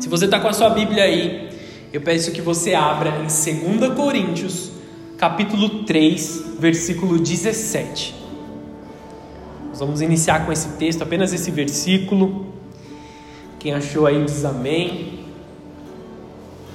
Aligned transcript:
Se 0.00 0.08
você 0.08 0.24
está 0.24 0.40
com 0.40 0.48
a 0.48 0.52
sua 0.52 0.70
Bíblia 0.70 1.04
aí, 1.04 1.50
eu 1.92 2.00
peço 2.00 2.32
que 2.32 2.40
você 2.40 2.74
abra 2.74 3.10
em 3.18 3.26
2 3.78 3.94
Coríntios, 3.94 4.72
capítulo 5.18 5.84
3, 5.84 6.56
versículo 6.58 7.18
17. 7.18 8.14
Nós 9.68 9.78
vamos 9.78 10.00
iniciar 10.00 10.44
com 10.44 10.52
esse 10.52 10.70
texto, 10.70 11.02
apenas 11.02 11.32
esse 11.32 11.50
versículo. 11.50 12.46
Quem 13.58 13.72
achou 13.72 14.06
aí 14.06 14.24
diz 14.24 14.44
amém. 14.44 15.20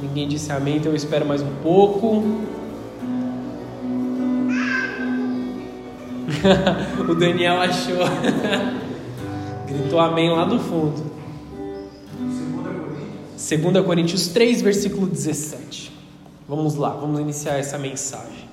Ninguém 0.01 0.27
disse 0.27 0.51
amém, 0.51 0.77
então 0.77 0.91
eu 0.91 0.95
espero 0.95 1.25
mais 1.25 1.41
um 1.41 1.53
pouco. 1.63 2.23
o 7.09 7.15
Daniel 7.15 7.59
achou. 7.59 8.05
Gritou 9.67 9.99
amém 9.99 10.29
lá 10.29 10.45
do 10.45 10.59
fundo. 10.59 11.16
2 13.47 13.85
Coríntios 13.85 14.27
3, 14.27 14.61
versículo 14.61 15.07
17. 15.07 15.93
Vamos 16.49 16.75
lá, 16.75 16.89
vamos 16.89 17.21
iniciar 17.21 17.57
essa 17.57 17.77
mensagem. 17.77 18.45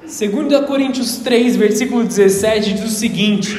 2 0.00 0.66
Coríntios 0.66 1.18
3, 1.18 1.54
versículo 1.56 2.02
17 2.02 2.72
diz 2.72 2.84
o 2.84 2.88
seguinte: 2.88 3.54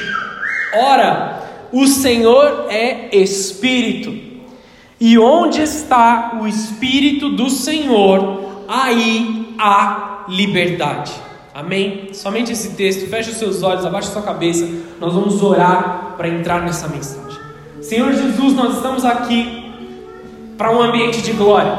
Ora, 0.74 1.68
o 1.70 1.86
Senhor 1.86 2.66
é 2.68 3.16
Espírito, 3.16 4.12
e 4.98 5.16
onde 5.16 5.60
está 5.60 6.40
o 6.42 6.48
Espírito 6.48 7.30
do 7.30 7.48
Senhor, 7.48 8.64
aí 8.66 9.54
há 9.60 10.24
liberdade. 10.28 11.12
Amém? 11.54 12.10
Somente 12.14 12.50
esse 12.50 12.70
texto, 12.70 13.08
feche 13.08 13.30
os 13.30 13.36
seus 13.36 13.62
olhos, 13.62 13.84
abaixe 13.84 14.10
sua 14.10 14.22
cabeça, 14.22 14.68
nós 14.98 15.14
vamos 15.14 15.40
orar 15.40 16.14
para 16.16 16.28
entrar 16.28 16.62
nessa 16.62 16.88
mensagem. 16.88 17.38
Senhor 17.80 18.12
Jesus, 18.12 18.54
nós 18.54 18.76
estamos 18.76 19.04
aqui 19.04 19.57
para 20.58 20.72
um 20.72 20.82
ambiente 20.82 21.22
de 21.22 21.30
glória, 21.34 21.72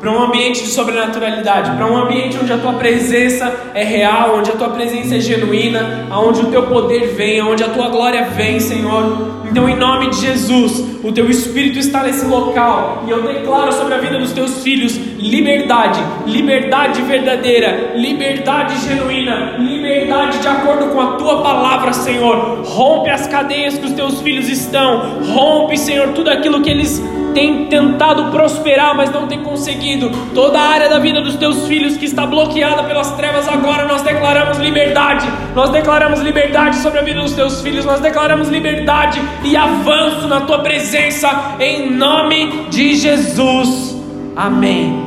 para 0.00 0.10
um 0.10 0.20
ambiente 0.20 0.62
de 0.62 0.70
sobrenaturalidade, 0.70 1.70
para 1.76 1.86
um 1.86 1.96
ambiente 1.96 2.36
onde 2.36 2.52
a 2.52 2.58
tua 2.58 2.72
presença 2.72 3.70
é 3.74 3.84
real, 3.84 4.38
onde 4.38 4.50
a 4.50 4.54
tua 4.54 4.70
presença 4.70 5.14
é 5.14 5.20
genuína, 5.20 6.08
onde 6.10 6.40
o 6.40 6.46
teu 6.46 6.64
poder 6.64 7.14
vem, 7.14 7.40
onde 7.40 7.62
a 7.62 7.68
tua 7.68 7.88
glória 7.88 8.24
vem, 8.24 8.58
Senhor. 8.58 9.38
Então, 9.48 9.68
em 9.68 9.76
nome 9.76 10.10
de 10.10 10.20
Jesus, 10.20 10.84
o 11.02 11.12
teu 11.12 11.30
Espírito 11.30 11.78
está 11.78 12.02
nesse 12.02 12.26
local 12.26 13.04
e 13.06 13.10
eu 13.10 13.22
declaro 13.22 13.72
sobre 13.72 13.94
a 13.94 13.98
vida 13.98 14.18
dos 14.18 14.32
teus 14.32 14.64
filhos 14.64 14.96
liberdade, 15.16 16.00
liberdade 16.26 17.00
verdadeira, 17.02 17.92
liberdade 17.94 18.80
genuína, 18.84 19.56
liberdade 19.58 20.38
de 20.38 20.48
acordo 20.48 20.88
com 20.88 21.00
a 21.00 21.12
tua 21.12 21.40
palavra, 21.40 21.92
Senhor. 21.92 22.62
Rompe 22.64 23.10
as 23.10 23.28
cadeias 23.28 23.78
que 23.78 23.86
os 23.86 23.92
teus 23.92 24.20
filhos 24.22 24.48
estão, 24.48 25.22
rompe, 25.22 25.78
Senhor, 25.78 26.08
tudo 26.08 26.30
aquilo 26.30 26.60
que 26.60 26.70
eles 26.70 27.00
têm 27.34 27.66
tentado 27.66 28.30
prosperar, 28.30 28.96
mas 28.96 29.10
não 29.10 29.26
têm 29.26 29.42
conseguido. 29.42 30.10
Toda 30.34 30.58
a 30.58 30.62
área 30.62 30.88
da 30.88 30.98
vida 30.98 31.20
dos 31.20 31.36
teus 31.36 31.66
filhos 31.66 31.96
que 31.96 32.04
está 32.04 32.26
bloqueada 32.26 32.84
pelas 32.84 33.12
trevas, 33.12 33.48
agora 33.48 33.86
nós 33.86 34.02
declaramos 34.02 34.58
liberdade. 34.58 35.26
Nós 35.54 35.70
declaramos 35.70 36.20
liberdade 36.20 36.76
sobre 36.78 36.98
a 36.98 37.02
vida 37.02 37.20
dos 37.20 37.32
teus 37.32 37.60
filhos, 37.60 37.84
nós 37.84 38.00
declaramos 38.00 38.48
liberdade 38.48 39.20
e 39.44 39.56
avanço 39.56 40.26
na 40.28 40.42
tua 40.42 40.60
presença, 40.60 41.56
em 41.58 41.90
nome 41.90 42.66
de 42.70 42.94
Jesus. 42.94 43.96
Amém. 44.36 45.06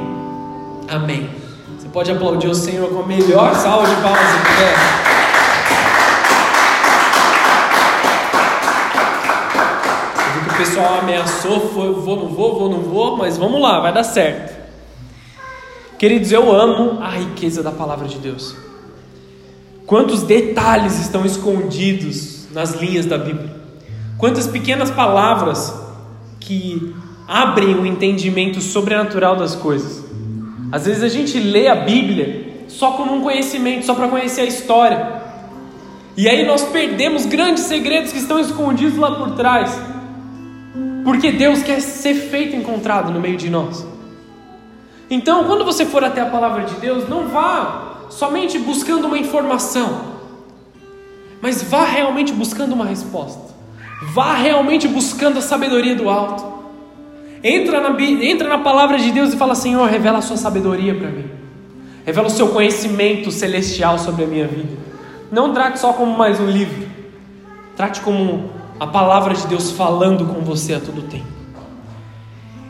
Amém. 0.89 1.29
Você 1.77 1.87
pode 1.87 2.11
aplaudir 2.11 2.47
o 2.47 2.55
Senhor 2.55 2.89
com 2.89 3.03
a 3.03 3.07
melhor 3.07 3.55
salva 3.55 3.87
de 3.87 3.95
palmas 4.01 4.19
que 4.19 4.41
quer. 4.57 5.10
Pessoal 10.61 10.99
ameaçou, 10.99 11.59
foi, 11.69 11.91
vou, 11.93 12.15
não 12.15 12.27
vou, 12.27 12.59
vou, 12.59 12.69
não 12.69 12.81
vou, 12.81 13.17
mas 13.17 13.37
vamos 13.37 13.59
lá, 13.59 13.79
vai 13.79 13.91
dar 13.91 14.03
certo. 14.03 14.61
Queridos, 15.97 16.31
eu 16.31 16.51
amo 16.51 17.01
a 17.01 17.09
riqueza 17.09 17.63
da 17.63 17.71
palavra 17.71 18.07
de 18.07 18.17
Deus. 18.17 18.55
Quantos 19.85 20.23
detalhes 20.23 20.99
estão 20.99 21.25
escondidos 21.25 22.47
nas 22.51 22.73
linhas 22.73 23.05
da 23.05 23.17
Bíblia? 23.17 23.55
Quantas 24.17 24.47
pequenas 24.47 24.91
palavras 24.91 25.73
que 26.39 26.93
abrem 27.27 27.75
o 27.75 27.85
entendimento 27.85 28.59
sobrenatural 28.59 29.37
das 29.37 29.55
coisas. 29.55 30.03
Às 30.71 30.85
vezes 30.85 31.01
a 31.01 31.07
gente 31.07 31.39
lê 31.39 31.69
a 31.69 31.75
Bíblia 31.75 32.65
só 32.67 32.91
como 32.91 33.15
um 33.15 33.21
conhecimento, 33.21 33.85
só 33.85 33.95
para 33.95 34.09
conhecer 34.09 34.41
a 34.41 34.45
história. 34.45 35.21
E 36.17 36.27
aí 36.27 36.45
nós 36.45 36.63
perdemos 36.63 37.25
grandes 37.25 37.63
segredos 37.63 38.11
que 38.11 38.17
estão 38.17 38.37
escondidos 38.37 38.97
lá 38.97 39.15
por 39.15 39.31
trás. 39.31 39.79
Porque 41.03 41.31
Deus 41.31 41.63
quer 41.63 41.81
ser 41.81 42.13
feito 42.13 42.55
encontrado 42.55 43.11
no 43.11 43.19
meio 43.19 43.37
de 43.37 43.49
nós. 43.49 43.85
Então, 45.09 45.43
quando 45.43 45.65
você 45.65 45.85
for 45.85 46.03
até 46.03 46.21
a 46.21 46.27
palavra 46.27 46.63
de 46.63 46.75
Deus, 46.75 47.09
não 47.09 47.27
vá 47.27 48.05
somente 48.09 48.57
buscando 48.59 49.07
uma 49.07 49.17
informação, 49.17 50.11
mas 51.41 51.63
vá 51.63 51.83
realmente 51.83 52.31
buscando 52.31 52.73
uma 52.73 52.85
resposta. 52.85 53.51
Vá 54.13 54.33
realmente 54.33 54.87
buscando 54.87 55.39
a 55.39 55.41
sabedoria 55.41 55.95
do 55.95 56.09
alto. 56.09 56.43
Entra 57.43 57.81
na, 57.81 58.01
entra 58.01 58.47
na 58.47 58.59
palavra 58.59 58.97
de 58.97 59.11
Deus 59.11 59.33
e 59.33 59.37
fala: 59.37 59.53
Senhor, 59.53 59.87
revela 59.87 60.19
a 60.19 60.21
sua 60.21 60.37
sabedoria 60.37 60.95
para 60.95 61.09
mim. 61.09 61.29
Revela 62.05 62.27
o 62.27 62.31
seu 62.31 62.47
conhecimento 62.49 63.31
celestial 63.31 63.99
sobre 63.99 64.23
a 64.23 64.27
minha 64.27 64.47
vida. 64.47 64.75
Não 65.31 65.53
trate 65.53 65.79
só 65.79 65.93
como 65.93 66.17
mais 66.17 66.39
um 66.39 66.47
livro. 66.47 66.87
Trate 67.75 68.01
como 68.01 68.49
a 68.81 68.87
palavra 68.87 69.35
de 69.35 69.45
Deus 69.45 69.69
falando 69.69 70.25
com 70.25 70.41
você 70.41 70.73
a 70.73 70.79
todo 70.79 71.03
tempo. 71.03 71.27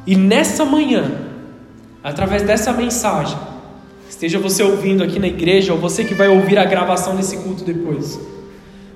E 0.05 0.13
nessa 0.13 0.65
manhã, 0.65 1.09
através 2.03 2.43
dessa 2.43 2.73
mensagem, 2.73 3.37
esteja 4.09 4.37
você 4.37 4.61
ouvindo 4.61 5.01
aqui 5.03 5.19
na 5.19 5.27
igreja 5.27 5.71
ou 5.71 5.79
você 5.79 6.03
que 6.03 6.13
vai 6.13 6.27
ouvir 6.27 6.57
a 6.57 6.65
gravação 6.65 7.15
desse 7.15 7.37
culto 7.37 7.63
depois, 7.63 8.19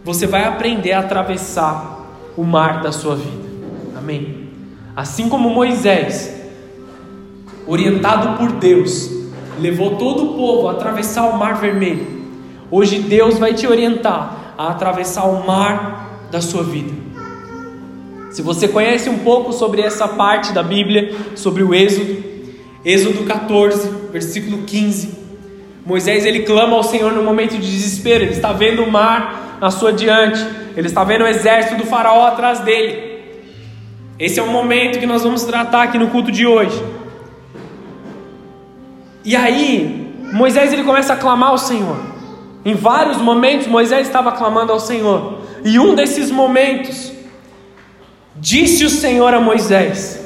você 0.04 0.28
vai 0.28 0.44
aprender 0.44 0.92
a 0.92 1.00
atravessar 1.00 2.06
o 2.36 2.44
mar 2.44 2.82
da 2.82 2.92
sua 2.92 3.16
vida. 3.16 3.48
Amém? 3.98 4.50
Assim 4.94 5.30
como 5.30 5.50
Moisés, 5.50 6.36
orientado 7.66 8.38
por 8.38 8.52
Deus, 8.60 9.10
levou 9.58 9.96
todo 9.96 10.32
o 10.32 10.34
povo 10.36 10.68
a 10.68 10.74
atravessar 10.74 11.30
o 11.30 11.38
mar 11.38 11.62
vermelho, 11.62 12.06
hoje 12.70 13.00
Deus 13.00 13.40
vai 13.40 13.54
te 13.54 13.66
orientar 13.66 14.54
a 14.58 14.68
atravessar 14.68 15.24
o 15.24 15.48
mar 15.48 16.28
da 16.30 16.42
sua 16.42 16.62
vida. 16.62 17.05
Se 18.36 18.42
você 18.42 18.68
conhece 18.68 19.10
um 19.10 19.20
pouco 19.20 19.54
sobre 19.54 19.82
essa 19.82 20.10
parte 20.10 20.52
da 20.52 20.62
Bíblia, 20.62 21.16
sobre 21.36 21.64
o 21.64 21.74
Êxodo, 21.74 22.22
Êxodo 22.84 23.24
14, 23.24 23.90
versículo 24.12 24.64
15, 24.64 25.18
Moisés 25.86 26.26
ele 26.26 26.42
clama 26.42 26.76
ao 26.76 26.84
Senhor 26.84 27.14
no 27.14 27.24
momento 27.24 27.52
de 27.52 27.62
desespero, 27.62 28.26
ele 28.26 28.34
está 28.34 28.52
vendo 28.52 28.84
o 28.84 28.92
mar 28.92 29.58
na 29.62 29.72
sua 29.72 29.94
diante, 29.94 30.46
ele 30.76 30.86
está 30.86 31.02
vendo 31.06 31.22
o 31.22 31.28
exército 31.28 31.78
do 31.78 31.86
faraó 31.86 32.28
atrás 32.28 32.60
dele. 32.60 33.24
Esse 34.20 34.38
é 34.38 34.44
o 34.44 34.48
momento 34.48 35.00
que 35.00 35.06
nós 35.06 35.24
vamos 35.24 35.46
tratar 35.46 35.84
aqui 35.84 35.98
no 35.98 36.10
culto 36.10 36.30
de 36.30 36.46
hoje. 36.46 36.84
E 39.24 39.34
aí, 39.34 40.14
Moisés 40.34 40.74
ele 40.74 40.84
começa 40.84 41.14
a 41.14 41.16
clamar 41.16 41.52
ao 41.52 41.58
Senhor. 41.58 41.96
Em 42.66 42.74
vários 42.74 43.16
momentos 43.16 43.66
Moisés 43.66 44.06
estava 44.06 44.34
clamando 44.34 44.74
ao 44.74 44.80
Senhor. 44.82 45.40
E 45.64 45.80
um 45.80 45.96
desses 45.96 46.30
momentos 46.30 47.15
disse 48.38 48.86
o 48.86 48.90
Senhor 48.90 49.34
a 49.34 49.42
Moisés: 49.42 50.20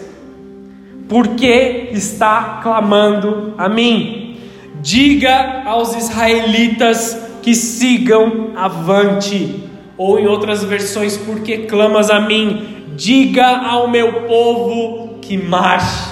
Por 1.07 1.29
que 1.29 1.89
está 1.91 2.59
clamando 2.61 3.53
a 3.57 3.67
mim? 3.69 4.37
Diga 4.81 5.63
aos 5.65 5.95
israelitas 5.95 7.17
que 7.41 7.53
sigam 7.53 8.51
avante 8.55 9.63
ou 9.97 10.17
em 10.17 10.27
outras 10.27 10.63
versões, 10.63 11.17
porque 11.17 11.59
clamas 11.59 12.09
a 12.09 12.21
mim? 12.21 12.77
Diga 12.95 13.47
ao 13.47 13.89
meu 13.89 14.23
povo 14.23 15.19
que 15.21 15.37
marche. 15.37 16.09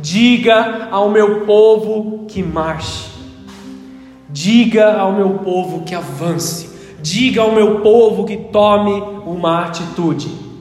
Diga 0.00 0.88
ao 0.90 1.08
meu 1.08 1.42
povo 1.42 2.26
que 2.26 2.42
marche. 2.42 3.10
Diga 4.28 4.94
ao 4.94 5.12
meu 5.12 5.30
povo 5.38 5.82
que 5.84 5.94
avance. 5.94 6.70
Diga 7.00 7.42
ao 7.42 7.52
meu 7.52 7.80
povo 7.80 8.24
que 8.24 8.36
tome 8.36 9.00
uma 9.26 9.66
atitude. 9.66 10.51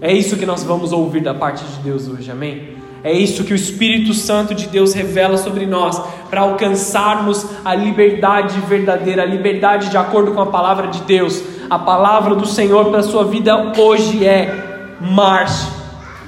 É 0.00 0.12
isso 0.12 0.36
que 0.36 0.46
nós 0.46 0.62
vamos 0.62 0.92
ouvir 0.92 1.22
da 1.22 1.34
parte 1.34 1.64
de 1.64 1.76
Deus 1.78 2.06
hoje, 2.06 2.30
amém? 2.30 2.76
É 3.02 3.12
isso 3.12 3.42
que 3.42 3.52
o 3.52 3.56
Espírito 3.56 4.14
Santo 4.14 4.54
de 4.54 4.68
Deus 4.68 4.94
revela 4.94 5.36
sobre 5.36 5.66
nós, 5.66 6.00
para 6.30 6.42
alcançarmos 6.42 7.44
a 7.64 7.74
liberdade 7.74 8.60
verdadeira, 8.60 9.22
a 9.22 9.26
liberdade 9.26 9.88
de 9.88 9.96
acordo 9.96 10.32
com 10.32 10.40
a 10.40 10.46
palavra 10.46 10.86
de 10.86 11.00
Deus. 11.02 11.42
A 11.68 11.78
palavra 11.78 12.36
do 12.36 12.46
Senhor 12.46 12.86
para 12.86 13.00
a 13.00 13.02
sua 13.02 13.24
vida 13.24 13.72
hoje 13.76 14.24
é: 14.24 14.96
marche, 15.00 15.68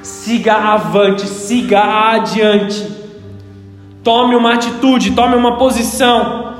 siga 0.02 0.54
avante, 0.54 1.28
siga 1.28 2.10
adiante. 2.12 2.86
Tome 4.02 4.34
uma 4.34 4.54
atitude, 4.54 5.12
tome 5.12 5.36
uma 5.36 5.58
posição. 5.58 6.54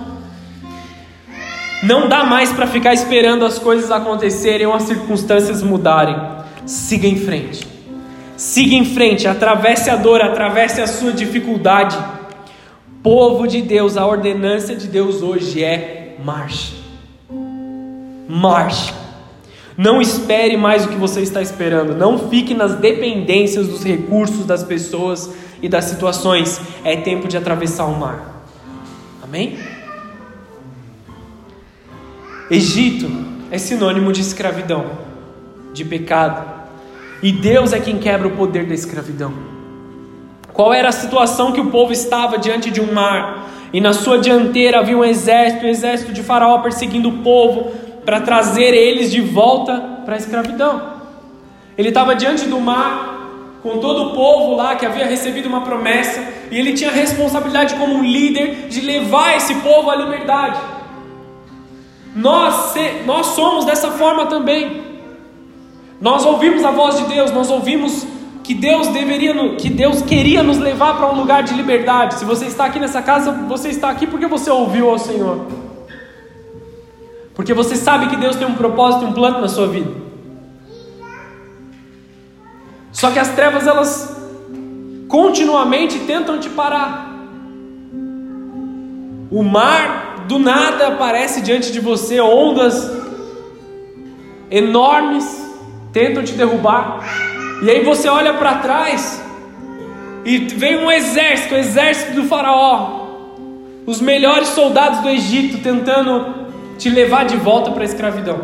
Não 1.82 2.08
dá 2.08 2.22
mais 2.22 2.52
para 2.52 2.66
ficar 2.66 2.92
esperando 2.92 3.44
as 3.44 3.58
coisas 3.58 3.90
acontecerem 3.90 4.66
ou 4.66 4.74
as 4.74 4.82
circunstâncias 4.84 5.62
mudarem. 5.62 6.40
Siga 6.70 7.08
em 7.08 7.16
frente. 7.16 7.66
Siga 8.36 8.76
em 8.76 8.84
frente, 8.84 9.26
atravesse 9.26 9.90
a 9.90 9.96
dor, 9.96 10.22
atravesse 10.22 10.80
a 10.80 10.86
sua 10.86 11.12
dificuldade. 11.12 11.98
Povo 13.02 13.48
de 13.48 13.60
Deus, 13.60 13.96
a 13.96 14.06
ordenança 14.06 14.76
de 14.76 14.86
Deus 14.86 15.20
hoje 15.20 15.64
é 15.64 16.14
marche. 16.24 16.76
Marche. 18.28 18.94
Não 19.76 20.00
espere 20.00 20.56
mais 20.56 20.84
o 20.84 20.90
que 20.90 20.94
você 20.94 21.22
está 21.22 21.42
esperando. 21.42 21.96
Não 21.96 22.30
fique 22.30 22.54
nas 22.54 22.76
dependências 22.76 23.66
dos 23.66 23.82
recursos 23.82 24.46
das 24.46 24.62
pessoas 24.62 25.28
e 25.60 25.68
das 25.68 25.86
situações. 25.86 26.60
É 26.84 26.94
tempo 26.94 27.26
de 27.26 27.36
atravessar 27.36 27.86
o 27.86 27.98
mar. 27.98 28.44
Amém? 29.20 29.58
Egito 32.48 33.10
é 33.50 33.58
sinônimo 33.58 34.12
de 34.12 34.20
escravidão, 34.20 34.86
de 35.74 35.84
pecado. 35.84 36.59
E 37.22 37.32
Deus 37.32 37.72
é 37.72 37.80
quem 37.80 37.98
quebra 37.98 38.28
o 38.28 38.36
poder 38.36 38.66
da 38.66 38.74
escravidão. 38.74 39.32
Qual 40.52 40.72
era 40.72 40.88
a 40.88 40.92
situação 40.92 41.52
que 41.52 41.60
o 41.60 41.70
povo 41.70 41.92
estava 41.92 42.38
diante 42.38 42.70
de 42.70 42.80
um 42.80 42.92
mar? 42.92 43.48
E 43.72 43.80
na 43.80 43.92
sua 43.92 44.18
dianteira 44.18 44.80
havia 44.80 44.96
um 44.96 45.04
exército, 45.04 45.64
o 45.64 45.66
um 45.66 45.70
exército 45.70 46.12
de 46.12 46.22
Faraó 46.22 46.58
perseguindo 46.58 47.08
o 47.08 47.18
povo 47.18 47.72
para 48.04 48.20
trazer 48.20 48.74
eles 48.74 49.10
de 49.10 49.20
volta 49.20 50.00
para 50.04 50.14
a 50.14 50.18
escravidão. 50.18 51.00
Ele 51.78 51.88
estava 51.88 52.14
diante 52.14 52.46
do 52.46 52.58
mar, 52.60 53.20
com 53.62 53.78
todo 53.78 54.08
o 54.08 54.14
povo 54.14 54.56
lá 54.56 54.74
que 54.74 54.84
havia 54.84 55.06
recebido 55.06 55.48
uma 55.48 55.60
promessa, 55.60 56.22
e 56.50 56.58
ele 56.58 56.72
tinha 56.72 56.90
a 56.90 56.92
responsabilidade 56.92 57.74
como 57.74 57.94
um 57.94 58.02
líder 58.02 58.68
de 58.68 58.80
levar 58.80 59.36
esse 59.36 59.54
povo 59.56 59.90
à 59.90 59.96
liberdade. 59.96 60.58
Nós, 62.16 62.74
nós 63.06 63.26
somos 63.28 63.64
dessa 63.64 63.92
forma 63.92 64.26
também. 64.26 64.89
Nós 66.00 66.24
ouvimos 66.24 66.64
a 66.64 66.70
voz 66.70 66.96
de 66.96 67.04
Deus, 67.04 67.30
nós 67.30 67.50
ouvimos 67.50 68.06
que 68.42 68.54
Deus 68.54 68.88
deveria, 68.88 69.56
que 69.56 69.68
Deus 69.68 70.00
queria 70.00 70.42
nos 70.42 70.58
levar 70.58 70.96
para 70.96 71.12
um 71.12 71.16
lugar 71.16 71.42
de 71.42 71.52
liberdade. 71.52 72.14
Se 72.14 72.24
você 72.24 72.46
está 72.46 72.64
aqui 72.64 72.80
nessa 72.80 73.02
casa, 73.02 73.32
você 73.32 73.68
está 73.68 73.90
aqui 73.90 74.06
porque 74.06 74.26
você 74.26 74.50
ouviu 74.50 74.88
ao 74.88 74.98
Senhor. 74.98 75.46
Porque 77.34 77.52
você 77.52 77.76
sabe 77.76 78.08
que 78.08 78.16
Deus 78.16 78.36
tem 78.36 78.46
um 78.46 78.54
propósito, 78.54 79.04
um 79.04 79.12
plano 79.12 79.40
na 79.40 79.48
sua 79.48 79.68
vida. 79.68 79.90
Só 82.90 83.10
que 83.10 83.18
as 83.18 83.28
trevas 83.30 83.66
elas 83.66 84.16
continuamente 85.06 85.98
tentam 86.00 86.40
te 86.40 86.48
parar. 86.48 87.10
O 89.30 89.42
mar 89.42 90.24
do 90.26 90.38
nada 90.38 90.88
aparece 90.88 91.42
diante 91.42 91.70
de 91.70 91.78
você, 91.78 92.20
ondas 92.20 92.90
enormes 94.50 95.49
tentam 95.92 96.22
te 96.22 96.32
derrubar. 96.32 97.00
E 97.62 97.70
aí 97.70 97.84
você 97.84 98.08
olha 98.08 98.34
para 98.34 98.56
trás 98.56 99.22
e 100.24 100.38
vem 100.38 100.78
um 100.78 100.90
exército, 100.90 101.54
o 101.54 101.58
exército 101.58 102.12
do 102.12 102.24
faraó, 102.24 103.08
os 103.86 104.00
melhores 104.00 104.48
soldados 104.48 105.00
do 105.00 105.08
Egito 105.08 105.58
tentando 105.62 106.46
te 106.78 106.88
levar 106.88 107.24
de 107.24 107.36
volta 107.36 107.70
para 107.70 107.82
a 107.82 107.84
escravidão, 107.84 108.40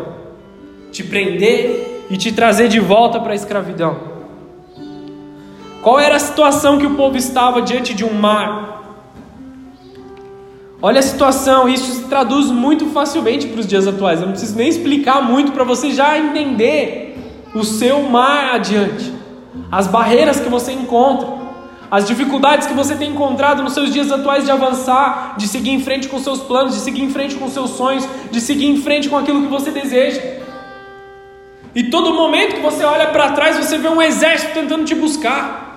te 0.91 1.03
prender 1.03 2.05
e 2.09 2.17
te 2.17 2.31
trazer 2.31 2.67
de 2.67 2.79
volta 2.79 3.19
para 3.19 3.31
a 3.31 3.35
escravidão. 3.35 4.17
Qual 5.81 5.99
era 5.99 6.15
a 6.15 6.19
situação 6.19 6.77
que 6.77 6.85
o 6.85 6.95
povo 6.95 7.17
estava 7.17 7.61
diante 7.61 7.93
de 7.93 8.03
um 8.03 8.13
mar? 8.13 8.77
Olha 10.81 10.99
a 10.99 11.03
situação, 11.03 11.67
isso 11.67 11.91
se 11.91 12.03
traduz 12.03 12.51
muito 12.51 12.87
facilmente 12.87 13.47
para 13.47 13.59
os 13.59 13.65
dias 13.65 13.87
atuais. 13.87 14.19
Eu 14.19 14.25
não 14.25 14.33
preciso 14.33 14.55
nem 14.55 14.67
explicar 14.67 15.23
muito 15.23 15.51
para 15.51 15.63
você 15.63 15.91
já 15.91 16.17
entender 16.17 17.06
o 17.57 17.63
seu 17.63 18.03
mar 18.03 18.55
adiante, 18.55 19.13
as 19.71 19.87
barreiras 19.87 20.39
que 20.39 20.49
você 20.49 20.71
encontra, 20.71 21.27
as 21.89 22.05
dificuldades 22.05 22.67
que 22.67 22.73
você 22.73 22.95
tem 22.95 23.11
encontrado 23.11 23.63
nos 23.63 23.73
seus 23.73 23.91
dias 23.91 24.11
atuais 24.11 24.45
de 24.45 24.51
avançar, 24.51 25.35
de 25.37 25.47
seguir 25.47 25.71
em 25.71 25.79
frente 25.79 26.07
com 26.07 26.19
seus 26.19 26.41
planos, 26.41 26.75
de 26.75 26.81
seguir 26.81 27.01
em 27.01 27.09
frente 27.09 27.35
com 27.35 27.49
seus 27.49 27.71
sonhos, 27.71 28.07
de 28.29 28.41
seguir 28.41 28.67
em 28.67 28.81
frente 28.81 29.07
com 29.07 29.17
aquilo 29.17 29.41
que 29.41 29.47
você 29.47 29.71
deseja. 29.71 30.21
E 31.73 31.85
todo 31.85 32.13
momento 32.13 32.55
que 32.55 32.61
você 32.61 32.83
olha 32.83 33.07
para 33.07 33.31
trás, 33.31 33.57
você 33.57 33.77
vê 33.77 33.87
um 33.87 34.01
exército 34.01 34.53
tentando 34.53 34.83
te 34.83 34.95
buscar. 34.95 35.67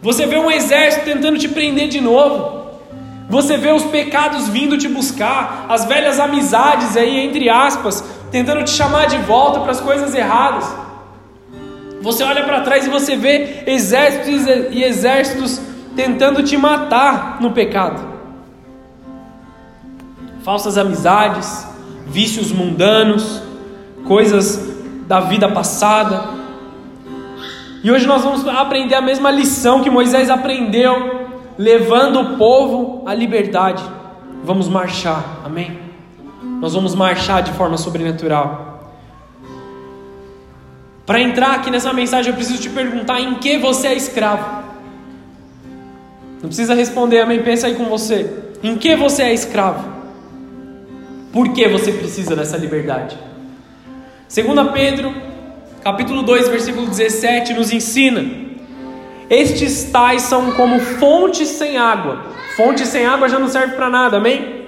Você 0.00 0.26
vê 0.26 0.36
um 0.36 0.50
exército 0.50 1.04
tentando 1.04 1.38
te 1.38 1.48
prender 1.48 1.88
de 1.88 2.00
novo. 2.00 2.62
Você 3.28 3.56
vê 3.56 3.70
os 3.70 3.84
pecados 3.84 4.48
vindo 4.48 4.76
te 4.76 4.88
buscar, 4.88 5.66
as 5.68 5.84
velhas 5.84 6.18
amizades 6.18 6.96
aí, 6.96 7.20
entre 7.20 7.48
aspas, 7.48 8.04
tentando 8.32 8.64
te 8.64 8.70
chamar 8.70 9.06
de 9.06 9.18
volta 9.18 9.60
para 9.60 9.70
as 9.70 9.80
coisas 9.80 10.14
erradas. 10.14 10.74
Você 12.00 12.24
olha 12.24 12.42
para 12.44 12.62
trás 12.62 12.86
e 12.86 12.90
você 12.90 13.14
vê 13.14 13.62
exércitos 13.66 14.46
e 14.72 14.82
exércitos 14.82 15.60
tentando 15.94 16.42
te 16.42 16.56
matar 16.56 17.36
no 17.40 17.52
pecado. 17.52 18.00
Falsas 20.42 20.76
amizades, 20.76 21.68
vícios 22.06 22.50
mundanos, 22.50 23.40
coisas 24.04 24.72
da 25.06 25.20
vida 25.20 25.48
passada. 25.48 26.24
E 27.84 27.90
hoje 27.92 28.06
nós 28.06 28.24
vamos 28.24 28.48
aprender 28.48 28.94
a 28.94 29.00
mesma 29.02 29.30
lição 29.30 29.82
que 29.82 29.90
Moisés 29.90 30.30
aprendeu, 30.30 31.28
levando 31.58 32.20
o 32.20 32.36
povo 32.38 33.02
à 33.06 33.14
liberdade. 33.14 33.84
Vamos 34.42 34.68
marchar, 34.68 35.22
amém? 35.44 35.81
Nós 36.62 36.74
vamos 36.74 36.94
marchar 36.94 37.42
de 37.42 37.50
forma 37.54 37.76
sobrenatural. 37.76 38.94
Para 41.04 41.20
entrar 41.20 41.56
aqui 41.56 41.72
nessa 41.72 41.92
mensagem, 41.92 42.30
eu 42.30 42.36
preciso 42.36 42.62
te 42.62 42.70
perguntar 42.70 43.20
em 43.20 43.34
que 43.34 43.58
você 43.58 43.88
é 43.88 43.94
escravo. 43.94 44.62
Não 46.40 46.46
precisa 46.46 46.72
responder, 46.72 47.18
amém? 47.18 47.42
Pensa 47.42 47.66
aí 47.66 47.74
com 47.74 47.86
você. 47.86 48.32
Em 48.62 48.76
que 48.76 48.94
você 48.94 49.24
é 49.24 49.34
escravo? 49.34 49.92
Por 51.32 51.48
que 51.48 51.66
você 51.66 51.90
precisa 51.90 52.36
dessa 52.36 52.56
liberdade? 52.56 53.18
2 54.32 54.70
Pedro, 54.72 55.12
capítulo 55.82 56.22
2, 56.22 56.46
versículo 56.46 56.86
17, 56.86 57.54
nos 57.54 57.72
ensina: 57.72 58.24
Estes 59.28 59.90
tais 59.90 60.22
são 60.22 60.52
como 60.52 60.78
fontes 60.78 61.48
sem 61.48 61.76
água. 61.76 62.22
Fonte 62.56 62.86
sem 62.86 63.04
água 63.04 63.28
já 63.28 63.40
não 63.40 63.48
serve 63.48 63.74
para 63.74 63.90
nada, 63.90 64.18
amém? 64.18 64.61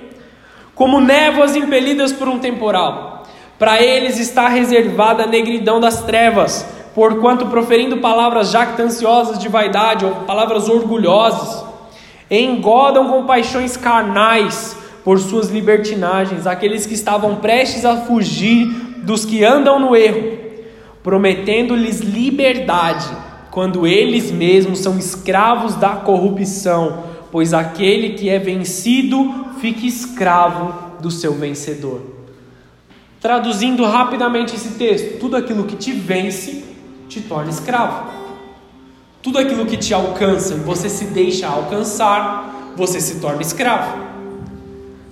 Como 0.75 1.01
névoas 1.01 1.55
impelidas 1.55 2.13
por 2.13 2.29
um 2.29 2.39
temporal. 2.39 3.25
Para 3.59 3.81
eles 3.83 4.19
está 4.19 4.49
reservada 4.49 5.23
a 5.23 5.27
negridão 5.27 5.81
das 5.81 6.03
trevas, 6.03 6.67
porquanto 6.95 7.47
proferindo 7.47 7.99
palavras 7.99 8.51
jactanciosas 8.51 9.39
de 9.39 9.49
vaidade 9.49 10.05
ou 10.05 10.13
palavras 10.27 10.69
orgulhosas, 10.69 11.65
engodam 12.31 13.09
com 13.09 13.25
paixões 13.25 13.77
carnais 13.77 14.77
por 15.05 15.19
suas 15.19 15.51
libertinagens 15.51 16.47
aqueles 16.47 16.87
que 16.87 16.95
estavam 16.95 17.37
prestes 17.37 17.85
a 17.85 17.99
fugir 17.99 18.67
dos 19.03 19.25
que 19.25 19.45
andam 19.45 19.79
no 19.79 19.95
erro, 19.95 20.39
prometendo-lhes 21.03 22.01
liberdade, 22.01 23.07
quando 23.51 23.87
eles 23.87 24.33
mesmos 24.33 24.81
são 24.81 24.99
escravos 24.99 25.77
da 25.77 25.91
corrupção, 25.91 27.05
pois 27.35 27.53
aquele 27.53 28.11
que 28.11 28.31
é 28.31 28.39
vencido 28.39 29.47
fique 29.61 29.89
escravo 29.89 31.01
do 31.01 31.11
seu 31.11 31.35
vencedor. 31.35 32.01
Traduzindo 33.21 33.85
rapidamente 33.85 34.55
esse 34.55 34.75
texto, 34.75 35.19
tudo 35.19 35.37
aquilo 35.37 35.65
que 35.65 35.75
te 35.75 35.91
vence 35.91 36.63
te 37.09 37.21
torna 37.21 37.51
escravo. 37.51 38.09
Tudo 39.21 39.41
aquilo 39.41 39.67
que 39.67 39.77
te 39.77 39.93
alcança 39.93 40.55
e 40.55 40.59
você 40.59 40.89
se 40.89 41.07
deixa 41.07 41.49
alcançar, 41.49 42.73
você 42.77 43.01
se 43.01 43.19
torna 43.19 43.43
escravo. 43.43 43.99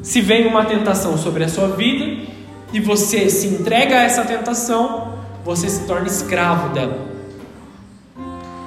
Se 0.01 0.21
vem 0.21 0.47
uma 0.47 0.65
tentação 0.65 1.19
sobre 1.19 1.43
a 1.43 1.49
sua 1.49 1.71
vida 1.71 2.23
e 2.73 2.79
você 2.79 3.29
se 3.31 3.49
entrega 3.49 3.99
a 3.99 4.03
essa 4.05 4.25
tentação, 4.25 5.19
você 5.45 5.69
se 5.69 5.89
torna 5.89 6.07
escravo 6.07 6.73
dela. 6.73 7.05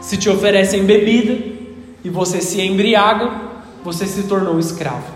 Se 0.01 0.17
te 0.17 0.29
oferecem 0.29 0.83
bebida 0.83 1.54
e 2.05 2.09
você 2.09 2.39
se 2.39 2.62
embriaga, 2.62 3.31
você 3.83 4.05
se 4.05 4.24
tornou 4.24 4.59
escravo. 4.59 5.12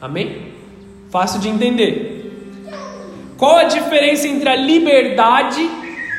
Amém? 0.00 0.54
Fácil 1.10 1.38
de 1.38 1.50
entender. 1.50 2.64
Qual 3.36 3.58
a 3.58 3.64
diferença 3.64 4.26
entre 4.26 4.48
a 4.48 4.56
liberdade 4.56 5.60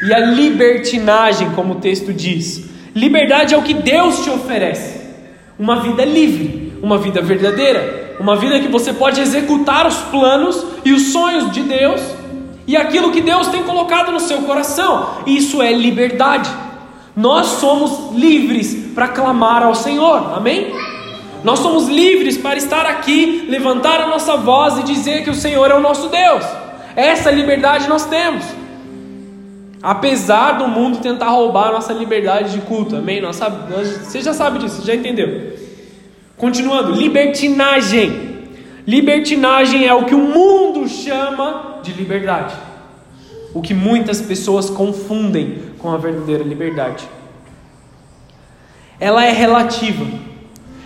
e 0.07 0.13
a 0.13 0.19
libertinagem, 0.19 1.49
como 1.51 1.73
o 1.73 1.77
texto 1.77 2.13
diz? 2.13 2.69
Liberdade 2.93 3.55
é 3.55 3.57
o 3.57 3.63
que 3.63 3.73
Deus 3.73 4.23
te 4.23 4.29
oferece. 4.29 5.01
Uma 5.57 5.81
vida 5.81 6.05
livre, 6.05 6.71
uma 6.83 6.99
vida 6.99 7.19
verdadeira, 7.19 8.15
uma 8.19 8.35
vida 8.35 8.59
que 8.59 8.67
você 8.67 8.93
pode 8.93 9.19
executar 9.19 9.87
os 9.87 9.97
planos 9.97 10.63
e 10.85 10.93
os 10.93 11.11
sonhos 11.11 11.51
de 11.51 11.63
Deus 11.63 11.99
e 12.67 12.77
aquilo 12.77 13.11
que 13.11 13.21
Deus 13.21 13.47
tem 13.47 13.63
colocado 13.63 14.11
no 14.11 14.19
seu 14.19 14.43
coração. 14.43 15.23
Isso 15.25 15.63
é 15.63 15.73
liberdade. 15.73 16.49
Nós 17.15 17.47
somos 17.47 18.15
livres 18.15 18.93
para 18.93 19.07
clamar 19.07 19.63
ao 19.63 19.75
Senhor. 19.75 20.33
Amém? 20.33 20.73
Nós 21.43 21.59
somos 21.59 21.87
livres 21.87 22.37
para 22.37 22.57
estar 22.57 22.85
aqui, 22.85 23.45
levantar 23.49 23.99
a 23.99 24.07
nossa 24.07 24.37
voz 24.37 24.77
e 24.77 24.83
dizer 24.83 25.23
que 25.23 25.29
o 25.29 25.35
Senhor 25.35 25.69
é 25.71 25.73
o 25.73 25.81
nosso 25.81 26.07
Deus. 26.07 26.45
Essa 26.95 27.31
liberdade 27.31 27.89
nós 27.89 28.05
temos. 28.05 28.43
Apesar 29.81 30.53
do 30.53 30.67
mundo 30.67 30.99
tentar 30.99 31.29
roubar 31.29 31.69
a 31.69 31.71
nossa 31.71 31.91
liberdade 31.91 32.51
de 32.51 32.61
culto, 32.61 32.95
amém? 32.95 33.19
Nós 33.19 33.35
sabe, 33.37 33.73
nós, 33.73 33.87
você 33.87 34.21
já 34.21 34.33
sabe 34.33 34.59
disso, 34.59 34.85
já 34.85 34.93
entendeu. 34.93 35.57
Continuando, 36.37 36.91
libertinagem. 36.91 38.31
Libertinagem 38.85 39.87
é 39.87 39.93
o 39.93 40.05
que 40.05 40.13
o 40.13 40.19
mundo 40.19 40.87
chama 40.87 41.79
de 41.81 41.93
liberdade. 41.93 42.53
O 43.53 43.61
que 43.61 43.73
muitas 43.73 44.21
pessoas 44.21 44.69
confundem 44.69 45.70
com 45.81 45.91
a 45.91 45.97
verdadeira 45.97 46.43
liberdade. 46.43 47.07
Ela 48.99 49.25
é 49.25 49.31
relativa. 49.31 50.05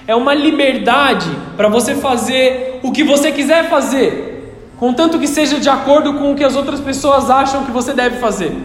É 0.08 0.16
uma 0.16 0.34
liberdade 0.34 1.30
para 1.58 1.68
você 1.68 1.96
fazer 1.96 2.80
o 2.84 2.92
que 2.92 3.04
você 3.04 3.32
quiser 3.32 3.70
fazer, 3.70 4.54
contanto 4.78 5.18
que 5.18 5.28
seja 5.28 5.60
de 5.60 5.68
acordo 5.68 6.14
com 6.14 6.32
o 6.32 6.36
que 6.36 6.44
as 6.44 6.56
outras 6.56 6.80
pessoas 6.80 7.30
acham 7.30 7.66
que 7.66 7.72
você 7.72 7.92
deve 7.92 8.18
fazer. 8.20 8.56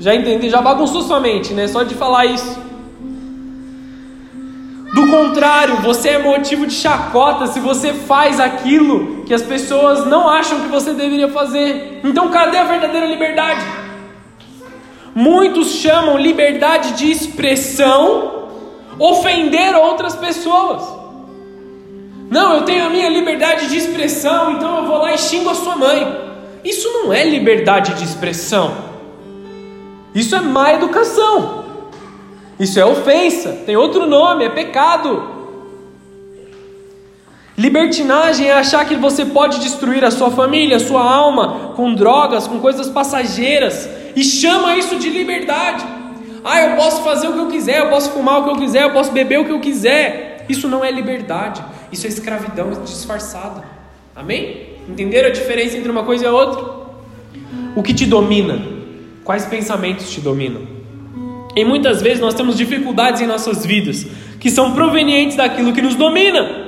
Já 0.00 0.14
entendi, 0.14 0.50
já 0.50 0.60
bagunçou 0.60 1.02
sua 1.02 1.20
mente, 1.20 1.54
né? 1.54 1.68
Só 1.68 1.84
de 1.84 1.94
falar 1.94 2.26
isso. 2.26 2.58
Do 4.92 5.08
contrário, 5.08 5.76
você 5.76 6.10
é 6.10 6.18
motivo 6.18 6.66
de 6.66 6.74
chacota 6.74 7.46
se 7.46 7.60
você 7.60 7.92
faz 7.92 8.38
aquilo 8.38 9.24
que 9.24 9.34
as 9.34 9.42
pessoas 9.42 10.06
não 10.06 10.28
acham 10.28 10.60
que 10.60 10.68
você 10.68 10.92
deveria 10.92 11.28
fazer. 11.28 12.00
Então, 12.04 12.30
cadê 12.30 12.58
a 12.58 12.64
verdadeira 12.64 13.06
liberdade? 13.06 13.83
Muitos 15.14 15.68
chamam 15.68 16.18
liberdade 16.18 16.92
de 16.94 17.10
expressão 17.10 18.48
ofender 18.98 19.74
outras 19.76 20.16
pessoas. 20.16 20.82
Não, 22.30 22.54
eu 22.54 22.62
tenho 22.62 22.86
a 22.86 22.90
minha 22.90 23.08
liberdade 23.08 23.68
de 23.68 23.76
expressão, 23.76 24.52
então 24.52 24.78
eu 24.78 24.86
vou 24.86 24.98
lá 24.98 25.12
e 25.12 25.18
xingo 25.18 25.50
a 25.50 25.54
sua 25.54 25.76
mãe. 25.76 26.20
Isso 26.64 26.90
não 26.90 27.12
é 27.12 27.24
liberdade 27.24 27.94
de 27.94 28.04
expressão. 28.04 28.72
Isso 30.14 30.34
é 30.34 30.40
má 30.40 30.72
educação. 30.72 31.64
Isso 32.58 32.78
é 32.78 32.84
ofensa, 32.84 33.50
tem 33.66 33.76
outro 33.76 34.06
nome, 34.06 34.44
é 34.44 34.48
pecado. 34.48 35.34
Libertinagem 37.56 38.48
é 38.48 38.52
achar 38.52 38.84
que 38.84 38.96
você 38.96 39.24
pode 39.24 39.60
destruir 39.60 40.04
a 40.04 40.10
sua 40.10 40.30
família, 40.30 40.76
a 40.76 40.80
sua 40.80 41.02
alma, 41.02 41.72
com 41.76 41.94
drogas, 41.94 42.48
com 42.48 42.58
coisas 42.58 42.88
passageiras, 42.88 43.88
e 44.14 44.22
chama 44.22 44.76
isso 44.76 44.96
de 44.98 45.08
liberdade. 45.08 45.84
Ah, 46.44 46.60
eu 46.60 46.76
posso 46.76 47.02
fazer 47.02 47.28
o 47.28 47.32
que 47.32 47.38
eu 47.38 47.48
quiser, 47.48 47.80
eu 47.80 47.90
posso 47.90 48.10
fumar 48.10 48.40
o 48.40 48.44
que 48.44 48.50
eu 48.50 48.56
quiser, 48.56 48.82
eu 48.82 48.92
posso 48.92 49.12
beber 49.12 49.40
o 49.40 49.44
que 49.44 49.52
eu 49.52 49.60
quiser. 49.60 50.44
Isso 50.48 50.68
não 50.68 50.84
é 50.84 50.90
liberdade, 50.90 51.64
isso 51.90 52.06
é 52.06 52.10
escravidão 52.10 52.70
disfarçada. 52.84 53.64
Amém? 54.14 54.74
Entenderam 54.88 55.28
a 55.28 55.32
diferença 55.32 55.76
entre 55.76 55.90
uma 55.90 56.04
coisa 56.04 56.24
e 56.24 56.26
a 56.26 56.32
outra? 56.32 56.84
O 57.74 57.82
que 57.82 57.94
te 57.94 58.04
domina? 58.04 58.62
Quais 59.24 59.46
pensamentos 59.46 60.10
te 60.10 60.20
dominam? 60.20 60.62
E 61.56 61.64
muitas 61.64 62.02
vezes 62.02 62.20
nós 62.20 62.34
temos 62.34 62.56
dificuldades 62.56 63.20
em 63.20 63.26
nossas 63.26 63.64
vidas 63.64 64.06
que 64.38 64.50
são 64.50 64.72
provenientes 64.72 65.36
daquilo 65.36 65.72
que 65.72 65.80
nos 65.80 65.94
domina. 65.94 66.64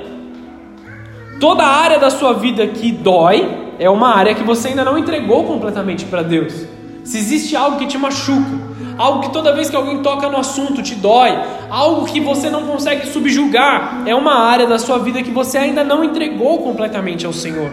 Toda 1.39 1.63
área 1.63 1.99
da 1.99 2.09
sua 2.09 2.33
vida 2.33 2.65
que 2.65 2.91
dói 2.91 3.47
é 3.77 3.89
uma 3.89 4.15
área 4.15 4.33
que 4.33 4.43
você 4.43 4.69
ainda 4.69 4.83
não 4.83 4.97
entregou 4.97 5.43
completamente 5.43 6.05
para 6.05 6.23
Deus. 6.23 6.65
Se 7.07 7.17
existe 7.17 7.55
algo 7.55 7.77
que 7.77 7.87
te 7.87 7.97
machuca, 7.97 8.51
algo 8.97 9.21
que 9.21 9.29
toda 9.31 9.53
vez 9.53 9.69
que 9.69 9.75
alguém 9.77 10.01
toca 10.03 10.27
no 10.27 10.35
assunto 10.35 10.83
te 10.83 10.93
dói, 10.93 11.39
algo 11.69 12.05
que 12.05 12.19
você 12.19 12.49
não 12.49 12.67
consegue 12.67 13.07
subjugar, 13.07 14.03
é 14.05 14.13
uma 14.13 14.33
área 14.33 14.67
da 14.67 14.77
sua 14.77 14.99
vida 14.99 15.23
que 15.23 15.31
você 15.31 15.57
ainda 15.57 15.85
não 15.85 16.03
entregou 16.03 16.57
completamente 16.63 17.25
ao 17.25 17.31
Senhor. 17.31 17.71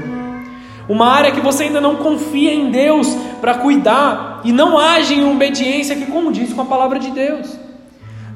Uma 0.88 1.09
área 1.09 1.33
que 1.33 1.41
você 1.41 1.64
ainda 1.64 1.81
não 1.81 1.97
confia 1.97 2.55
em 2.55 2.71
Deus 2.71 3.09
para 3.41 3.55
cuidar 3.55 4.41
e 4.45 4.53
não 4.53 4.79
age 4.79 5.14
em 5.14 5.29
obediência 5.29 5.97
que 5.97 6.07
condiz 6.07 6.53
com 6.53 6.62
a 6.62 6.67
palavra 6.67 7.00
de 7.00 7.11
Deus. 7.11 7.59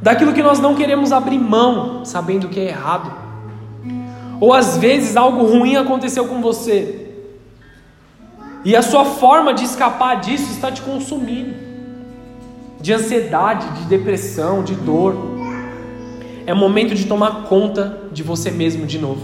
Daquilo 0.03 0.33
que 0.33 0.43
nós 0.43 0.59
não 0.59 0.75
queremos 0.75 1.13
abrir 1.13 1.39
mão, 1.39 2.05
sabendo 2.05 2.49
que 2.49 2.59
é 2.59 2.71
errado. 2.71 3.13
Ou 4.41 4.53
às 4.53 4.77
vezes 4.77 5.17
algo 5.17 5.47
ruim 5.47 5.77
aconteceu 5.77 6.27
com 6.27 6.41
você. 6.41 7.08
E 8.65 8.75
a 8.77 8.83
sua 8.83 9.05
forma 9.05 9.55
de 9.55 9.65
escapar 9.65 10.21
disso 10.21 10.51
está 10.53 10.71
te 10.71 10.83
consumindo. 10.83 11.55
De 12.81 12.93
ansiedade, 12.93 13.67
de 13.81 13.85
depressão, 13.85 14.63
de 14.63 14.75
dor. 14.75 15.17
É 16.47 16.55
momento 16.55 16.95
de 16.95 17.07
tomar 17.07 17.45
conta 17.45 18.05
de 18.13 18.23
você 18.23 18.51
mesmo 18.51 18.87
de 18.87 18.99
novo. 18.99 19.23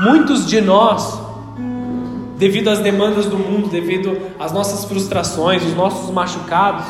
Muitos 0.00 0.46
de 0.46 0.60
nós 0.60 1.26
devido 2.36 2.68
às 2.68 2.80
demandas 2.80 3.26
do 3.26 3.38
mundo, 3.38 3.68
devido 3.68 4.18
às 4.38 4.52
nossas 4.52 4.84
frustrações, 4.84 5.64
os 5.64 5.74
nossos 5.74 6.10
machucados, 6.10 6.84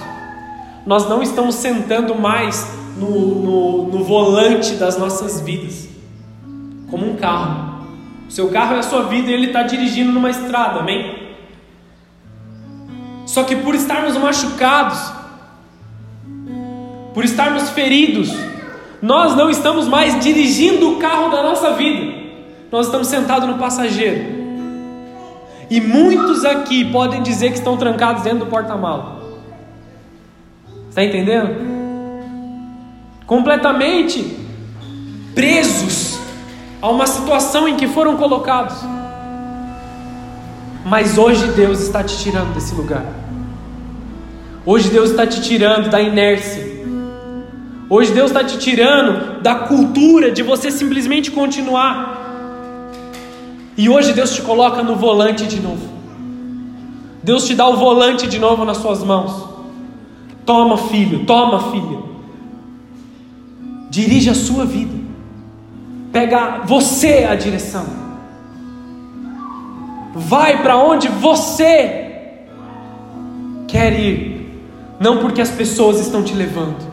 nós 0.84 1.08
não 1.08 1.22
estamos 1.22 1.54
sentando 1.54 2.14
mais 2.14 2.68
no, 2.96 3.10
no, 3.10 3.82
no 3.88 4.04
volante 4.04 4.74
das 4.74 4.98
nossas 4.98 5.40
vidas, 5.40 5.88
como 6.90 7.08
um 7.10 7.16
carro. 7.16 7.65
O 8.28 8.30
seu 8.30 8.48
carro 8.48 8.74
é 8.74 8.78
a 8.78 8.82
sua 8.82 9.04
vida 9.04 9.30
e 9.30 9.34
ele 9.34 9.46
está 9.46 9.62
dirigindo 9.62 10.12
numa 10.12 10.30
estrada, 10.30 10.80
amém? 10.80 11.26
Só 13.24 13.44
que 13.44 13.56
por 13.56 13.74
estarmos 13.74 14.16
machucados, 14.16 15.12
por 17.14 17.24
estarmos 17.24 17.70
feridos, 17.70 18.32
nós 19.00 19.36
não 19.36 19.50
estamos 19.50 19.88
mais 19.88 20.18
dirigindo 20.20 20.92
o 20.92 20.96
carro 20.98 21.30
da 21.30 21.42
nossa 21.42 21.72
vida, 21.72 22.12
nós 22.70 22.86
estamos 22.86 23.06
sentados 23.08 23.48
no 23.48 23.58
passageiro. 23.58 24.36
E 25.68 25.80
muitos 25.80 26.44
aqui 26.44 26.84
podem 26.84 27.22
dizer 27.22 27.50
que 27.50 27.58
estão 27.58 27.76
trancados 27.76 28.22
dentro 28.22 28.40
do 28.40 28.46
porta-mala. 28.46 29.16
Está 30.88 31.04
entendendo? 31.04 31.50
Completamente 33.26 34.36
presos 35.34 36.15
a 36.86 36.88
uma 36.88 37.06
situação 37.08 37.66
em 37.66 37.76
que 37.76 37.88
foram 37.88 38.16
colocados. 38.16 38.76
Mas 40.84 41.18
hoje 41.18 41.48
Deus 41.48 41.80
está 41.80 42.04
te 42.04 42.16
tirando 42.16 42.54
desse 42.54 42.76
lugar. 42.76 43.04
Hoje 44.64 44.88
Deus 44.88 45.10
está 45.10 45.26
te 45.26 45.42
tirando 45.42 45.90
da 45.90 46.00
inércia. 46.00 46.64
Hoje 47.90 48.12
Deus 48.12 48.30
está 48.30 48.44
te 48.44 48.56
tirando 48.58 49.42
da 49.42 49.56
cultura 49.56 50.30
de 50.30 50.44
você 50.44 50.70
simplesmente 50.70 51.32
continuar 51.32 52.24
e 53.76 53.88
hoje 53.88 54.12
Deus 54.12 54.32
te 54.32 54.42
coloca 54.42 54.80
no 54.84 54.94
volante 54.94 55.44
de 55.44 55.60
novo. 55.60 55.88
Deus 57.20 57.46
te 57.46 57.54
dá 57.56 57.66
o 57.66 57.76
volante 57.76 58.28
de 58.28 58.38
novo 58.38 58.64
nas 58.64 58.76
suas 58.76 59.02
mãos. 59.02 59.32
Toma, 60.44 60.78
filho, 60.78 61.26
toma, 61.26 61.72
filha. 61.72 61.98
Dirige 63.90 64.30
a 64.30 64.34
sua 64.34 64.64
vida. 64.64 64.95
Pega 66.16 66.62
você 66.64 67.26
a 67.30 67.34
direção. 67.34 67.84
Vai 70.14 70.62
para 70.62 70.76
onde 70.78 71.08
você 71.08 72.44
quer 73.68 73.92
ir. 73.92 74.34
Não 74.98 75.18
porque 75.18 75.42
as 75.42 75.50
pessoas 75.50 76.00
estão 76.00 76.22
te 76.22 76.34
levando. 76.34 76.84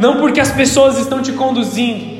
Não 0.00 0.16
porque 0.16 0.40
as 0.40 0.50
pessoas 0.50 0.98
estão 0.98 1.20
te 1.20 1.32
conduzindo 1.32 2.18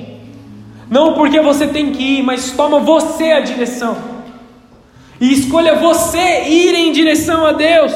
não 0.90 1.14
porque 1.14 1.40
você 1.40 1.66
tem 1.66 1.92
que 1.92 2.02
ir, 2.02 2.23
mas 2.23 2.52
toma 2.52 2.80
você 2.80 3.25
a 3.32 3.40
direção. 3.40 3.97
E 5.20 5.32
escolha 5.32 5.75
você 5.75 6.44
ir 6.49 6.75
em 6.75 6.92
direção 6.92 7.44
a 7.44 7.52
Deus. 7.52 7.92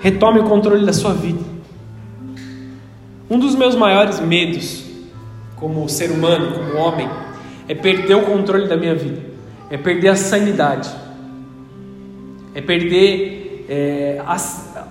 Retome 0.00 0.40
o 0.40 0.44
controle 0.44 0.84
da 0.84 0.92
sua 0.92 1.12
vida. 1.12 1.38
Um 3.30 3.38
dos 3.38 3.54
meus 3.54 3.74
maiores 3.74 4.18
medos, 4.20 4.84
como 5.56 5.88
ser 5.88 6.10
humano, 6.10 6.52
como 6.52 6.78
homem, 6.78 7.08
é 7.66 7.74
perder 7.74 8.14
o 8.14 8.22
controle 8.22 8.68
da 8.68 8.76
minha 8.76 8.94
vida, 8.94 9.20
é 9.70 9.76
perder 9.76 10.08
a 10.08 10.16
sanidade, 10.16 10.88
é 12.54 12.60
perder, 12.60 13.66
é, 13.68 14.20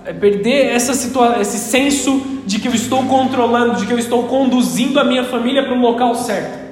é 0.06 0.14
perder 0.14 0.68
essa 0.68 0.94
situa 0.94 1.40
esse 1.40 1.58
senso 1.58 2.22
de 2.46 2.60
que 2.60 2.68
eu 2.68 2.74
estou 2.74 3.04
controlando, 3.06 3.76
de 3.76 3.88
que 3.88 3.94
eu 3.94 4.00
estou 4.00 4.24
conduzindo 4.24 5.00
a 5.00 5.04
minha 5.04 5.24
família 5.24 5.64
para 5.64 5.74
o 5.74 5.80
local 5.80 6.14
certo. 6.16 6.66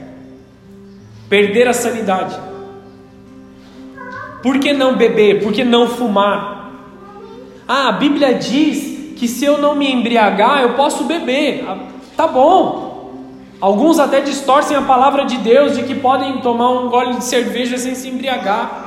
Perder 1.30 1.68
a 1.68 1.74
sanidade. 1.74 2.38
Por 4.44 4.60
que 4.60 4.74
não 4.74 4.96
beber? 4.96 5.42
Por 5.42 5.54
que 5.54 5.64
não 5.64 5.88
fumar? 5.88 6.72
Ah, 7.68 7.88
a 7.88 7.92
Bíblia 7.94 8.34
diz 8.34 9.16
que 9.16 9.28
se 9.28 9.46
eu 9.46 9.58
não 9.58 9.74
me 9.74 9.90
embriagar, 9.90 10.62
eu 10.62 10.74
posso 10.74 11.06
beber. 11.06 11.64
Ah, 11.66 11.78
tá 12.16 12.28
bom. 12.28 12.83
Alguns 13.62 14.00
até 14.00 14.20
distorcem 14.20 14.76
a 14.76 14.82
palavra 14.82 15.26
de 15.26 15.38
Deus 15.38 15.76
de 15.76 15.84
que 15.84 15.96
podem 15.96 16.42
tomar 16.42 16.70
um 16.72 16.90
gole 16.90 17.16
de 17.16 17.24
cerveja 17.24 17.78
sem 17.78 17.96
se 17.96 18.10
embriagar. 18.10 18.84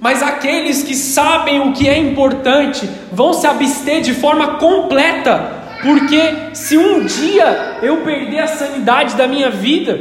Mas 0.00 0.22
aqueles 0.22 0.82
que 0.82 0.94
sabem 0.94 1.60
o 1.60 1.72
que 1.72 1.88
é 1.88 1.98
importante 1.98 2.88
vão 3.10 3.32
se 3.32 3.46
abster 3.46 4.00
de 4.00 4.14
forma 4.14 4.58
completa, 4.58 5.58
porque 5.82 6.54
se 6.54 6.76
um 6.76 7.04
dia 7.04 7.78
eu 7.82 7.98
perder 7.98 8.40
a 8.40 8.46
sanidade 8.46 9.16
da 9.16 9.26
minha 9.26 9.50
vida, 9.50 9.98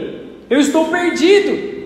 eu 0.49 0.59
estou 0.59 0.85
perdido. 0.85 1.77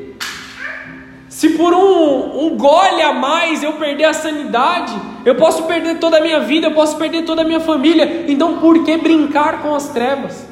Se 1.29 1.51
por 1.51 1.73
um, 1.73 2.45
um 2.45 2.57
gole 2.57 3.01
a 3.01 3.13
mais 3.13 3.63
eu 3.63 3.73
perder 3.73 4.05
a 4.05 4.13
sanidade, 4.13 4.93
eu 5.23 5.35
posso 5.35 5.63
perder 5.63 5.97
toda 5.97 6.17
a 6.17 6.21
minha 6.21 6.41
vida, 6.41 6.67
eu 6.67 6.73
posso 6.73 6.97
perder 6.97 7.23
toda 7.23 7.43
a 7.43 7.45
minha 7.45 7.61
família. 7.61 8.25
Então 8.27 8.57
por 8.57 8.83
que 8.83 8.97
brincar 8.97 9.61
com 9.61 9.73
as 9.73 9.87
trevas? 9.89 10.50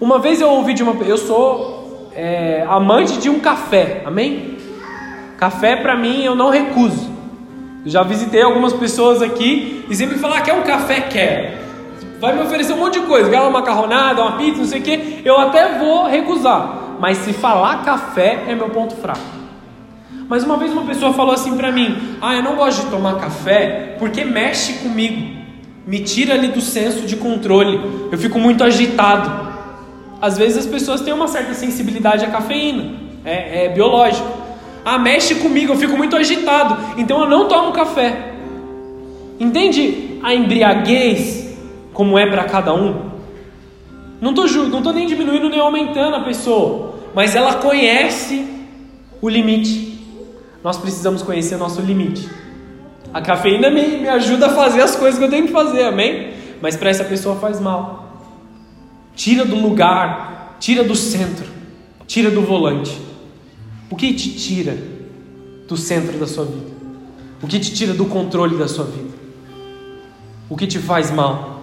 Uma 0.00 0.20
vez 0.20 0.40
eu 0.40 0.48
ouvi 0.48 0.74
de 0.74 0.82
uma. 0.82 0.92
Eu 1.04 1.18
sou 1.18 2.10
é, 2.14 2.64
amante 2.68 3.18
de 3.18 3.28
um 3.28 3.40
café, 3.40 4.02
amém? 4.04 4.56
Café 5.36 5.76
para 5.76 5.96
mim 5.96 6.22
eu 6.22 6.36
não 6.36 6.50
recuso. 6.50 7.10
Eu 7.84 7.90
já 7.90 8.02
visitei 8.04 8.42
algumas 8.42 8.72
pessoas 8.72 9.22
aqui 9.22 9.84
e 9.88 9.96
sempre 9.96 10.18
falar 10.18 10.38
ah, 10.38 10.40
quer 10.40 10.54
um 10.54 10.62
café? 10.62 11.00
Quer. 11.00 11.64
Vai 12.20 12.32
me 12.32 12.42
oferecer 12.42 12.72
um 12.72 12.78
monte 12.78 13.00
de 13.00 13.06
coisa, 13.06 13.28
quer 13.28 13.40
uma 13.40 13.50
macarronada, 13.50 14.22
uma 14.22 14.36
pizza, 14.36 14.58
não 14.58 14.66
sei 14.66 14.80
o 14.80 14.82
que. 14.82 15.22
Eu 15.24 15.38
até 15.38 15.78
vou 15.78 16.06
recusar. 16.06 16.96
Mas 17.00 17.18
se 17.18 17.32
falar 17.32 17.84
café 17.84 18.44
é 18.48 18.54
meu 18.54 18.70
ponto 18.70 18.94
fraco. 18.96 19.20
Mas 20.28 20.44
uma 20.44 20.56
vez 20.56 20.72
uma 20.72 20.82
pessoa 20.84 21.12
falou 21.12 21.34
assim 21.34 21.56
para 21.56 21.72
mim: 21.72 22.16
Ah, 22.20 22.36
eu 22.36 22.42
não 22.42 22.54
gosto 22.54 22.84
de 22.84 22.90
tomar 22.90 23.16
café 23.16 23.96
porque 23.98 24.24
mexe 24.24 24.74
comigo, 24.74 25.36
me 25.84 26.00
tira 26.00 26.34
ali 26.34 26.48
do 26.48 26.60
senso 26.60 27.06
de 27.06 27.16
controle, 27.16 27.80
eu 28.12 28.18
fico 28.18 28.38
muito 28.38 28.62
agitado. 28.62 29.47
Às 30.20 30.36
vezes 30.36 30.58
as 30.58 30.66
pessoas 30.66 31.00
têm 31.00 31.12
uma 31.12 31.28
certa 31.28 31.54
sensibilidade 31.54 32.24
à 32.24 32.30
cafeína, 32.30 32.92
é, 33.24 33.66
é 33.66 33.68
biológico. 33.68 34.28
Ah, 34.84 34.98
mexe 34.98 35.36
comigo, 35.36 35.72
eu 35.72 35.76
fico 35.76 35.96
muito 35.96 36.16
agitado, 36.16 36.76
então 36.96 37.20
eu 37.20 37.28
não 37.28 37.46
tomo 37.46 37.72
café. 37.72 38.32
Entende 39.38 40.18
a 40.22 40.34
embriaguez 40.34 41.56
como 41.92 42.18
é 42.18 42.26
para 42.26 42.44
cada 42.44 42.74
um? 42.74 43.08
Não 44.20 44.30
estou 44.30 44.46
não 44.66 44.82
tô 44.82 44.92
nem 44.92 45.06
diminuindo 45.06 45.48
nem 45.48 45.60
aumentando 45.60 46.16
a 46.16 46.20
pessoa, 46.20 46.96
mas 47.14 47.36
ela 47.36 47.54
conhece 47.54 48.44
o 49.20 49.28
limite. 49.28 49.98
Nós 50.62 50.76
precisamos 50.76 51.22
conhecer 51.22 51.54
o 51.54 51.58
nosso 51.58 51.80
limite. 51.80 52.28
A 53.14 53.20
cafeína 53.20 53.70
me, 53.70 53.98
me 53.98 54.08
ajuda 54.08 54.46
a 54.46 54.50
fazer 54.50 54.82
as 54.82 54.96
coisas 54.96 55.18
que 55.18 55.24
eu 55.24 55.30
tenho 55.30 55.46
que 55.46 55.52
fazer, 55.52 55.84
amém? 55.84 56.30
Mas 56.60 56.76
para 56.76 56.90
essa 56.90 57.04
pessoa 57.04 57.36
faz 57.36 57.60
mal. 57.60 58.07
Tira 59.18 59.44
do 59.44 59.56
lugar, 59.56 60.56
tira 60.60 60.84
do 60.84 60.94
centro, 60.94 61.44
tira 62.06 62.30
do 62.30 62.40
volante. 62.40 62.96
O 63.90 63.96
que 63.96 64.14
te 64.14 64.30
tira 64.30 64.78
do 65.66 65.76
centro 65.76 66.16
da 66.18 66.26
sua 66.26 66.44
vida? 66.44 66.70
O 67.42 67.48
que 67.48 67.58
te 67.58 67.74
tira 67.74 67.92
do 67.92 68.06
controle 68.06 68.56
da 68.56 68.68
sua 68.68 68.84
vida? 68.84 69.10
O 70.48 70.56
que 70.56 70.68
te 70.68 70.78
faz 70.78 71.10
mal? 71.10 71.60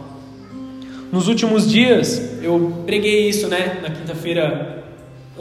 Nos 1.13 1.29
últimos 1.29 1.65
dias, 1.71 2.43
eu 2.43 2.83
preguei 2.85 3.29
isso, 3.29 3.47
né, 3.47 3.79
na 3.81 3.89
quinta-feira 3.89 4.83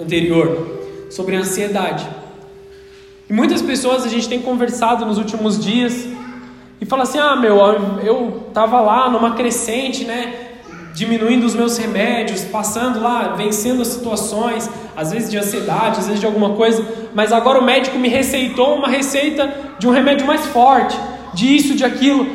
anterior, 0.00 1.08
sobre 1.10 1.34
ansiedade. 1.34 2.06
E 3.28 3.32
muitas 3.32 3.60
pessoas 3.60 4.04
a 4.04 4.08
gente 4.08 4.28
tem 4.28 4.40
conversado 4.40 5.04
nos 5.04 5.18
últimos 5.18 5.58
dias 5.58 6.06
e 6.80 6.86
fala 6.86 7.02
assim: 7.02 7.18
"Ah, 7.18 7.34
meu, 7.34 7.56
eu 8.04 8.50
tava 8.54 8.80
lá 8.80 9.10
numa 9.10 9.34
crescente, 9.34 10.04
né? 10.04 10.43
Diminuindo 10.94 11.44
os 11.44 11.56
meus 11.56 11.76
remédios, 11.76 12.44
passando 12.44 13.00
lá, 13.00 13.34
vencendo 13.36 13.82
as 13.82 13.88
situações, 13.88 14.70
às 14.96 15.10
vezes 15.10 15.28
de 15.28 15.36
ansiedade, 15.36 15.98
às 15.98 16.06
vezes 16.06 16.20
de 16.20 16.26
alguma 16.26 16.50
coisa, 16.50 16.86
mas 17.12 17.32
agora 17.32 17.58
o 17.58 17.64
médico 17.64 17.98
me 17.98 18.08
receitou 18.08 18.76
uma 18.76 18.86
receita 18.86 19.52
de 19.76 19.88
um 19.88 19.90
remédio 19.90 20.24
mais 20.24 20.46
forte, 20.46 20.96
de 21.34 21.52
isso, 21.56 21.74
de 21.74 21.84
aquilo, 21.84 22.28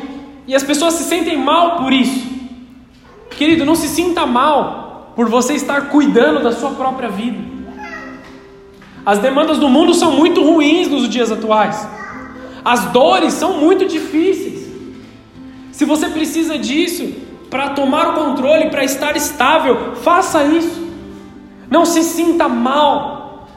e 0.46 0.54
as 0.54 0.62
pessoas 0.62 0.92
se 0.92 1.04
sentem 1.04 1.38
mal 1.38 1.78
por 1.78 1.90
isso. 1.90 2.28
Querido, 3.30 3.64
não 3.64 3.74
se 3.74 3.88
sinta 3.88 4.26
mal 4.26 5.12
por 5.16 5.26
você 5.26 5.54
estar 5.54 5.88
cuidando 5.88 6.42
da 6.42 6.52
sua 6.52 6.72
própria 6.72 7.08
vida. 7.08 7.38
As 9.06 9.18
demandas 9.18 9.56
do 9.56 9.70
mundo 9.70 9.94
são 9.94 10.12
muito 10.12 10.44
ruins 10.44 10.86
nos 10.86 11.08
dias 11.08 11.32
atuais. 11.32 11.88
As 12.62 12.84
dores 12.92 13.32
são 13.32 13.54
muito 13.54 13.86
difíceis. 13.86 14.68
Se 15.72 15.86
você 15.86 16.10
precisa 16.10 16.58
disso 16.58 17.10
para 17.50 17.70
tomar 17.70 18.10
o 18.10 18.14
controle, 18.14 18.70
para 18.70 18.84
estar 18.84 19.16
estável, 19.16 19.96
faça 19.96 20.44
isso. 20.44 20.88
Não 21.68 21.84
se 21.84 22.02
sinta 22.02 22.48
mal. 22.48 23.48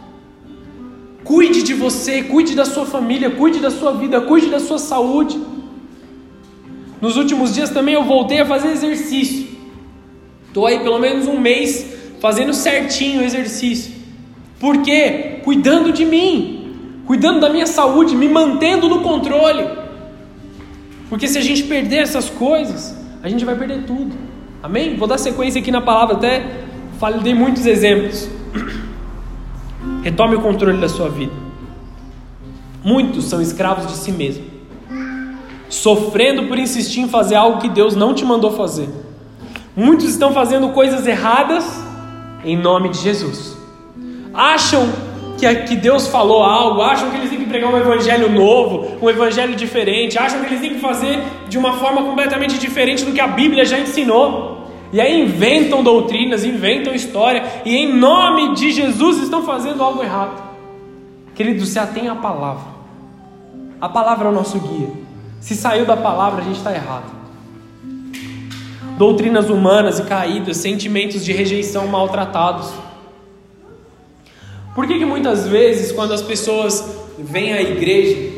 Cuide 1.23 1.63
de 1.63 1.73
você, 1.73 2.23
cuide 2.23 2.55
da 2.55 2.65
sua 2.65 2.85
família, 2.85 3.29
cuide 3.29 3.59
da 3.59 3.69
sua 3.69 3.93
vida, 3.93 4.19
cuide 4.19 4.49
da 4.49 4.59
sua 4.59 4.79
saúde. 4.79 5.39
Nos 6.99 7.15
últimos 7.15 7.53
dias 7.53 7.69
também 7.69 7.93
eu 7.93 8.03
voltei 8.03 8.41
a 8.41 8.45
fazer 8.45 8.69
exercício. 8.69 9.47
Estou 10.47 10.65
aí 10.65 10.79
pelo 10.79 10.99
menos 10.99 11.27
um 11.27 11.39
mês 11.39 11.85
fazendo 12.19 12.53
certinho 12.53 13.21
o 13.21 13.23
exercício. 13.23 13.93
Por 14.59 14.81
quê? 14.81 15.39
Cuidando 15.43 15.91
de 15.91 16.05
mim, 16.05 17.01
cuidando 17.05 17.41
da 17.41 17.49
minha 17.49 17.67
saúde, 17.67 18.15
me 18.15 18.29
mantendo 18.29 18.87
no 18.89 19.01
controle. 19.01 19.67
Porque 21.09 21.27
se 21.27 21.37
a 21.37 21.41
gente 21.41 21.63
perder 21.63 21.97
essas 21.97 22.29
coisas, 22.29 23.02
a 23.23 23.29
gente 23.29 23.43
vai 23.43 23.55
perder 23.55 23.85
tudo. 23.85 24.15
Amém? 24.61 24.95
Vou 24.95 25.07
dar 25.07 25.17
sequência 25.17 25.59
aqui 25.59 25.71
na 25.71 25.81
palavra, 25.81 26.15
até 26.15 26.45
falei 26.99 27.33
muitos 27.33 27.65
exemplos. 27.65 28.29
Retome 30.03 30.35
o 30.35 30.41
controle 30.41 30.79
da 30.79 30.87
sua 30.87 31.09
vida. 31.09 31.33
Muitos 32.83 33.25
são 33.25 33.41
escravos 33.41 33.87
de 33.87 33.93
si 33.93 34.11
mesmos, 34.11 34.45
sofrendo 35.69 36.47
por 36.47 36.59
insistir 36.59 36.99
em 36.99 37.09
fazer 37.09 37.35
algo 37.35 37.59
que 37.59 37.69
Deus 37.69 37.95
não 37.95 38.13
te 38.13 38.23
mandou 38.23 38.51
fazer. 38.51 38.89
Muitos 39.75 40.09
estão 40.09 40.33
fazendo 40.33 40.69
coisas 40.69 41.07
erradas 41.07 41.65
em 42.43 42.55
nome 42.55 42.89
de 42.89 42.99
Jesus 42.99 43.63
acham 44.33 44.89
que, 45.43 45.55
que 45.63 45.75
Deus 45.75 46.07
falou 46.07 46.43
algo, 46.43 46.81
acham 46.81 47.09
que 47.09 47.17
eles 47.17 47.29
têm 47.29 47.39
que 47.39 47.45
pregar 47.45 47.73
um 47.73 47.77
evangelho 47.77 48.31
novo, 48.31 48.97
um 49.01 49.09
evangelho 49.09 49.55
diferente, 49.55 50.17
acham 50.17 50.39
que 50.39 50.47
eles 50.47 50.61
têm 50.61 50.75
que 50.75 50.79
fazer 50.79 51.21
de 51.49 51.57
uma 51.57 51.73
forma 51.73 52.03
completamente 52.03 52.57
diferente 52.57 53.03
do 53.03 53.11
que 53.11 53.19
a 53.19 53.27
Bíblia 53.27 53.65
já 53.65 53.77
ensinou. 53.77 54.67
E 54.91 55.01
aí 55.01 55.21
inventam 55.21 55.83
doutrinas, 55.83 56.45
inventam 56.45 56.93
história, 56.93 57.43
e 57.65 57.75
em 57.75 57.91
nome 57.91 58.55
de 58.55 58.71
Jesus 58.71 59.17
estão 59.17 59.43
fazendo 59.43 59.83
algo 59.83 60.01
errado. 60.01 60.41
Querido, 61.35 61.65
se 61.65 61.79
atém 61.79 62.07
à 62.07 62.15
palavra. 62.15 62.73
A 63.81 63.89
palavra 63.89 64.27
é 64.27 64.31
o 64.31 64.33
nosso 64.33 64.59
guia. 64.59 64.89
Se 65.41 65.55
saiu 65.55 65.85
da 65.85 65.97
palavra, 65.97 66.41
a 66.41 66.43
gente 66.45 66.57
está 66.57 66.71
errado. 66.71 67.11
Doutrinas 68.97 69.49
humanas 69.49 69.97
e 69.99 70.03
caídas, 70.03 70.57
sentimentos 70.57 71.25
de 71.25 71.33
rejeição 71.33 71.87
maltratados 71.87 72.71
por 74.75 74.87
que, 74.87 74.97
que 74.97 75.05
muitas 75.05 75.47
vezes, 75.47 75.91
quando 75.91 76.13
as 76.13 76.21
pessoas 76.21 76.83
vêm 77.17 77.53
à 77.53 77.61
igreja, 77.61 78.31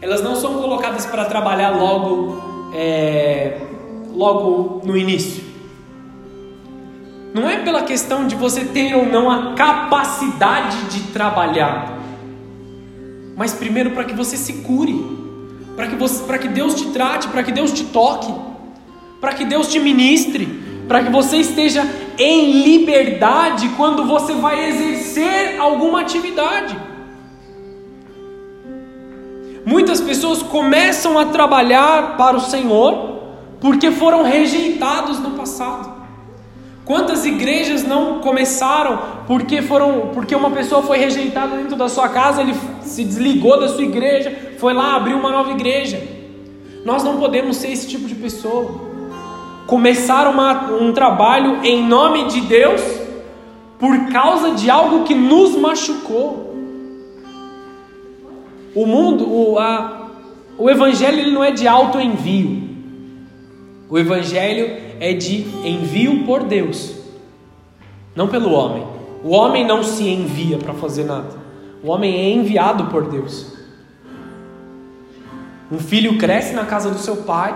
elas 0.00 0.22
não 0.22 0.36
são 0.36 0.54
colocadas 0.54 1.04
para 1.04 1.24
trabalhar 1.24 1.70
logo, 1.70 2.70
é, 2.74 3.60
logo 4.14 4.82
no 4.84 4.96
início? 4.96 5.42
Não 7.34 7.48
é 7.48 7.58
pela 7.58 7.82
questão 7.82 8.26
de 8.26 8.36
você 8.36 8.64
ter 8.64 8.94
ou 8.94 9.04
não 9.04 9.30
a 9.30 9.54
capacidade 9.54 10.84
de 10.86 11.12
trabalhar, 11.12 11.98
mas 13.36 13.52
primeiro 13.52 13.90
para 13.90 14.04
que 14.04 14.14
você 14.14 14.36
se 14.36 14.54
cure, 14.54 14.94
para 15.76 15.88
que, 15.88 15.96
você, 15.96 16.24
para 16.24 16.38
que 16.38 16.48
Deus 16.48 16.74
te 16.74 16.86
trate, 16.90 17.28
para 17.28 17.42
que 17.42 17.52
Deus 17.52 17.72
te 17.72 17.84
toque, 17.84 18.32
para 19.20 19.34
que 19.34 19.44
Deus 19.44 19.68
te 19.68 19.78
ministre, 19.78 20.46
para 20.88 21.02
que 21.02 21.10
você 21.10 21.36
esteja 21.38 21.84
em 22.18 22.62
liberdade 22.62 23.68
quando 23.76 24.04
você 24.04 24.34
vai 24.34 24.68
exercer 24.68 25.60
alguma 25.60 26.00
atividade. 26.00 26.76
Muitas 29.64 30.00
pessoas 30.00 30.42
começam 30.42 31.18
a 31.18 31.26
trabalhar 31.26 32.16
para 32.16 32.36
o 32.36 32.40
Senhor 32.40 33.18
porque 33.60 33.90
foram 33.92 34.22
rejeitados 34.22 35.20
no 35.20 35.30
passado. 35.30 35.96
Quantas 36.84 37.26
igrejas 37.26 37.84
não 37.84 38.20
começaram 38.20 38.98
porque 39.26 39.60
foram 39.60 40.10
porque 40.14 40.34
uma 40.34 40.50
pessoa 40.50 40.82
foi 40.82 40.98
rejeitada 40.98 41.56
dentro 41.56 41.76
da 41.76 41.88
sua 41.88 42.08
casa, 42.08 42.40
ele 42.40 42.54
se 42.82 43.04
desligou 43.04 43.60
da 43.60 43.68
sua 43.68 43.84
igreja, 43.84 44.54
foi 44.58 44.72
lá 44.72 44.96
abrir 44.96 45.14
uma 45.14 45.30
nova 45.30 45.50
igreja. 45.50 46.02
Nós 46.84 47.04
não 47.04 47.18
podemos 47.18 47.58
ser 47.58 47.70
esse 47.70 47.86
tipo 47.86 48.08
de 48.08 48.14
pessoa 48.14 48.87
começar 49.68 50.26
uma, 50.26 50.72
um 50.72 50.94
trabalho 50.94 51.62
em 51.62 51.86
nome 51.86 52.28
de 52.28 52.40
Deus 52.40 52.80
por 53.78 54.10
causa 54.10 54.52
de 54.52 54.70
algo 54.70 55.04
que 55.04 55.14
nos 55.14 55.54
machucou. 55.56 56.56
O 58.74 58.86
mundo, 58.86 59.30
o, 59.30 59.58
a, 59.58 60.08
o 60.56 60.70
evangelho 60.70 61.18
ele 61.20 61.32
não 61.32 61.44
é 61.44 61.50
de 61.50 61.68
alto 61.68 62.00
envio. 62.00 62.66
O 63.90 63.98
evangelho 63.98 64.74
é 65.00 65.12
de 65.12 65.42
envio 65.62 66.24
por 66.24 66.44
Deus, 66.44 66.96
não 68.16 68.26
pelo 68.26 68.52
homem. 68.52 68.86
O 69.22 69.32
homem 69.32 69.66
não 69.66 69.82
se 69.82 70.08
envia 70.08 70.56
para 70.56 70.72
fazer 70.72 71.04
nada. 71.04 71.36
O 71.84 71.90
homem 71.90 72.14
é 72.14 72.30
enviado 72.30 72.86
por 72.86 73.06
Deus. 73.06 73.52
Um 75.70 75.78
filho 75.78 76.16
cresce 76.16 76.54
na 76.54 76.64
casa 76.64 76.90
do 76.90 76.98
seu 76.98 77.18
pai, 77.18 77.54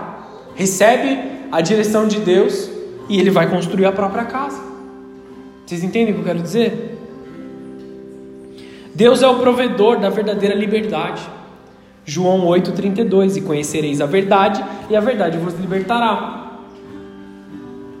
recebe 0.53 1.32
a 1.53 1.61
direção 1.61 2.07
de 2.07 2.19
Deus 2.19 2.67
e 3.07 3.19
ele 3.19 3.29
vai 3.29 3.47
construir 3.47 3.85
a 3.85 3.91
própria 3.91 4.25
casa. 4.25 4.59
Vocês 5.63 5.83
entendem 5.83 6.11
o 6.11 6.15
que 6.15 6.21
eu 6.21 6.25
quero 6.25 6.39
dizer? 6.39 6.97
Deus 8.95 9.21
é 9.21 9.27
o 9.27 9.35
provedor 9.35 9.99
da 9.99 10.09
verdadeira 10.09 10.55
liberdade. 10.55 11.21
João 12.03 12.47
8,32: 12.47 13.37
E 13.37 13.41
conhecereis 13.41 14.01
a 14.01 14.07
verdade, 14.07 14.65
e 14.89 14.95
a 14.95 14.99
verdade 14.99 15.37
vos 15.37 15.53
libertará. 15.59 16.53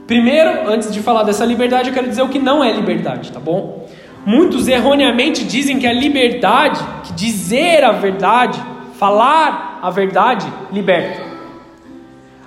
Primeiro, 0.07 0.67
antes 0.67 0.91
de 0.91 0.99
falar 0.99 1.21
dessa 1.21 1.45
liberdade, 1.45 1.89
eu 1.89 1.93
quero 1.93 2.09
dizer 2.09 2.23
o 2.23 2.29
que 2.29 2.39
não 2.39 2.63
é 2.63 2.73
liberdade, 2.73 3.31
tá 3.31 3.39
bom? 3.39 3.87
Muitos 4.25 4.67
erroneamente 4.67 5.43
dizem 5.43 5.77
que 5.77 5.85
a 5.85 5.93
liberdade, 5.93 6.79
que 7.03 7.13
dizer 7.13 7.83
a 7.83 7.91
verdade, 7.91 8.59
falar 8.97 9.79
a 9.79 9.91
verdade, 9.91 10.51
liberta. 10.71 11.21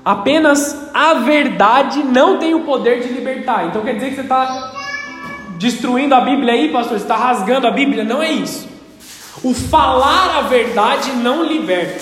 Apenas 0.05 0.86
a 0.97 1.13
verdade 1.13 2.03
não 2.03 2.39
tem 2.39 2.55
o 2.55 2.61
poder 2.61 3.03
de 3.03 3.13
libertar. 3.13 3.67
Então 3.67 3.83
quer 3.83 3.97
dizer 3.97 4.09
que 4.09 4.15
você 4.15 4.23
está 4.23 4.73
destruindo 5.59 6.15
a 6.15 6.23
Bíblia 6.23 6.55
aí, 6.55 6.73
pastor? 6.73 6.99
Você 6.99 7.05
está 7.05 7.17
rasgando 7.17 7.67
a 7.67 7.71
Bíblia? 7.71 8.03
Não 8.03 8.23
é 8.23 8.33
isso. 8.33 8.67
O 9.45 9.53
falar 9.53 10.39
a 10.39 10.41
verdade 10.41 11.13
não 11.13 11.45
liberta. 11.45 12.01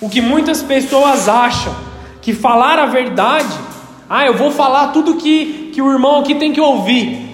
O 0.00 0.08
que 0.08 0.20
muitas 0.20 0.62
pessoas 0.62 1.28
acham 1.28 1.74
que 2.22 2.32
falar 2.32 2.78
a 2.78 2.86
verdade, 2.86 3.52
ah, 4.08 4.24
eu 4.24 4.34
vou 4.34 4.52
falar 4.52 4.92
tudo 4.92 5.16
que, 5.16 5.72
que 5.74 5.82
o 5.82 5.90
irmão 5.90 6.20
aqui 6.20 6.36
tem 6.36 6.52
que 6.52 6.60
ouvir. 6.60 7.28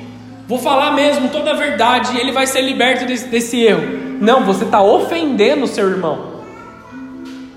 Vou 0.49 0.59
falar 0.59 0.93
mesmo 0.93 1.29
toda 1.29 1.51
a 1.51 1.55
verdade 1.55 2.17
e 2.17 2.21
ele 2.21 2.33
vai 2.33 2.47
ser 2.47 2.63
liberto 2.63 3.05
desse, 3.05 3.29
desse 3.29 3.61
erro. 3.61 4.19
Não, 4.19 4.45
você 4.45 4.65
está 4.65 4.83
ofendendo 4.83 5.65
o 5.65 5.69
seu 5.69 5.91
irmão. 5.91 6.36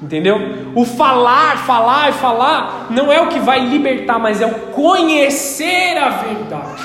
Entendeu? 0.02 0.38
O 0.76 0.86
falar, 0.86 1.66
falar 1.66 2.10
e 2.10 2.14
falar 2.14 2.88
não 2.90 3.12
é 3.12 3.22
o 3.22 3.28
que 3.28 3.40
vai 3.40 3.66
libertar, 3.66 4.18
mas 4.18 4.42
é 4.42 4.46
o 4.46 4.56
conhecer 4.72 5.98
a 5.98 6.10
verdade. 6.10 6.84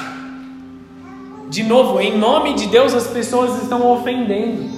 De 1.48 1.62
novo, 1.62 2.00
em 2.00 2.18
nome 2.18 2.54
de 2.54 2.66
Deus 2.66 2.92
as 2.92 3.06
pessoas 3.06 3.62
estão 3.62 3.88
ofendendo. 3.92 4.74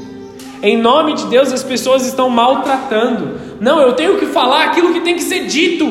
Em 0.62 0.76
nome 0.76 1.14
de 1.14 1.26
Deus 1.26 1.50
as 1.50 1.62
pessoas 1.62 2.06
estão 2.06 2.28
maltratando. 2.28 3.40
Não, 3.60 3.80
eu 3.80 3.94
tenho 3.94 4.18
que 4.18 4.26
falar 4.26 4.64
aquilo 4.64 4.92
que 4.92 5.00
tem 5.00 5.14
que 5.14 5.22
ser 5.22 5.46
dito. 5.46 5.86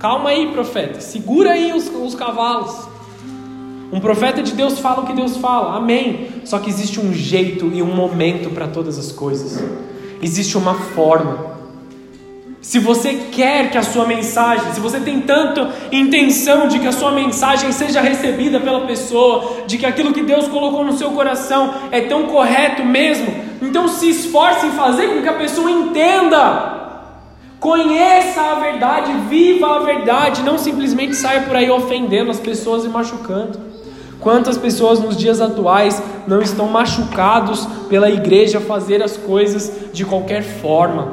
Calma 0.00 0.30
aí, 0.30 0.48
profeta. 0.48 1.00
Segura 1.00 1.52
aí 1.52 1.72
os, 1.72 1.88
os 1.88 2.14
cavalos. 2.16 2.88
Um 3.92 4.00
profeta 4.00 4.42
de 4.42 4.52
Deus 4.52 4.78
fala 4.78 5.02
o 5.02 5.06
que 5.06 5.12
Deus 5.12 5.36
fala. 5.36 5.76
Amém. 5.76 6.28
Só 6.44 6.58
que 6.58 6.68
existe 6.68 7.00
um 7.00 7.12
jeito 7.12 7.66
e 7.72 7.82
um 7.82 7.94
momento 7.94 8.50
para 8.50 8.66
todas 8.66 8.98
as 8.98 9.12
coisas. 9.12 9.62
Existe 10.20 10.56
uma 10.58 10.74
forma. 10.74 11.58
Se 12.60 12.78
você 12.78 13.28
quer 13.30 13.70
que 13.70 13.78
a 13.78 13.82
sua 13.82 14.04
mensagem, 14.04 14.72
se 14.72 14.80
você 14.80 14.98
tem 14.98 15.20
tanta 15.20 15.72
intenção 15.92 16.66
de 16.66 16.78
que 16.80 16.88
a 16.88 16.92
sua 16.92 17.12
mensagem 17.12 17.70
seja 17.70 18.00
recebida 18.00 18.58
pela 18.58 18.86
pessoa, 18.86 19.62
de 19.66 19.78
que 19.78 19.86
aquilo 19.86 20.12
que 20.12 20.22
Deus 20.22 20.48
colocou 20.48 20.84
no 20.84 20.92
seu 20.98 21.12
coração 21.12 21.72
é 21.92 22.00
tão 22.02 22.24
correto 22.26 22.84
mesmo, 22.84 23.32
então 23.62 23.86
se 23.86 24.10
esforce 24.10 24.66
em 24.66 24.72
fazer 24.72 25.08
com 25.08 25.22
que 25.22 25.28
a 25.28 25.34
pessoa 25.34 25.70
entenda. 25.70 26.76
Conheça 27.60 28.40
a 28.40 28.54
verdade, 28.56 29.12
viva 29.28 29.76
a 29.76 29.78
verdade, 29.80 30.42
não 30.42 30.58
simplesmente 30.58 31.14
saia 31.14 31.42
por 31.42 31.56
aí 31.56 31.70
ofendendo 31.70 32.30
as 32.30 32.40
pessoas 32.40 32.84
e 32.84 32.88
machucando. 32.88 33.67
Quantas 34.20 34.58
pessoas 34.58 34.98
nos 34.98 35.16
dias 35.16 35.40
atuais 35.40 36.02
não 36.26 36.42
estão 36.42 36.66
machucados 36.66 37.66
pela 37.88 38.10
igreja 38.10 38.60
fazer 38.60 39.02
as 39.02 39.16
coisas 39.16 39.92
de 39.92 40.04
qualquer 40.04 40.42
forma? 40.42 41.08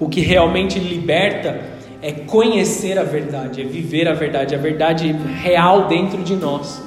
O 0.00 0.08
que 0.08 0.20
realmente 0.20 0.78
liberta 0.78 1.60
é 2.02 2.12
conhecer 2.12 2.98
a 2.98 3.04
verdade, 3.04 3.62
é 3.62 3.64
viver 3.64 4.08
a 4.08 4.14
verdade, 4.14 4.54
a 4.54 4.58
verdade 4.58 5.12
real 5.42 5.86
dentro 5.86 6.22
de 6.22 6.34
nós. 6.34 6.82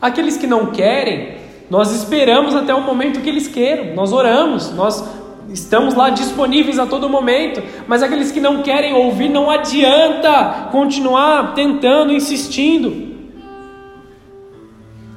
Aqueles 0.00 0.36
que 0.36 0.46
não 0.46 0.66
querem, 0.66 1.36
nós 1.68 1.94
esperamos 1.94 2.54
até 2.54 2.72
o 2.72 2.80
momento 2.80 3.20
que 3.20 3.28
eles 3.28 3.48
queiram, 3.48 3.94
nós 3.94 4.12
oramos, 4.12 4.72
nós 4.72 5.04
estamos 5.50 5.94
lá 5.94 6.10
disponíveis 6.10 6.78
a 6.78 6.86
todo 6.86 7.08
momento, 7.08 7.62
mas 7.86 8.02
aqueles 8.02 8.30
que 8.30 8.40
não 8.40 8.62
querem 8.62 8.94
ouvir, 8.94 9.28
não 9.28 9.50
adianta 9.50 10.68
continuar 10.70 11.54
tentando, 11.54 12.12
insistindo. 12.12 13.12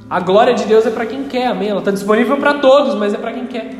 A 0.08 0.20
glória 0.20 0.54
de 0.54 0.64
Deus 0.64 0.86
é 0.86 0.90
para 0.90 1.06
quem 1.06 1.24
quer, 1.24 1.48
amém? 1.48 1.68
Ela 1.68 1.80
está 1.80 1.90
disponível 1.90 2.36
para 2.36 2.54
todos, 2.54 2.94
mas 2.94 3.12
é 3.12 3.18
para 3.18 3.32
quem 3.32 3.46
quer. 3.46 3.74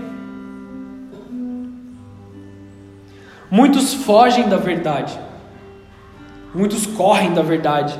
Muitos 3.48 3.94
fogem 3.94 4.48
da 4.48 4.56
verdade, 4.56 5.16
muitos 6.52 6.84
correm 6.84 7.32
da 7.32 7.42
verdade. 7.42 7.98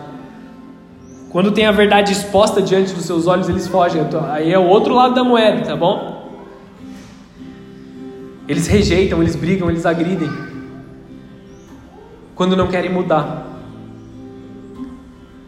Quando 1.31 1.53
tem 1.53 1.67
a 1.67 1.73
verdade 1.73 2.13
exposta 2.13 2.63
diante 2.63 2.93
dos 2.95 3.05
seus 3.05 3.27
olhos, 3.27 3.49
eles 3.49 3.69
fogem. 3.69 4.03
Aí 4.31 4.53
é 4.53 4.59
o 4.59 4.67
outro 4.67 4.95
lado 4.95 5.15
da 5.15 5.23
moeda, 5.23 5.63
tá 5.67 5.77
bom? 5.77 6.16
Eles 8.49 8.67
rejeitam, 8.67 9.21
eles 9.23 9.35
brigam, 9.35 9.69
eles 9.69 9.85
agridem. 9.85 10.31
Quando 12.35 12.57
não 12.57 12.69
querem 12.69 12.91
mudar. 12.91 13.45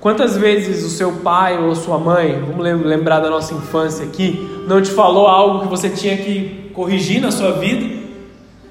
Quantas 0.01 0.37
vezes 0.37 0.85
o 0.85 0.89
seu 0.89 1.13
pai 1.13 1.59
ou 1.59 1.75
sua 1.75 1.99
mãe, 1.99 2.41
vamos 2.41 2.65
lembrar 2.65 3.21
da 3.21 3.29
nossa 3.29 3.53
infância 3.53 4.05
aqui, 4.05 4.49
não 4.67 4.81
te 4.81 4.91
falou 4.91 5.27
algo 5.27 5.61
que 5.61 5.69
você 5.69 5.89
tinha 5.91 6.17
que 6.17 6.71
corrigir 6.73 7.21
na 7.21 7.33
sua 7.33 7.53
vida? 7.53 7.99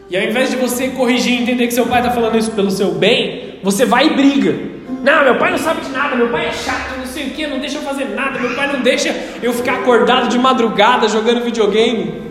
E 0.10 0.16
ao 0.16 0.24
invés 0.24 0.50
de 0.50 0.56
você 0.56 0.88
corrigir 0.90 1.34
e 1.34 1.44
entender 1.44 1.68
que 1.68 1.74
seu 1.74 1.86
pai 1.86 2.00
está 2.00 2.12
falando 2.12 2.38
isso 2.38 2.52
pelo 2.52 2.72
seu 2.72 2.94
bem, 2.94 3.60
você 3.62 3.86
vai 3.86 4.08
e 4.08 4.14
briga. 4.16 4.56
Não, 5.04 5.24
meu 5.26 5.38
pai 5.38 5.52
não 5.52 5.58
sabe 5.58 5.82
de 5.82 5.90
nada, 5.90 6.16
meu 6.16 6.30
pai 6.30 6.48
é 6.48 6.52
chato, 6.52 6.98
não 6.98 7.06
sei 7.06 7.28
o 7.28 7.30
que, 7.32 7.46
não 7.46 7.60
deixa 7.60 7.78
eu 7.78 7.82
fazer 7.82 8.06
nada, 8.06 8.40
meu 8.40 8.56
pai 8.56 8.72
não 8.72 8.82
deixa 8.82 9.14
eu 9.44 9.52
ficar 9.52 9.80
acordado 9.80 10.30
de 10.30 10.40
madrugada 10.40 11.10
jogando 11.10 11.44
videogame. 11.44 12.27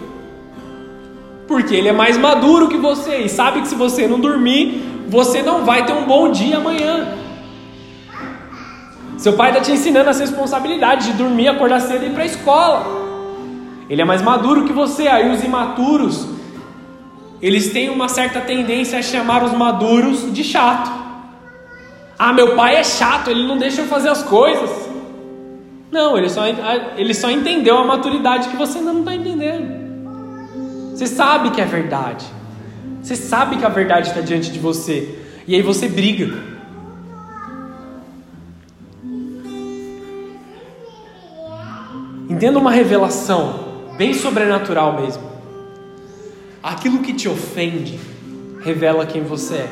Porque 1.47 1.75
ele 1.75 1.89
é 1.89 1.93
mais 1.93 2.17
maduro 2.17 2.69
que 2.69 2.77
você 2.77 3.19
e 3.19 3.29
sabe 3.29 3.61
que 3.61 3.69
se 3.69 3.75
você 3.75 4.07
não 4.09 4.19
dormir, 4.19 5.05
você 5.09 5.43
não 5.43 5.65
vai 5.65 5.87
ter 5.87 5.93
um 5.93 6.05
bom 6.05 6.31
dia 6.31 6.57
amanhã. 6.57 7.07
Seu 9.17 9.33
pai 9.33 9.51
está 9.51 9.63
te 9.63 9.73
ensinando 9.73 10.11
as 10.11 10.21
responsabilidades 10.21 11.07
de 11.07 11.13
dormir, 11.15 11.49
acordar 11.49 11.81
cedo 11.81 12.05
e 12.05 12.09
ir 12.09 12.13
para 12.13 12.23
a 12.23 12.27
escola. 12.27 12.87
Ele 13.89 14.03
é 14.03 14.05
mais 14.05 14.21
maduro 14.21 14.65
que 14.65 14.73
você, 14.73 15.07
aí 15.07 15.31
os 15.31 15.43
imaturos, 15.45 16.29
eles 17.41 17.73
têm 17.73 17.89
uma 17.89 18.09
certa 18.09 18.41
tendência 18.41 18.99
a 18.99 19.03
chamar 19.03 19.45
os 19.45 19.53
maduros 19.53 20.33
de 20.33 20.43
chato. 20.43 20.91
Ah, 22.19 22.33
meu 22.33 22.57
pai 22.57 22.77
é 22.77 22.85
chato, 22.85 23.31
ele 23.31 23.47
não 23.47 23.57
deixa 23.57 23.83
eu 23.83 23.87
fazer 23.87 24.09
as 24.09 24.23
coisas. 24.23 24.71
Não, 25.91 26.19
ele 26.19 26.29
só, 26.29 26.43
ele 26.97 27.15
só 27.15 27.31
entendeu 27.31 27.79
a 27.79 27.85
maturidade 27.85 28.49
que 28.49 28.57
você 28.57 28.79
ainda 28.79 28.93
não 28.93 29.01
está 29.01 29.15
entendendo. 29.15 29.86
Você 30.97 31.07
sabe 31.07 31.51
que 31.51 31.61
é 31.61 31.67
verdade. 31.67 32.25
Você 33.03 33.15
sabe 33.15 33.59
que 33.59 33.67
a 33.67 33.69
verdade 33.69 34.09
está 34.09 34.23
diante 34.23 34.51
de 34.51 34.59
você. 34.59 35.19
E 35.47 35.55
aí 35.55 35.61
você 35.61 35.87
briga. 35.87 36.35
Entenda 42.31 42.59
uma 42.59 42.71
revelação 42.71 43.91
bem 43.99 44.15
sobrenatural 44.15 44.99
mesmo. 44.99 45.23
Aquilo 46.63 47.01
que 47.01 47.13
te 47.13 47.29
ofende 47.29 48.01
revela 48.63 49.05
quem 49.05 49.23
você 49.23 49.55
é. 49.57 49.69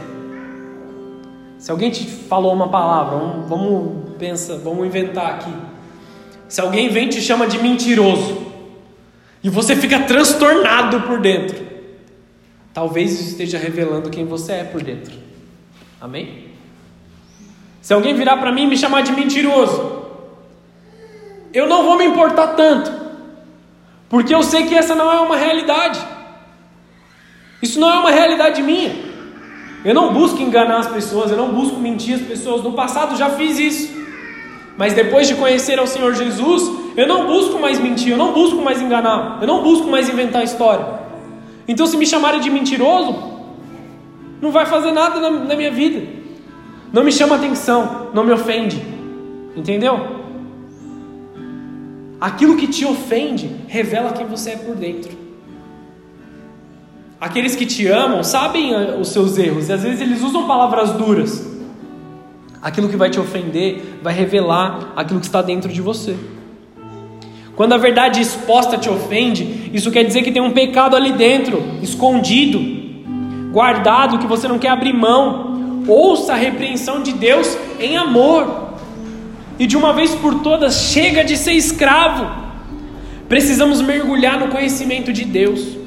Se 1.56 1.70
alguém 1.70 1.90
te 1.90 2.04
falou 2.04 2.52
uma 2.52 2.68
palavra, 2.68 3.16
vamos, 3.16 3.48
vamos 3.48 4.10
pensa, 4.18 4.58
vamos 4.58 4.86
inventar 4.86 5.36
aqui. 5.36 5.54
Se 6.50 6.60
alguém 6.60 6.90
vem 6.90 7.06
e 7.06 7.08
te 7.08 7.22
chama 7.22 7.46
de 7.46 7.58
mentiroso, 7.58 8.43
e 9.44 9.50
você 9.50 9.76
fica 9.76 10.00
transtornado 10.00 11.02
por 11.02 11.20
dentro. 11.20 11.62
Talvez 12.72 13.12
isso 13.12 13.28
esteja 13.28 13.58
revelando 13.58 14.08
quem 14.08 14.24
você 14.24 14.52
é 14.52 14.64
por 14.64 14.82
dentro. 14.82 15.12
Amém? 16.00 16.46
Se 17.82 17.92
alguém 17.92 18.14
virar 18.14 18.38
para 18.38 18.50
mim 18.50 18.62
e 18.62 18.66
me 18.66 18.76
chamar 18.78 19.02
de 19.02 19.12
mentiroso, 19.12 20.02
eu 21.52 21.68
não 21.68 21.84
vou 21.84 21.98
me 21.98 22.06
importar 22.06 22.48
tanto, 22.48 22.90
porque 24.08 24.34
eu 24.34 24.42
sei 24.42 24.66
que 24.66 24.74
essa 24.74 24.94
não 24.94 25.12
é 25.12 25.20
uma 25.20 25.36
realidade. 25.36 26.00
Isso 27.60 27.78
não 27.78 27.90
é 27.90 27.98
uma 27.98 28.10
realidade 28.10 28.62
minha. 28.62 28.96
Eu 29.84 29.94
não 29.94 30.14
busco 30.14 30.40
enganar 30.40 30.78
as 30.78 30.88
pessoas, 30.88 31.30
eu 31.30 31.36
não 31.36 31.52
busco 31.52 31.78
mentir 31.78 32.14
as 32.14 32.22
pessoas. 32.22 32.62
No 32.62 32.72
passado 32.72 33.14
já 33.16 33.28
fiz 33.30 33.58
isso. 33.58 33.94
Mas 34.78 34.94
depois 34.94 35.28
de 35.28 35.34
conhecer 35.34 35.78
ao 35.78 35.86
Senhor 35.86 36.14
Jesus, 36.14 36.83
eu 36.96 37.06
não 37.06 37.26
busco 37.26 37.58
mais 37.58 37.80
mentir, 37.80 38.12
eu 38.12 38.18
não 38.18 38.32
busco 38.32 38.62
mais 38.62 38.80
enganar, 38.80 39.38
eu 39.40 39.46
não 39.46 39.62
busco 39.62 39.88
mais 39.88 40.08
inventar 40.08 40.44
história. 40.44 40.86
Então, 41.66 41.86
se 41.86 41.96
me 41.96 42.06
chamarem 42.06 42.40
de 42.40 42.50
mentiroso, 42.50 43.16
não 44.40 44.50
vai 44.50 44.66
fazer 44.66 44.92
nada 44.92 45.20
na, 45.20 45.30
na 45.30 45.56
minha 45.56 45.70
vida. 45.70 46.06
Não 46.92 47.02
me 47.02 47.10
chama 47.10 47.36
atenção, 47.36 48.08
não 48.12 48.24
me 48.24 48.32
ofende. 48.32 48.80
Entendeu? 49.56 50.22
Aquilo 52.20 52.56
que 52.56 52.66
te 52.66 52.84
ofende 52.84 53.50
revela 53.66 54.12
quem 54.12 54.26
você 54.26 54.50
é 54.50 54.56
por 54.56 54.76
dentro. 54.76 55.12
Aqueles 57.20 57.56
que 57.56 57.64
te 57.64 57.86
amam 57.86 58.22
sabem 58.22 58.74
ah, 58.74 58.96
os 59.00 59.08
seus 59.08 59.38
erros 59.38 59.68
e 59.68 59.72
às 59.72 59.82
vezes 59.82 60.00
eles 60.00 60.22
usam 60.22 60.46
palavras 60.46 60.92
duras 60.92 61.54
aquilo 62.64 62.88
que 62.88 62.96
vai 62.96 63.10
te 63.10 63.20
ofender 63.20 63.98
vai 64.02 64.14
revelar 64.14 64.94
aquilo 64.96 65.20
que 65.20 65.26
está 65.26 65.42
dentro 65.42 65.70
de 65.70 65.82
você. 65.82 66.16
Quando 67.56 67.72
a 67.72 67.78
verdade 67.78 68.20
exposta 68.20 68.76
te 68.76 68.88
ofende, 68.88 69.70
isso 69.72 69.90
quer 69.90 70.02
dizer 70.04 70.22
que 70.22 70.32
tem 70.32 70.42
um 70.42 70.50
pecado 70.50 70.96
ali 70.96 71.12
dentro, 71.12 71.62
escondido, 71.82 72.60
guardado, 73.52 74.18
que 74.18 74.26
você 74.26 74.48
não 74.48 74.58
quer 74.58 74.70
abrir 74.70 74.92
mão. 74.92 75.84
Ouça 75.86 76.32
a 76.32 76.36
repreensão 76.36 77.02
de 77.02 77.12
Deus 77.12 77.56
em 77.78 77.96
amor. 77.96 78.64
E 79.58 79.66
de 79.66 79.76
uma 79.76 79.92
vez 79.92 80.14
por 80.16 80.40
todas, 80.40 80.74
chega 80.90 81.22
de 81.22 81.36
ser 81.36 81.52
escravo. 81.52 82.26
Precisamos 83.28 83.80
mergulhar 83.80 84.40
no 84.40 84.48
conhecimento 84.48 85.12
de 85.12 85.24
Deus. 85.24 85.84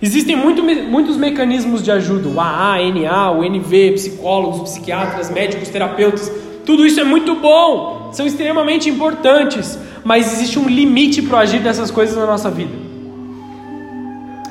Existem 0.00 0.36
muito, 0.36 0.62
muitos 0.62 1.16
mecanismos 1.16 1.82
de 1.82 1.92
ajuda: 1.92 2.28
o 2.28 2.40
AA, 2.40 2.78
NA, 2.92 3.30
o 3.30 3.44
NV, 3.44 3.92
psicólogos, 3.92 4.70
psiquiatras, 4.70 5.30
médicos, 5.30 5.68
terapeutas. 5.68 6.30
Tudo 6.64 6.84
isso 6.84 7.00
é 7.00 7.04
muito 7.04 7.36
bom, 7.36 8.10
são 8.12 8.26
extremamente 8.26 8.90
importantes, 8.90 9.78
mas 10.08 10.32
existe 10.32 10.58
um 10.58 10.66
limite 10.66 11.20
para 11.20 11.40
agir 11.40 11.60
dessas 11.60 11.90
coisas 11.90 12.16
na 12.16 12.24
nossa 12.24 12.50
vida. 12.50 12.72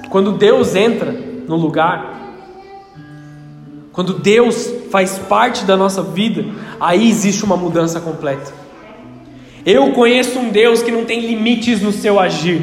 Quando 0.08 0.34
Deus 0.34 0.76
entra 0.76 1.12
no 1.48 1.56
lugar, 1.56 2.14
quando 3.92 4.14
Deus 4.14 4.72
faz 4.92 5.18
parte 5.18 5.66
da 5.66 5.76
nossa 5.76 6.04
vida, 6.04 6.46
aí 6.80 7.10
existe 7.10 7.44
uma 7.44 7.58
mudança 7.58 8.00
completa. 8.00 8.54
Eu 9.66 9.94
conheço 9.94 10.38
um 10.38 10.50
Deus 10.50 10.84
que 10.84 10.92
não 10.92 11.06
tem 11.06 11.22
limites 11.22 11.82
no 11.82 11.92
seu 11.92 12.20
agir. 12.20 12.62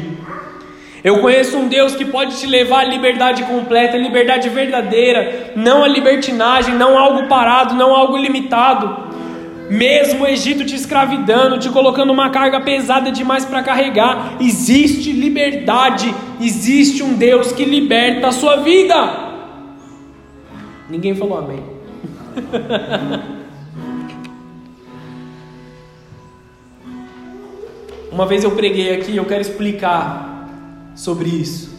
Eu 1.03 1.19
conheço 1.19 1.57
um 1.57 1.67
Deus 1.67 1.95
que 1.95 2.05
pode 2.05 2.37
te 2.37 2.47
levar 2.47 2.79
à 2.79 2.85
liberdade 2.85 3.43
completa, 3.43 3.97
liberdade 3.97 4.47
verdadeira, 4.47 5.51
não 5.53 5.83
a 5.83 5.87
libertinagem, 5.89 6.73
não 6.73 6.97
algo 6.97 7.27
parado, 7.27 7.75
não 7.75 7.93
algo 7.93 8.15
limitado. 8.15 9.14
Mesmo 9.69 10.23
o 10.23 10.27
Egito 10.27 10.63
te 10.63 10.75
escravidando, 10.75 11.57
te 11.57 11.69
colocando 11.69 12.11
uma 12.11 12.29
carga 12.29 12.61
pesada 12.61 13.11
demais 13.11 13.45
para 13.45 13.63
carregar, 13.63 14.37
existe 14.39 15.11
liberdade, 15.11 16.13
existe 16.39 17.01
um 17.01 17.13
Deus 17.13 17.51
que 17.51 17.65
liberta 17.65 18.27
a 18.27 18.31
sua 18.31 18.57
vida. 18.57 18.95
Ninguém 20.89 21.15
falou 21.15 21.39
amém. 21.39 21.63
Uma 28.11 28.25
vez 28.25 28.43
eu 28.45 28.51
preguei 28.51 28.93
aqui, 28.93 29.17
eu 29.17 29.25
quero 29.25 29.41
explicar 29.41 30.47
sobre 30.95 31.27
isso. 31.27 31.75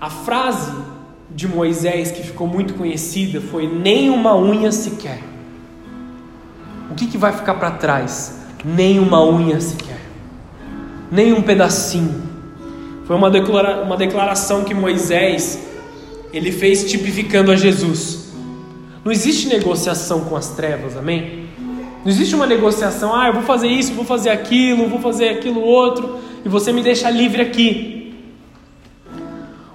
A 0.00 0.08
frase 0.08 0.72
de 1.30 1.46
Moisés 1.46 2.10
que 2.10 2.22
ficou 2.22 2.46
muito 2.46 2.72
conhecida 2.74 3.38
foi: 3.40 3.66
nem 3.66 4.08
uma 4.08 4.34
unha 4.34 4.72
sequer. 4.72 5.31
O 6.92 6.94
que, 6.94 7.06
que 7.06 7.16
vai 7.16 7.32
ficar 7.32 7.54
para 7.54 7.70
trás? 7.70 8.38
Nem 8.62 8.98
uma 8.98 9.26
unha 9.26 9.58
sequer, 9.58 9.98
nem 11.10 11.32
um 11.32 11.40
pedacinho. 11.40 12.22
Foi 13.06 13.16
uma, 13.16 13.30
declara 13.30 13.82
uma 13.82 13.96
declaração 13.96 14.62
que 14.62 14.74
Moisés 14.74 15.58
ele 16.34 16.52
fez 16.52 16.84
tipificando 16.84 17.50
a 17.50 17.56
Jesus. 17.56 18.34
Não 19.02 19.10
existe 19.10 19.48
negociação 19.48 20.26
com 20.26 20.36
as 20.36 20.50
trevas, 20.50 20.94
amém? 20.94 21.46
Não 22.04 22.12
existe 22.12 22.34
uma 22.34 22.46
negociação, 22.46 23.16
ah, 23.16 23.28
eu 23.28 23.32
vou 23.32 23.42
fazer 23.42 23.68
isso, 23.68 23.94
vou 23.94 24.04
fazer 24.04 24.28
aquilo, 24.28 24.86
vou 24.86 25.00
fazer 25.00 25.30
aquilo 25.30 25.62
outro 25.62 26.18
e 26.44 26.48
você 26.48 26.74
me 26.74 26.82
deixa 26.82 27.08
livre 27.08 27.40
aqui. 27.40 28.14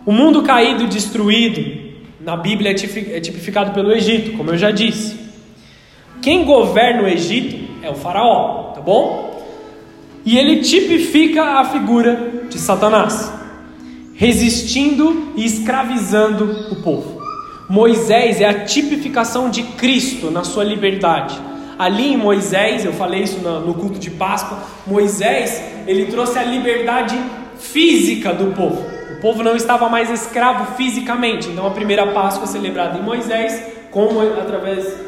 O 0.06 0.12
mundo 0.12 0.44
caído 0.44 0.84
e 0.84 0.88
destruído, 0.88 1.96
na 2.22 2.38
Bíblia 2.38 2.70
é, 2.70 3.18
é 3.18 3.20
tipificado 3.20 3.72
pelo 3.72 3.92
Egito, 3.92 4.38
como 4.38 4.52
eu 4.52 4.58
já 4.58 4.70
disse. 4.70 5.27
Quem 6.28 6.44
governa 6.44 7.04
o 7.04 7.08
Egito 7.08 7.72
é 7.82 7.90
o 7.90 7.96
Faraó, 7.96 8.74
tá 8.76 8.82
bom? 8.82 9.48
E 10.26 10.38
ele 10.38 10.60
tipifica 10.60 11.42
a 11.42 11.64
figura 11.64 12.44
de 12.50 12.60
Satanás, 12.60 13.32
resistindo 14.14 15.32
e 15.38 15.46
escravizando 15.46 16.44
o 16.70 16.84
povo. 16.84 17.22
Moisés 17.70 18.42
é 18.42 18.46
a 18.46 18.66
tipificação 18.66 19.50
de 19.50 19.64
Cristo 19.64 20.30
na 20.30 20.44
sua 20.44 20.66
liberdade 20.66 21.40
ali 21.80 22.12
em 22.14 22.18
Moisés, 22.18 22.84
eu 22.84 22.92
falei 22.92 23.22
isso 23.22 23.40
no 23.40 23.74
culto 23.76 23.98
de 23.98 24.10
Páscoa, 24.10 24.58
Moisés, 24.86 25.64
ele 25.88 26.08
trouxe 26.08 26.38
a 26.38 26.44
liberdade 26.44 27.18
física 27.58 28.34
do 28.34 28.54
povo. 28.54 28.84
O 29.18 29.22
povo 29.22 29.44
não 29.44 29.56
estava 29.56 29.88
mais 29.88 30.10
escravo 30.10 30.76
fisicamente. 30.76 31.48
Então 31.48 31.66
a 31.66 31.72
primeira 31.72 32.08
Páscoa 32.08 32.48
celebrada 32.48 32.98
em 32.98 33.04
Moisés, 33.04 33.64
como 33.92 34.20
através 34.20 35.08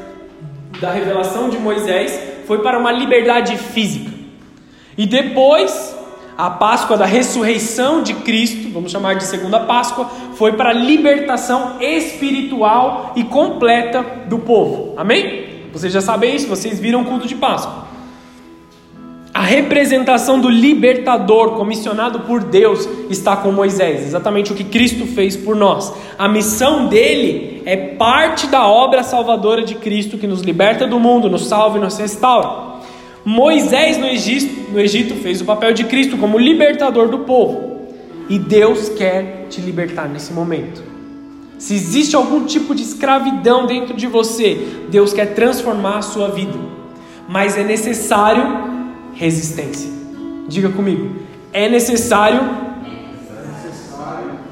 da 0.79 0.91
revelação 0.91 1.49
de 1.49 1.57
Moisés, 1.57 2.19
foi 2.45 2.59
para 2.59 2.79
uma 2.79 2.91
liberdade 2.91 3.57
física. 3.57 4.11
E 4.97 5.05
depois, 5.05 5.95
a 6.37 6.49
Páscoa 6.49 6.97
da 6.97 7.05
ressurreição 7.05 8.01
de 8.01 8.13
Cristo, 8.13 8.69
vamos 8.71 8.91
chamar 8.91 9.15
de 9.15 9.25
segunda 9.25 9.59
Páscoa, 9.59 10.09
foi 10.35 10.53
para 10.53 10.69
a 10.69 10.73
libertação 10.73 11.77
espiritual 11.81 13.13
e 13.15 13.23
completa 13.23 14.03
do 14.27 14.39
povo. 14.39 14.93
Amém? 14.97 15.67
Vocês 15.71 15.93
já 15.93 16.01
sabem 16.01 16.35
isso, 16.35 16.47
vocês 16.47 16.79
viram 16.79 17.01
o 17.01 17.05
culto 17.05 17.27
de 17.27 17.35
Páscoa. 17.35 17.88
Representação 19.49 20.39
do 20.39 20.47
libertador 20.47 21.55
comissionado 21.55 22.19
por 22.19 22.43
Deus 22.43 22.87
está 23.09 23.35
com 23.35 23.51
Moisés, 23.51 24.05
exatamente 24.05 24.51
o 24.51 24.55
que 24.55 24.63
Cristo 24.63 25.07
fez 25.07 25.35
por 25.35 25.55
nós. 25.55 25.91
A 26.19 26.27
missão 26.27 26.85
dele 26.85 27.63
é 27.65 27.75
parte 27.75 28.45
da 28.45 28.67
obra 28.67 29.01
salvadora 29.01 29.63
de 29.63 29.73
Cristo 29.73 30.19
que 30.19 30.27
nos 30.27 30.41
liberta 30.43 30.85
do 30.85 30.99
mundo, 30.99 31.31
nos 31.31 31.47
salva 31.47 31.79
e 31.79 31.81
nos 31.81 31.97
restaura. 31.97 32.79
Moisés 33.25 33.97
no 33.97 34.05
Egito, 34.05 34.71
no 34.71 34.79
Egito 34.79 35.15
fez 35.15 35.41
o 35.41 35.45
papel 35.45 35.73
de 35.73 35.85
Cristo 35.85 36.15
como 36.17 36.37
libertador 36.37 37.07
do 37.07 37.17
povo. 37.19 37.87
E 38.29 38.37
Deus 38.37 38.89
quer 38.89 39.47
te 39.49 39.59
libertar 39.61 40.07
nesse 40.07 40.31
momento. 40.31 40.83
Se 41.57 41.73
existe 41.73 42.15
algum 42.15 42.45
tipo 42.45 42.75
de 42.75 42.83
escravidão 42.83 43.65
dentro 43.65 43.95
de 43.95 44.05
você, 44.05 44.83
Deus 44.91 45.11
quer 45.11 45.33
transformar 45.33 45.97
a 45.97 46.03
sua 46.03 46.27
vida. 46.27 46.59
Mas 47.27 47.57
é 47.57 47.63
necessário 47.63 48.77
resistência. 49.19 49.91
Diga 50.47 50.69
comigo. 50.69 51.13
É 51.51 51.67
necessário, 51.67 52.39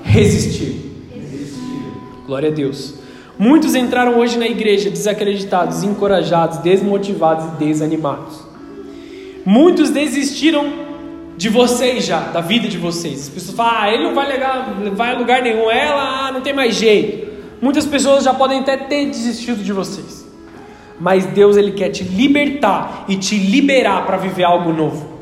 resistir. 0.03 0.75
Glória 2.25 2.49
a 2.49 2.51
Deus. 2.51 2.95
Muitos 3.39 3.75
entraram 3.75 4.19
hoje 4.19 4.37
na 4.37 4.45
igreja 4.45 4.89
desacreditados, 4.89 5.83
encorajados, 5.83 6.57
desmotivados 6.57 7.45
e 7.45 7.65
desanimados. 7.65 8.41
Muitos 9.45 9.89
desistiram 9.89 10.85
de 11.37 11.47
vocês 11.47 12.05
já, 12.05 12.19
da 12.19 12.41
vida 12.41 12.67
de 12.67 12.77
vocês. 12.77 13.21
As 13.21 13.29
pessoas 13.29 13.55
falam, 13.55 13.73
ah, 13.79 13.93
ele 13.93 14.03
não 14.03 14.15
vai, 14.15 14.27
legar, 14.27 14.73
vai 14.93 15.15
a 15.15 15.17
lugar 15.17 15.41
nenhum, 15.41 15.71
ela 15.71 16.27
ah, 16.27 16.31
não 16.33 16.41
tem 16.41 16.51
mais 16.51 16.75
jeito. 16.75 17.27
Muitas 17.61 17.85
pessoas 17.85 18.25
já 18.25 18.33
podem 18.33 18.59
até 18.59 18.75
ter 18.75 19.05
desistido 19.05 19.63
de 19.63 19.71
vocês. 19.71 20.26
Mas 20.99 21.25
Deus 21.25 21.57
ele 21.57 21.71
quer 21.71 21.89
te 21.89 22.03
libertar 22.03 23.05
e 23.07 23.15
te 23.15 23.37
liberar 23.37 24.05
para 24.05 24.17
viver 24.17 24.43
algo 24.43 24.73
novo. 24.73 25.17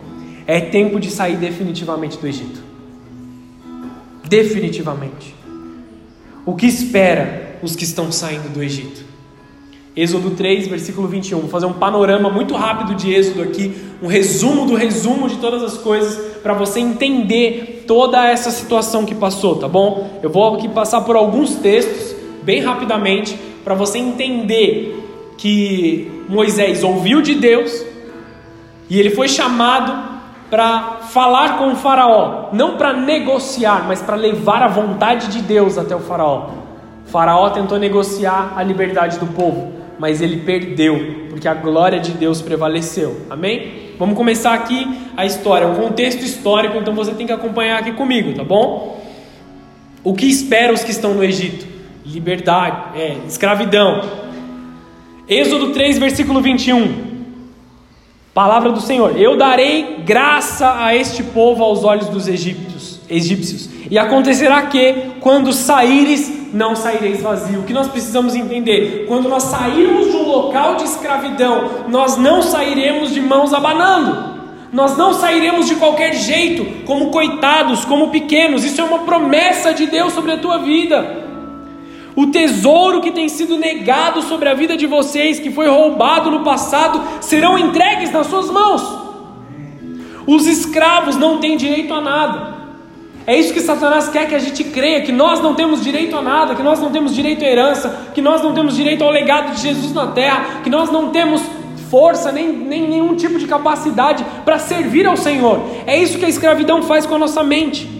É 0.47 0.59
tempo 0.61 0.99
de 0.99 1.09
sair 1.09 1.37
definitivamente 1.37 2.17
do 2.17 2.27
Egito. 2.27 2.63
Definitivamente. 4.23 5.35
O 6.45 6.55
que 6.55 6.65
espera 6.65 7.57
os 7.61 7.75
que 7.75 7.83
estão 7.83 8.11
saindo 8.11 8.53
do 8.53 8.61
Egito? 8.61 9.03
Êxodo 9.95 10.31
3, 10.31 10.67
versículo 10.67 11.07
21. 11.07 11.39
Vou 11.39 11.49
fazer 11.49 11.65
um 11.65 11.73
panorama 11.73 12.29
muito 12.29 12.53
rápido 12.53 12.95
de 12.95 13.13
Êxodo 13.13 13.41
aqui, 13.41 13.73
um 14.01 14.07
resumo 14.07 14.65
do 14.65 14.75
resumo 14.75 15.29
de 15.29 15.37
todas 15.37 15.63
as 15.63 15.77
coisas, 15.77 16.35
para 16.41 16.53
você 16.53 16.81
entender 16.81 17.85
toda 17.87 18.27
essa 18.29 18.51
situação 18.51 19.05
que 19.05 19.15
passou, 19.15 19.55
tá 19.55 19.67
bom? 19.67 20.19
Eu 20.21 20.29
vou 20.29 20.55
aqui 20.55 20.67
passar 20.67 21.01
por 21.01 21.15
alguns 21.15 21.55
textos, 21.55 22.13
bem 22.43 22.59
rapidamente, 22.59 23.39
para 23.63 23.73
você 23.73 23.97
entender 23.97 25.04
que 25.37 26.23
Moisés 26.29 26.83
ouviu 26.83 27.21
de 27.21 27.35
Deus 27.35 27.85
e 28.89 28.99
ele 28.99 29.11
foi 29.11 29.27
chamado 29.27 30.15
para 30.49 30.99
falar 31.09 31.57
com 31.57 31.71
o 31.71 31.75
Faraó, 31.75 32.49
não 32.53 32.77
para 32.77 32.93
negociar, 32.93 33.85
mas 33.87 34.01
para 34.01 34.15
levar 34.15 34.61
a 34.61 34.67
vontade 34.67 35.27
de 35.27 35.41
Deus 35.41 35.77
até 35.77 35.95
o 35.95 35.99
Faraó. 35.99 36.49
O 37.05 37.09
faraó 37.09 37.49
tentou 37.51 37.77
negociar 37.77 38.53
a 38.55 38.63
liberdade 38.63 39.19
do 39.19 39.27
povo 39.27 39.75
mas 39.97 40.21
ele 40.21 40.37
perdeu, 40.37 41.27
porque 41.29 41.47
a 41.47 41.53
glória 41.53 41.99
de 41.99 42.11
Deus 42.11 42.41
prevaleceu. 42.41 43.21
Amém? 43.29 43.93
Vamos 43.97 44.17
começar 44.17 44.53
aqui 44.53 44.87
a 45.15 45.25
história, 45.25 45.67
um 45.67 45.75
contexto 45.75 46.23
histórico, 46.23 46.77
então 46.77 46.93
você 46.93 47.13
tem 47.13 47.25
que 47.25 47.31
acompanhar 47.31 47.79
aqui 47.79 47.93
comigo, 47.93 48.33
tá 48.33 48.43
bom? 48.43 49.01
O 50.03 50.13
que 50.13 50.25
espera 50.25 50.73
os 50.73 50.83
que 50.83 50.91
estão 50.91 51.13
no 51.13 51.23
Egito? 51.23 51.65
Liberdade, 52.05 52.99
é, 52.99 53.17
escravidão. 53.27 54.01
Êxodo 55.27 55.71
3, 55.71 55.97
versículo 55.97 56.39
21. 56.41 57.15
Palavra 58.33 58.71
do 58.71 58.79
Senhor: 58.79 59.19
Eu 59.19 59.37
darei 59.37 60.03
graça 60.05 60.75
a 60.77 60.95
este 60.95 61.23
povo 61.23 61.63
aos 61.63 61.83
olhos 61.83 62.09
dos 62.09 62.27
egípcios, 62.27 62.99
egípcios. 63.09 63.69
E 63.89 63.97
acontecerá 63.97 64.63
que, 64.63 65.13
quando 65.21 65.51
saíres 65.51 66.45
não 66.53 66.75
saireis 66.75 67.21
vazio. 67.21 67.59
O 67.59 67.63
que 67.63 67.73
nós 67.73 67.87
precisamos 67.87 68.33
entender? 68.33 69.05
Quando 69.07 69.27
nós 69.27 69.43
sairmos 69.43 70.09
de 70.09 70.15
um 70.15 70.27
local 70.27 70.75
de 70.75 70.83
escravidão, 70.83 71.85
nós 71.89 72.17
não 72.17 72.41
sairemos 72.41 73.13
de 73.13 73.19
mãos 73.19 73.53
abanando. 73.53 74.35
Nós 74.71 74.97
não 74.97 75.13
sairemos 75.13 75.67
de 75.67 75.75
qualquer 75.75 76.13
jeito, 76.13 76.83
como 76.85 77.09
coitados, 77.09 77.83
como 77.85 78.09
pequenos. 78.09 78.63
Isso 78.63 78.79
é 78.79 78.83
uma 78.83 78.99
promessa 78.99 79.73
de 79.73 79.85
Deus 79.85 80.13
sobre 80.13 80.31
a 80.31 80.37
tua 80.37 80.59
vida. 80.59 81.24
O 82.15 82.27
tesouro 82.27 83.01
que 83.01 83.11
tem 83.11 83.27
sido 83.27 83.57
negado 83.57 84.21
sobre 84.21 84.47
a 84.47 84.53
vida 84.53 84.77
de 84.77 84.87
vocês, 84.87 85.39
que 85.39 85.51
foi 85.51 85.67
roubado 85.67 86.31
no 86.31 86.43
passado, 86.43 87.01
serão 87.21 87.57
entregues 87.57 88.11
nas 88.11 88.27
suas 88.27 88.49
mãos. 88.49 88.81
Os 90.25 90.47
escravos 90.47 91.17
não 91.17 91.39
têm 91.39 91.57
direito 91.57 91.93
a 91.93 91.99
nada. 91.99 92.55
É 93.27 93.37
isso 93.37 93.53
que 93.53 93.59
Satanás 93.59 94.07
quer 94.07 94.27
que 94.29 94.35
a 94.35 94.39
gente 94.39 94.63
creia: 94.63 95.01
que 95.01 95.11
nós 95.11 95.41
não 95.41 95.55
temos 95.55 95.83
direito 95.83 96.15
a 96.15 96.21
nada, 96.21 96.55
que 96.55 96.63
nós 96.63 96.79
não 96.79 96.91
temos 96.91 97.13
direito 97.13 97.43
à 97.43 97.47
herança, 97.47 98.07
que 98.13 98.21
nós 98.21 98.41
não 98.41 98.53
temos 98.53 98.75
direito 98.75 99.03
ao 99.03 99.11
legado 99.11 99.53
de 99.53 99.61
Jesus 99.61 99.93
na 99.93 100.07
terra, 100.07 100.61
que 100.63 100.69
nós 100.69 100.89
não 100.89 101.09
temos 101.09 101.41
força, 101.89 102.31
nem, 102.31 102.51
nem 102.51 102.87
nenhum 102.87 103.15
tipo 103.15 103.37
de 103.37 103.45
capacidade 103.45 104.25
para 104.43 104.57
servir 104.57 105.05
ao 105.05 105.17
Senhor. 105.17 105.59
É 105.85 105.97
isso 105.97 106.17
que 106.17 106.25
a 106.25 106.29
escravidão 106.29 106.83
faz 106.83 107.05
com 107.05 107.15
a 107.15 107.19
nossa 107.19 107.43
mente. 107.43 107.94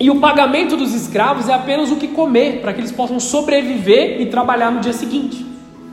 E 0.00 0.10
o 0.10 0.20
pagamento 0.20 0.76
dos 0.76 0.94
escravos 0.94 1.48
é 1.48 1.52
apenas 1.52 1.90
o 1.90 1.96
que 1.96 2.08
comer, 2.08 2.60
para 2.60 2.72
que 2.72 2.80
eles 2.80 2.92
possam 2.92 3.18
sobreviver 3.18 4.20
e 4.20 4.26
trabalhar 4.26 4.70
no 4.70 4.80
dia 4.80 4.92
seguinte. 4.92 5.44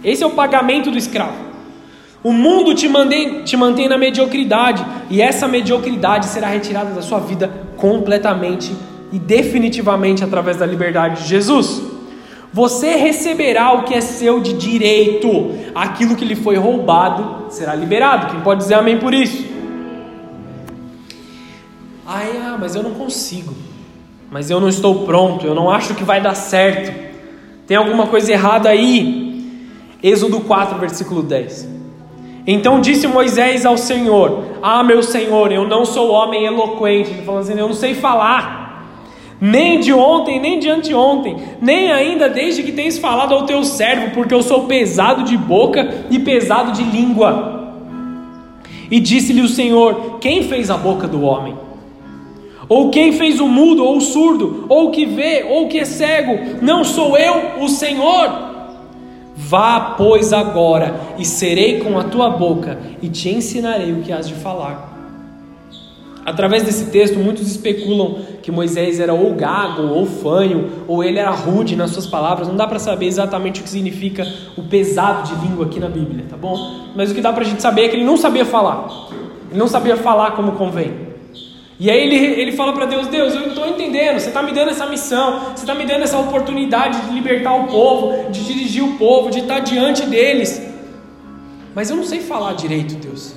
Esse 0.04 0.24
é 0.24 0.28
o 0.28 0.32
pagamento 0.32 0.92
do 0.92 0.98
escravo. 0.98 1.44
O 2.24 2.32
mundo 2.32 2.76
te 2.76 2.88
mantém, 2.88 3.44
te 3.44 3.58
mantém 3.58 3.88
na 3.88 3.98
mediocridade, 3.98 4.86
e 5.10 5.22
essa 5.22 5.48
mediocridade 5.48 6.28
será 6.28 6.48
retirada 6.48 6.92
da 6.92 7.02
sua 7.02 7.20
vida 7.20 7.52
completamente 7.78 8.76
e 9.12 9.20
definitivamente 9.20 10.24
através 10.24 10.58
da 10.58 10.66
liberdade 10.66 11.24
de 11.24 11.30
Jesus. 11.30 11.82
Você 12.54 12.96
receberá 12.96 13.74
o 13.74 13.84
que 13.84 13.94
é 13.94 14.02
seu 14.02 14.40
de 14.40 14.54
direito, 14.54 15.56
aquilo 15.74 16.16
que 16.16 16.24
lhe 16.24 16.36
foi 16.36 16.56
roubado 16.58 17.52
será 17.52 17.76
liberado. 17.76 18.32
Quem 18.32 18.40
pode 18.42 18.62
dizer 18.62 18.76
amém 18.76 18.98
por 18.98 19.14
isso? 19.14 19.46
Ah, 22.08 22.56
mas 22.60 22.76
eu 22.76 22.84
não 22.84 22.92
consigo, 22.92 23.54
mas 24.32 24.50
eu 24.50 24.60
não 24.60 24.68
estou 24.68 25.06
pronto, 25.06 25.46
eu 25.46 25.56
não 25.56 25.70
acho 25.70 25.94
que 25.94 26.04
vai 26.04 26.22
dar 26.22 26.36
certo. 26.36 26.94
Tem 27.68 27.78
alguma 27.78 28.08
coisa 28.08 28.32
errada 28.32 28.70
aí? 28.70 29.26
Êxodo 30.02 30.42
4, 30.42 30.78
versículo 30.80 31.24
10. 31.24 31.76
Então 32.48 32.80
disse 32.80 33.08
Moisés 33.08 33.66
ao 33.66 33.78
Senhor: 33.78 34.44
Ah, 34.62 34.84
meu 34.84 35.02
Senhor, 35.02 35.52
eu 35.52 35.68
não 35.68 35.86
sou 35.86 36.12
homem 36.12 36.46
eloquente. 36.46 37.10
Ele 37.10 37.24
falou 37.24 37.42
assim: 37.42 37.58
Eu 37.58 37.68
não 37.68 37.74
sei 37.74 37.96
falar 37.96 38.66
nem 39.40 39.80
de 39.80 39.92
ontem, 39.92 40.40
nem 40.40 40.60
de 40.60 40.70
anteontem, 40.70 41.36
nem 41.62 41.92
ainda 41.92 42.30
desde 42.30 42.64
que 42.64 42.72
tens 42.72 42.98
falado 42.98 43.34
ao 43.34 43.46
teu 43.46 43.64
servo, 43.64 44.12
porque 44.12 44.34
eu 44.34 44.42
sou 44.42 44.66
pesado 44.66 45.24
de 45.24 45.38
boca 45.38 46.06
e 46.10 46.20
pesado 46.20 46.72
de 46.72 46.84
língua. 46.84 47.74
E 48.90 49.00
disse-lhe 49.00 49.42
o 49.42 49.48
Senhor: 49.48 50.20
Quem 50.20 50.44
fez 50.44 50.70
a 50.70 50.78
boca 50.78 51.08
do 51.08 51.22
homem? 51.22 51.65
Ou 52.68 52.90
quem 52.90 53.14
fez 53.14 53.40
o 53.40 53.48
mudo, 53.48 53.84
ou 53.84 53.98
o 53.98 54.02
surdo, 54.02 54.66
ou 54.70 54.88
o 54.88 54.92
que 54.92 55.06
vê, 55.06 55.46
ou 55.50 55.66
o 55.66 55.68
que 55.68 55.80
é 55.80 55.86
cego? 55.86 56.62
Não 56.62 56.84
sou 56.84 57.18
eu, 57.18 57.62
o 57.62 57.68
Senhor? 57.68 58.56
Vá, 59.36 59.96
pois, 59.98 60.34
agora, 60.34 60.96
e 61.18 61.26
serei 61.26 61.80
com 61.80 62.00
a 62.00 62.06
tua 62.06 62.30
boca, 62.30 62.80
e 63.02 63.10
te 63.10 63.30
ensinarei 63.30 63.92
o 63.92 64.02
que 64.02 64.12
has 64.12 64.28
de 64.28 64.34
falar. 64.34 64.94
Através 66.26 66.64
desse 66.64 66.86
texto, 66.86 67.20
muitos 67.20 67.46
especulam 67.46 68.16
que 68.42 68.52
Moisés 68.52 69.00
era 69.00 69.14
ou 69.14 69.36
gago, 69.36 69.84
ou 69.84 70.08
fanho, 70.08 70.72
ou 70.88 71.04
ele 71.04 71.20
era 71.20 71.30
rude 71.30 71.76
nas 71.76 71.92
suas 71.92 72.08
palavras. 72.08 72.48
Não 72.48 72.56
dá 72.56 72.66
para 72.66 72.80
saber 72.80 73.06
exatamente 73.06 73.62
o 73.62 73.64
que 73.64 73.70
significa 73.70 74.28
o 74.58 74.64
pesado 74.64 75.28
de 75.28 75.48
língua 75.48 75.68
aqui 75.68 75.80
na 75.80 75.88
Bíblia, 75.88 76.26
tá 76.28 76.36
bom? 76.36 76.88
Mas 76.96 77.12
o 77.12 77.14
que 77.14 77.22
dá 77.22 77.32
para 77.32 77.44
a 77.44 77.46
gente 77.46 77.62
saber 77.62 77.84
é 77.84 77.88
que 77.90 77.96
ele 77.96 78.06
não 78.06 78.18
sabia 78.18 78.44
falar. 78.44 78.88
Ele 79.52 79.60
não 79.60 79.68
sabia 79.68 79.96
falar 79.98 80.32
como 80.32 80.54
convém. 80.54 81.15
E 81.80 81.92
aí 81.92 82.02
ele, 82.02 82.16
ele 82.16 82.52
fala 82.54 82.74
para 82.74 82.86
Deus: 82.86 83.08
Deus, 83.08 83.34
eu 83.34 83.48
estou 83.48 83.68
entendendo, 83.68 84.20
você 84.20 84.28
está 84.28 84.42
me 84.42 84.54
dando 84.54 84.72
essa 84.72 84.86
missão, 84.86 85.40
você 85.56 85.64
está 85.64 85.76
me 85.76 85.86
dando 85.86 86.04
essa 86.04 86.18
oportunidade 86.18 87.02
de 87.02 87.14
libertar 87.14 87.54
o 87.54 87.68
povo, 87.68 88.32
de 88.32 88.46
dirigir 88.46 88.84
o 88.84 88.98
povo, 88.98 89.30
de 89.30 89.40
estar 89.40 89.60
diante 89.60 90.06
deles. 90.06 90.62
Mas 91.74 91.90
eu 91.90 91.98
não 91.98 92.04
sei 92.06 92.22
falar 92.22 92.54
direito, 92.54 92.96
Deus. 92.96 93.36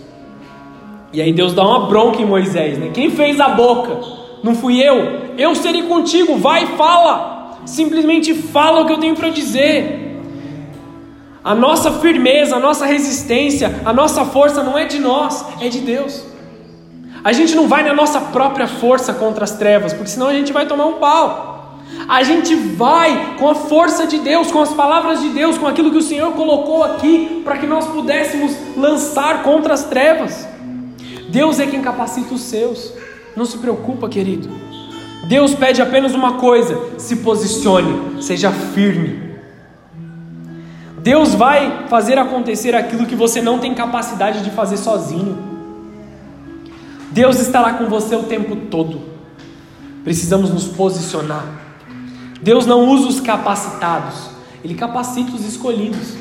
E 1.13 1.21
aí 1.21 1.33
Deus 1.33 1.55
dá 1.55 1.63
uma 1.63 1.87
bronca 1.89 2.23
em 2.23 2.25
Moisés, 2.25 2.79
né? 2.79 2.91
Quem 2.95 3.11
fez 3.11 3.41
a 3.41 3.49
boca? 3.49 3.99
Não 4.45 4.55
fui 4.55 4.81
eu. 4.81 5.33
Eu 5.37 5.55
serei 5.55 5.83
contigo. 5.83 6.37
Vai, 6.37 6.67
fala. 6.77 7.59
Simplesmente 7.67 8.35
fala 8.35 8.83
o 8.83 8.87
que 8.87 8.93
eu 8.93 8.99
tenho 8.99 9.17
para 9.17 9.31
dizer. 9.31 10.21
A 11.43 11.55
nossa 11.55 11.93
firmeza, 11.93 12.57
a 12.57 12.61
nossa 12.61 12.87
resistência, 12.87 13.81
a 13.85 13.93
nossa 13.93 14.25
força 14.27 14.63
não 14.63 14.77
é 14.77 14.85
de 14.85 14.99
nós, 14.99 15.45
é 15.61 15.69
de 15.69 15.81
Deus. 15.81 16.23
A 17.23 17.33
gente 17.33 17.55
não 17.55 17.67
vai 17.67 17.83
na 17.83 17.93
nossa 17.93 18.21
própria 18.21 18.67
força 18.67 19.13
contra 19.13 19.45
as 19.45 19.53
trevas, 19.53 19.93
porque 19.93 20.11
senão 20.11 20.29
a 20.29 20.33
gente 20.33 20.53
vai 20.53 20.67
tomar 20.67 20.87
um 20.87 20.95
pau. 20.95 21.79
A 22.09 22.23
gente 22.23 22.55
vai 22.55 23.37
com 23.39 23.49
a 23.49 23.55
força 23.55 24.07
de 24.07 24.19
Deus, 24.19 24.51
com 24.51 24.61
as 24.61 24.73
palavras 24.73 25.21
de 25.21 25.31
Deus, 25.31 25.59
com 25.59 25.67
aquilo 25.67 25.91
que 25.91 25.97
o 25.97 26.03
Senhor 26.03 26.33
colocou 26.33 26.85
aqui 26.85 27.43
para 27.45 27.59
que 27.59 27.67
nós 27.67 27.87
pudéssemos 27.87 28.55
lançar 28.77 29.43
contra 29.43 29.75
as 29.75 29.85
trevas. 29.85 30.47
Deus 31.29 31.59
é 31.59 31.67
quem 31.67 31.83
capacita 31.83 32.35
os 32.35 32.43
seus. 32.43 32.93
Não 33.37 33.45
se 33.45 33.59
preocupa, 33.59 34.09
querido. 34.09 34.49
Deus 35.29 35.55
pede 35.55 35.83
apenas 35.83 36.15
uma 36.15 36.35
coisa: 36.35 36.99
se 36.99 37.17
posicione, 37.17 38.23
seja 38.23 38.51
firme. 38.51 39.29
Deus 40.99 41.35
vai 41.35 41.87
fazer 41.89 42.19
acontecer 42.19 42.75
aquilo 42.75 43.07
que 43.07 43.15
você 43.15 43.41
não 43.41 43.59
tem 43.59 43.75
capacidade 43.75 44.43
de 44.43 44.51
fazer 44.51 44.77
sozinho. 44.77 45.48
Deus 47.11 47.41
estará 47.41 47.75
com 47.75 47.87
você 47.87 48.15
o 48.15 48.25
tempo 48.25 48.57
todo. 48.71 49.01
Precisamos 50.05 50.51
nos 50.51 50.65
posicionar. 50.65 51.45
Deus 52.41 52.67
não 52.67 52.89
usa 52.89 53.09
os 53.09 53.21
capacitados, 53.21 54.31
Ele 54.65 54.75
capacita 54.75 55.33
os 55.33 55.45
escolhidos. 55.45 56.17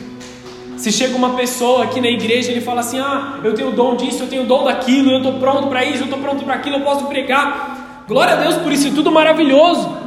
Se 0.78 0.91
chega 0.91 1.15
uma 1.15 1.32
pessoa 1.32 1.84
aqui 1.84 2.00
na 2.00 2.08
igreja 2.08 2.52
ele 2.52 2.62
fala 2.62 2.82
assim: 2.82 3.00
Ah, 3.00 3.39
eu 3.43 3.54
tenho 3.54 3.71
dom 3.71 3.95
disso, 3.95 4.23
eu 4.23 4.28
tenho 4.28 4.45
dom 4.45 4.63
daquilo, 4.63 5.12
eu 5.12 5.17
estou 5.17 5.34
pronto 5.34 5.67
para 5.67 5.84
isso, 5.84 6.00
eu 6.00 6.06
estou 6.06 6.19
pronto 6.19 6.43
para 6.43 6.56
aquilo, 6.56 6.78
eu 6.78 6.82
posso 6.82 7.06
pregar. 7.06 8.06
Glória 8.08 8.34
a 8.34 8.38
Deus 8.38 8.56
por 8.56 8.71
isso, 8.71 8.88
é 8.88 8.91
tudo 8.91 9.12
maravilhoso. 9.12 10.07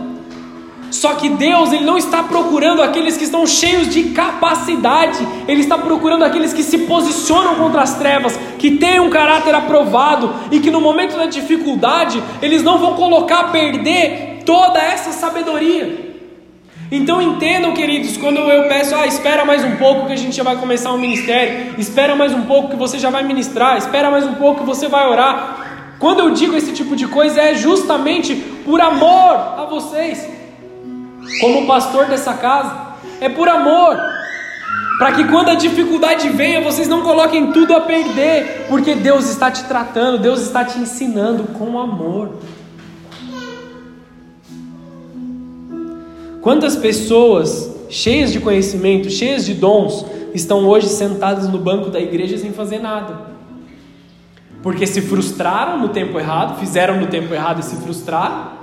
Só 0.90 1.14
que 1.14 1.28
Deus 1.28 1.72
ele 1.72 1.84
não 1.84 1.96
está 1.96 2.22
procurando 2.22 2.82
aqueles 2.82 3.16
que 3.16 3.24
estão 3.24 3.46
cheios 3.46 3.88
de 3.88 4.10
capacidade, 4.10 5.26
Ele 5.46 5.60
está 5.60 5.78
procurando 5.78 6.24
aqueles 6.24 6.52
que 6.52 6.62
se 6.62 6.78
posicionam 6.78 7.54
contra 7.54 7.82
as 7.82 7.94
trevas, 7.94 8.38
que 8.58 8.72
têm 8.72 9.00
um 9.00 9.10
caráter 9.10 9.54
aprovado 9.54 10.34
e 10.50 10.58
que 10.58 10.70
no 10.70 10.80
momento 10.80 11.16
da 11.16 11.26
dificuldade 11.26 12.22
eles 12.42 12.62
não 12.62 12.78
vão 12.78 12.94
colocar 12.94 13.40
a 13.40 13.44
perder 13.44 14.42
toda 14.44 14.78
essa 14.80 15.12
sabedoria. 15.12 16.10
Então 16.92 17.22
entendam, 17.22 17.72
queridos, 17.72 18.16
quando 18.16 18.38
eu 18.38 18.68
peço, 18.68 18.96
ah, 18.96 19.06
espera 19.06 19.44
mais 19.44 19.64
um 19.64 19.76
pouco 19.76 20.06
que 20.06 20.12
a 20.12 20.16
gente 20.16 20.34
já 20.34 20.42
vai 20.42 20.56
começar 20.56 20.92
um 20.92 20.98
ministério, 20.98 21.76
espera 21.78 22.16
mais 22.16 22.32
um 22.34 22.42
pouco 22.42 22.70
que 22.70 22.76
você 22.76 22.98
já 22.98 23.10
vai 23.10 23.22
ministrar, 23.22 23.76
espera 23.76 24.10
mais 24.10 24.26
um 24.26 24.34
pouco 24.34 24.60
que 24.60 24.66
você 24.66 24.88
vai 24.88 25.08
orar. 25.08 25.94
Quando 26.00 26.18
eu 26.18 26.30
digo 26.30 26.56
esse 26.56 26.72
tipo 26.72 26.96
de 26.96 27.06
coisa 27.06 27.40
é 27.40 27.54
justamente 27.54 28.34
por 28.64 28.80
amor 28.80 29.36
a 29.56 29.66
vocês, 29.70 30.39
como 31.40 31.66
pastor 31.66 32.06
dessa 32.06 32.34
casa, 32.34 32.94
é 33.20 33.28
por 33.28 33.48
amor, 33.48 33.96
para 34.98 35.12
que 35.12 35.24
quando 35.28 35.48
a 35.48 35.54
dificuldade 35.54 36.28
venha, 36.28 36.60
vocês 36.60 36.86
não 36.86 37.02
coloquem 37.02 37.52
tudo 37.52 37.74
a 37.74 37.80
perder, 37.80 38.66
porque 38.68 38.94
Deus 38.94 39.30
está 39.30 39.50
te 39.50 39.64
tratando, 39.64 40.18
Deus 40.18 40.40
está 40.40 40.64
te 40.64 40.78
ensinando 40.78 41.44
com 41.58 41.78
amor. 41.78 42.32
Quantas 46.40 46.76
pessoas 46.76 47.70
cheias 47.88 48.32
de 48.32 48.40
conhecimento, 48.40 49.10
cheias 49.10 49.44
de 49.44 49.54
dons, 49.54 50.06
estão 50.34 50.66
hoje 50.66 50.88
sentadas 50.88 51.48
no 51.48 51.58
banco 51.58 51.90
da 51.90 52.00
igreja 52.00 52.38
sem 52.38 52.52
fazer 52.52 52.78
nada? 52.78 53.30
Porque 54.62 54.86
se 54.86 55.00
frustraram 55.00 55.78
no 55.78 55.88
tempo 55.88 56.18
errado, 56.18 56.58
fizeram 56.58 56.98
no 57.00 57.06
tempo 57.06 57.32
errado 57.32 57.60
e 57.60 57.62
se 57.62 57.76
frustraram, 57.76 58.59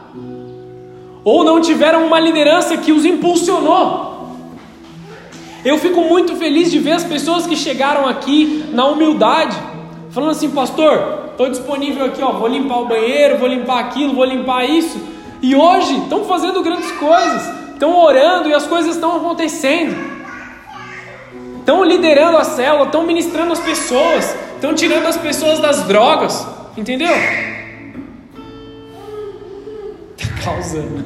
ou 1.29 1.43
não 1.43 1.59
tiveram 1.59 2.05
uma 2.05 2.19
liderança 2.19 2.77
que 2.77 2.93
os 2.93 3.03
impulsionou. 3.03 4.37
Eu 5.65 5.77
fico 5.77 5.99
muito 6.01 6.37
feliz 6.37 6.71
de 6.71 6.79
ver 6.79 6.93
as 6.93 7.03
pessoas 7.03 7.45
que 7.45 7.55
chegaram 7.55 8.07
aqui 8.07 8.69
na 8.71 8.85
humildade, 8.85 9.57
falando 10.11 10.31
assim, 10.31 10.49
pastor, 10.51 11.25
estou 11.31 11.49
disponível 11.49 12.05
aqui, 12.05 12.23
ó, 12.23 12.31
vou 12.31 12.47
limpar 12.47 12.79
o 12.79 12.85
banheiro, 12.85 13.37
vou 13.37 13.49
limpar 13.49 13.79
aquilo, 13.79 14.13
vou 14.13 14.23
limpar 14.23 14.69
isso. 14.69 14.97
E 15.41 15.53
hoje 15.53 15.97
estão 15.97 16.23
fazendo 16.23 16.63
grandes 16.63 16.91
coisas 16.93 17.57
estão 17.73 17.95
orando 17.95 18.49
e 18.49 18.53
as 18.53 18.65
coisas 18.65 18.95
estão 18.95 19.17
acontecendo. 19.17 19.95
Estão 21.59 21.83
liderando 21.83 22.37
a 22.37 22.43
célula, 22.43 22.85
estão 22.85 23.03
ministrando 23.03 23.51
as 23.51 23.59
pessoas, 23.59 24.33
estão 24.55 24.73
tirando 24.73 25.05
as 25.05 25.17
pessoas 25.17 25.59
das 25.59 25.83
drogas, 25.83 26.47
entendeu? 26.75 27.13
Está 30.47 30.47
causando. 30.47 31.03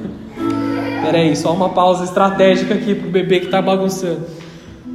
Peraí, 1.03 1.35
só 1.35 1.51
uma 1.53 1.69
pausa 1.69 2.03
estratégica 2.03 2.75
aqui 2.75 2.93
pro 2.93 3.09
bebê 3.09 3.39
que 3.39 3.47
está 3.47 3.59
bagunçando. 3.59 4.27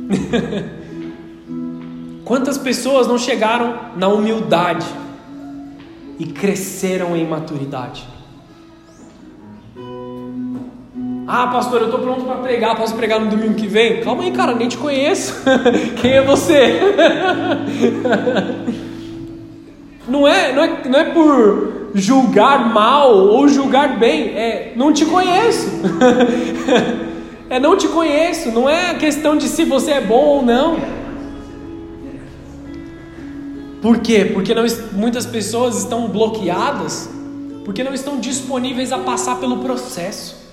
Quantas 2.24 2.57
pessoas 2.57 3.09
não 3.09 3.18
chegaram 3.18 3.74
na 3.97 4.07
humildade 4.09 4.86
e 6.18 6.26
cresceram 6.26 7.16
em 7.16 7.26
maturidade? 7.26 8.07
Ah, 11.26 11.49
pastor, 11.49 11.80
eu 11.80 11.86
estou 11.86 12.01
pronto 12.01 12.24
para 12.24 12.36
pregar, 12.36 12.76
posso 12.76 12.94
pregar 12.94 13.20
no 13.20 13.28
domingo 13.28 13.55
que 13.55 13.66
vem? 13.66 14.01
Calma 14.01 14.22
aí, 14.22 14.30
cara, 14.30 14.55
nem 14.55 14.68
te 14.68 14.78
conheço. 14.78 15.34
Quem 16.01 16.12
é 16.12 16.22
você? 16.22 16.78
Não 20.09 20.28
é, 20.28 20.53
não 20.53 20.62
é, 20.62 20.88
não 20.88 20.99
é 21.01 21.05
por 21.07 21.76
julgar 21.97 22.72
mal 22.72 23.16
ou 23.16 23.49
julgar 23.49 23.99
bem, 23.99 24.36
é 24.36 24.72
não 24.76 24.92
te 24.92 25.07
conheço. 25.07 25.68
é 27.49 27.59
não 27.59 27.76
te 27.76 27.88
conheço, 27.88 28.51
não 28.53 28.68
é 28.68 28.94
questão 28.94 29.36
de 29.36 29.49
se 29.49 29.64
você 29.64 29.92
é 29.92 30.01
bom 30.01 30.24
ou 30.24 30.42
não. 30.42 30.76
Por 33.80 33.99
quê? 33.99 34.30
Porque 34.32 34.55
não, 34.55 34.64
muitas 34.92 35.24
pessoas 35.24 35.78
estão 35.78 36.09
bloqueadas, 36.09 37.09
porque 37.64 37.82
não 37.82 37.94
estão 37.94 38.20
disponíveis 38.20 38.92
a 38.92 38.99
passar 38.99 39.36
pelo 39.36 39.59
processo. 39.59 40.44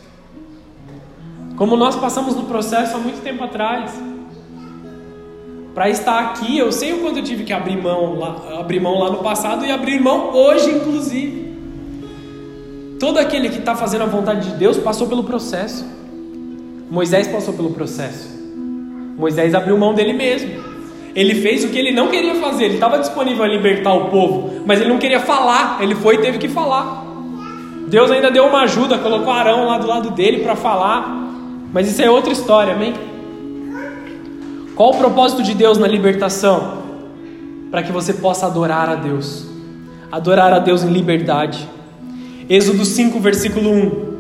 Como 1.58 1.76
nós 1.76 1.96
passamos 1.96 2.36
no 2.36 2.44
processo 2.44 2.96
há 2.96 3.00
muito 3.00 3.22
tempo 3.22 3.44
atrás. 3.44 3.92
Para 5.74 5.90
estar 5.90 6.20
aqui, 6.20 6.58
eu 6.58 6.72
sei 6.72 6.94
o 6.94 7.00
quanto 7.00 7.18
eu 7.18 7.24
tive 7.24 7.44
que 7.44 7.52
abrir 7.52 7.76
mão 7.76 8.20
lá, 8.20 8.60
abrir 8.60 8.80
mão 8.80 9.00
lá 9.00 9.10
no 9.10 9.18
passado 9.18 9.66
e 9.66 9.72
abrir 9.72 10.00
mão 10.00 10.32
hoje, 10.32 10.70
inclusive. 10.70 11.54
Todo 13.00 13.18
aquele 13.18 13.50
que 13.50 13.58
está 13.58 13.76
fazendo 13.76 14.04
a 14.04 14.06
vontade 14.06 14.52
de 14.52 14.56
Deus 14.56 14.78
passou 14.78 15.08
pelo 15.08 15.24
processo. 15.24 15.84
Moisés 16.92 17.28
passou 17.28 17.56
pelo 17.56 17.72
processo. 17.72 18.30
Moisés 19.18 19.56
abriu 19.56 19.76
mão 19.76 19.96
dele 19.96 20.14
mesmo. 20.14 20.52
Ele 21.16 21.36
fez 21.36 21.64
o 21.64 21.70
que 21.70 21.78
ele 21.78 21.92
não 21.92 22.08
queria 22.08 22.36
fazer. 22.36 22.66
Ele 22.66 22.76
estava 22.76 23.00
disponível 23.00 23.44
a 23.44 23.48
libertar 23.48 23.94
o 23.94 24.10
povo, 24.10 24.62
mas 24.66 24.80
ele 24.80 24.90
não 24.90 25.00
queria 25.00 25.20
falar. 25.20 25.80
Ele 25.82 25.96
foi 25.96 26.16
e 26.16 26.18
teve 26.20 26.38
que 26.38 26.48
falar. 26.48 27.04
Deus 27.88 28.12
ainda 28.12 28.30
deu 28.30 28.46
uma 28.46 28.62
ajuda, 28.62 29.00
colocou 29.00 29.34
Arão 29.34 29.66
lá 29.66 29.80
do 29.80 29.88
lado 29.88 30.12
dele 30.12 30.44
para 30.44 30.56
falar. 30.56 31.30
Mas 31.74 31.90
isso 31.90 32.02
é 32.02 32.10
outra 32.10 32.32
história, 32.32 32.74
amém? 32.74 32.94
Qual 34.76 34.90
o 34.90 34.98
propósito 34.98 35.44
de 35.44 35.54
Deus 35.54 35.78
na 35.78 35.88
libertação? 35.88 36.80
Para 37.70 37.84
que 37.84 37.92
você 37.92 38.14
possa 38.14 38.48
adorar 38.48 38.90
a 38.90 38.96
Deus, 38.96 39.46
adorar 40.12 40.52
a 40.52 40.58
Deus 40.58 40.84
em 40.84 40.90
liberdade. 40.90 41.70
Êxodo 42.50 42.84
5, 42.84 43.20
versículo 43.20 43.70
1. 43.70 44.14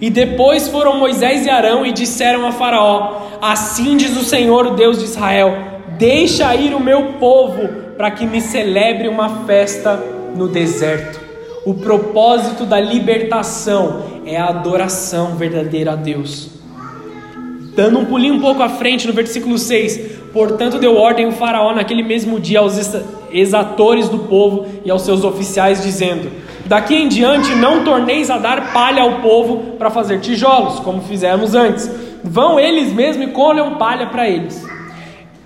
E 0.00 0.08
depois 0.08 0.68
foram 0.68 0.98
Moisés 0.98 1.44
e 1.44 1.50
Arão 1.50 1.84
e 1.84 1.92
disseram 1.92 2.46
a 2.46 2.52
Faraó: 2.52 3.28
Assim 3.42 3.96
diz 3.98 4.16
o 4.16 4.24
Senhor, 4.24 4.66
o 4.66 4.74
Deus 4.74 4.98
de 4.98 5.04
Israel: 5.04 5.54
Deixa 5.98 6.54
ir 6.54 6.74
o 6.74 6.80
meu 6.80 7.14
povo 7.14 7.68
para 7.96 8.10
que 8.10 8.24
me 8.24 8.40
celebre 8.40 9.06
uma 9.06 9.44
festa 9.44 10.02
no 10.34 10.48
deserto. 10.48 11.20
O 11.66 11.74
propósito 11.74 12.64
da 12.64 12.80
libertação 12.80 14.02
é 14.24 14.36
a 14.36 14.46
adoração 14.46 15.36
verdadeira 15.36 15.92
a 15.92 15.96
Deus. 15.96 16.63
Dando 17.74 17.98
um 17.98 18.04
pulinho 18.04 18.34
um 18.34 18.40
pouco 18.40 18.62
à 18.62 18.68
frente, 18.68 19.06
no 19.06 19.12
versículo 19.12 19.58
6: 19.58 20.00
Portanto, 20.32 20.78
deu 20.78 20.96
ordem 20.96 21.26
o 21.26 21.32
Faraó 21.32 21.74
naquele 21.74 22.02
mesmo 22.02 22.38
dia 22.38 22.60
aos 22.60 22.78
exatores 23.32 24.08
do 24.08 24.20
povo 24.20 24.66
e 24.84 24.90
aos 24.90 25.02
seus 25.02 25.24
oficiais, 25.24 25.82
dizendo: 25.82 26.30
Daqui 26.66 26.94
em 26.94 27.08
diante 27.08 27.54
não 27.54 27.84
torneis 27.84 28.30
a 28.30 28.38
dar 28.38 28.72
palha 28.72 29.02
ao 29.02 29.20
povo 29.20 29.76
para 29.76 29.90
fazer 29.90 30.20
tijolos, 30.20 30.78
como 30.80 31.02
fizemos 31.02 31.54
antes. 31.54 31.90
Vão 32.22 32.58
eles 32.58 32.92
mesmos 32.92 33.28
e 33.28 33.30
colham 33.32 33.74
palha 33.74 34.06
para 34.06 34.28
eles. 34.28 34.64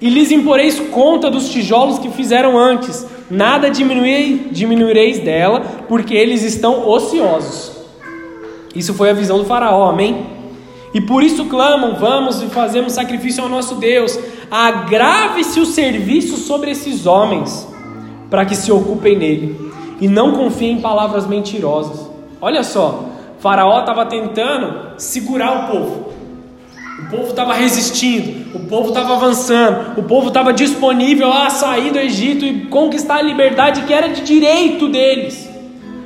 E 0.01 0.09
lhes 0.09 0.31
imporeis 0.31 0.79
conta 0.79 1.29
dos 1.29 1.49
tijolos 1.49 1.99
que 1.99 2.11
fizeram 2.11 2.57
antes. 2.57 3.07
Nada 3.31 3.69
diminui, 3.69 4.49
diminuireis 4.53 5.19
dela, 5.19 5.61
porque 5.89 6.15
eles 6.15 6.45
estão 6.45 6.89
ociosos. 6.89 7.73
Isso 8.75 8.95
foi 8.95 9.11
a 9.11 9.13
visão 9.13 9.39
do 9.39 9.45
Faraó, 9.45 9.91
amém? 9.91 10.38
E 10.93 11.01
por 11.01 11.23
isso 11.23 11.47
clamam: 11.47 11.95
vamos 11.95 12.43
e 12.43 12.47
fazemos 12.47 12.93
sacrifício 12.93 13.43
ao 13.43 13.49
nosso 13.49 13.75
Deus. 13.77 14.19
Agrave-se 14.51 15.61
o 15.61 15.67
serviço 15.67 16.37
sobre 16.37 16.71
esses 16.71 17.07
homens, 17.07 17.69
para 18.31 18.45
que 18.45 18.55
se 18.55 18.73
ocupem 18.73 19.17
nele, 19.17 19.73
e 20.01 20.09
não 20.09 20.33
confiem 20.33 20.79
em 20.79 20.81
palavras 20.81 21.27
mentirosas. 21.27 22.09
Olha 22.41 22.63
só, 22.63 23.05
Faraó 23.41 23.81
estava 23.81 24.07
tentando 24.07 24.99
segurar 24.99 25.65
o 25.65 25.73
povo. 25.73 26.09
O 26.99 27.11
povo 27.11 27.29
estava 27.29 27.55
resistindo, 27.55 28.57
o 28.57 28.67
povo 28.67 28.89
estava 28.89 29.15
avançando, 29.15 30.01
o 30.01 30.03
povo 30.03 30.29
estava 30.29 30.53
disponível 30.53 31.33
a 31.33 31.49
sair 31.49 31.93
do 31.93 31.99
Egito 31.99 32.45
e 32.45 32.67
conquistar 32.67 33.19
a 33.19 33.23
liberdade 33.23 33.83
que 33.83 33.95
era 33.95 34.09
de 34.09 34.23
direito 34.23 34.89
deles. 34.89 35.49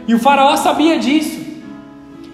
E 0.07 0.15
o 0.15 0.19
Faraó 0.19 0.55
sabia 0.57 0.99
disso. 0.99 1.42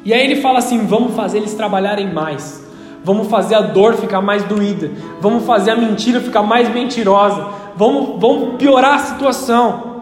E 0.08 0.14
aí 0.14 0.24
ele 0.24 0.36
fala 0.36 0.60
assim: 0.60 0.86
vamos 0.86 1.14
fazer 1.14 1.36
eles 1.36 1.52
trabalharem 1.52 2.10
mais. 2.10 2.66
Vamos 3.04 3.28
fazer 3.28 3.56
a 3.56 3.60
dor 3.60 3.92
ficar 3.92 4.22
mais 4.22 4.42
doída. 4.42 4.90
Vamos 5.20 5.44
fazer 5.44 5.72
a 5.72 5.76
mentira 5.76 6.18
ficar 6.18 6.42
mais 6.42 6.66
mentirosa. 6.72 7.46
Vamos, 7.76 8.18
vamos 8.18 8.56
piorar 8.56 8.94
a 8.94 8.98
situação. 9.00 10.00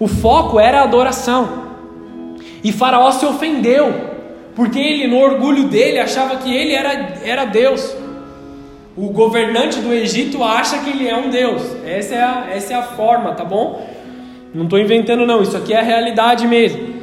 O 0.00 0.08
foco 0.08 0.58
era 0.58 0.80
a 0.80 0.82
adoração. 0.82 1.64
E 2.64 2.72
Faraó 2.72 3.12
se 3.12 3.24
ofendeu, 3.24 3.94
porque 4.56 4.80
ele, 4.80 5.06
no 5.06 5.18
orgulho 5.18 5.68
dele, 5.68 6.00
achava 6.00 6.38
que 6.38 6.52
ele 6.52 6.74
era, 6.74 7.16
era 7.24 7.44
Deus. 7.44 7.96
O 8.96 9.10
governante 9.10 9.78
do 9.78 9.94
Egito 9.94 10.42
acha 10.42 10.80
que 10.80 10.90
ele 10.90 11.06
é 11.06 11.16
um 11.16 11.30
Deus. 11.30 11.62
Essa 11.86 12.16
é 12.16 12.20
a, 12.20 12.46
essa 12.50 12.72
é 12.72 12.76
a 12.76 12.82
forma, 12.82 13.30
tá 13.34 13.44
bom? 13.44 13.88
Não 14.52 14.64
estou 14.64 14.80
inventando, 14.80 15.24
não. 15.24 15.40
Isso 15.40 15.56
aqui 15.56 15.72
é 15.72 15.78
a 15.78 15.84
realidade 15.84 16.48
mesmo 16.48 16.96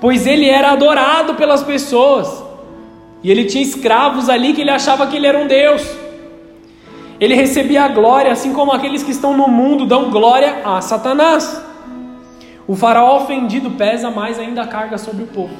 pois 0.00 0.26
ele 0.26 0.48
era 0.48 0.72
adorado 0.72 1.34
pelas 1.34 1.62
pessoas. 1.62 2.44
E 3.22 3.30
ele 3.30 3.44
tinha 3.44 3.62
escravos 3.62 4.28
ali 4.28 4.52
que 4.52 4.60
ele 4.60 4.70
achava 4.70 5.06
que 5.06 5.16
ele 5.16 5.26
era 5.26 5.38
um 5.38 5.46
Deus. 5.46 5.82
Ele 7.20 7.34
recebia 7.34 7.84
a 7.84 7.88
glória, 7.88 8.30
assim 8.30 8.52
como 8.52 8.72
aqueles 8.72 9.02
que 9.02 9.10
estão 9.10 9.36
no 9.36 9.48
mundo 9.48 9.86
dão 9.86 10.10
glória 10.10 10.62
a 10.64 10.80
Satanás. 10.80 11.60
O 12.66 12.76
faraó 12.76 13.16
ofendido 13.16 13.72
pesa 13.72 14.10
mais 14.10 14.38
ainda 14.38 14.62
a 14.62 14.66
carga 14.66 14.98
sobre 14.98 15.24
o 15.24 15.26
povo. 15.26 15.54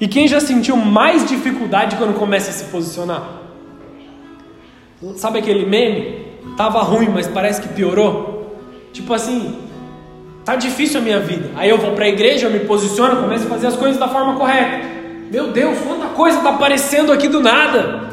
E 0.00 0.08
quem 0.08 0.26
já 0.26 0.40
sentiu 0.40 0.76
mais 0.76 1.24
dificuldade 1.28 1.96
quando 1.96 2.18
começa 2.18 2.50
a 2.50 2.52
se 2.52 2.64
posicionar? 2.64 3.22
Sabe 5.16 5.38
aquele 5.38 5.66
meme? 5.66 6.24
Tava 6.56 6.80
ruim, 6.82 7.08
mas 7.08 7.28
parece 7.28 7.60
que 7.60 7.68
piorou. 7.68 8.56
Tipo 8.92 9.12
assim, 9.12 9.58
Tá 10.44 10.56
difícil 10.56 11.00
a 11.00 11.02
minha 11.02 11.20
vida. 11.20 11.50
Aí 11.56 11.70
eu 11.70 11.78
vou 11.78 11.92
para 11.92 12.04
a 12.04 12.08
igreja, 12.08 12.46
eu 12.46 12.50
me 12.50 12.60
posiciono, 12.60 13.22
começo 13.22 13.46
a 13.46 13.48
fazer 13.48 13.68
as 13.68 13.76
coisas 13.76 13.98
da 13.98 14.08
forma 14.08 14.36
correta. 14.36 14.86
Meu 15.30 15.48
Deus, 15.48 15.78
quanta 15.78 16.08
coisa 16.08 16.38
está 16.38 16.50
aparecendo 16.50 17.12
aqui 17.12 17.28
do 17.28 17.40
nada. 17.40 18.10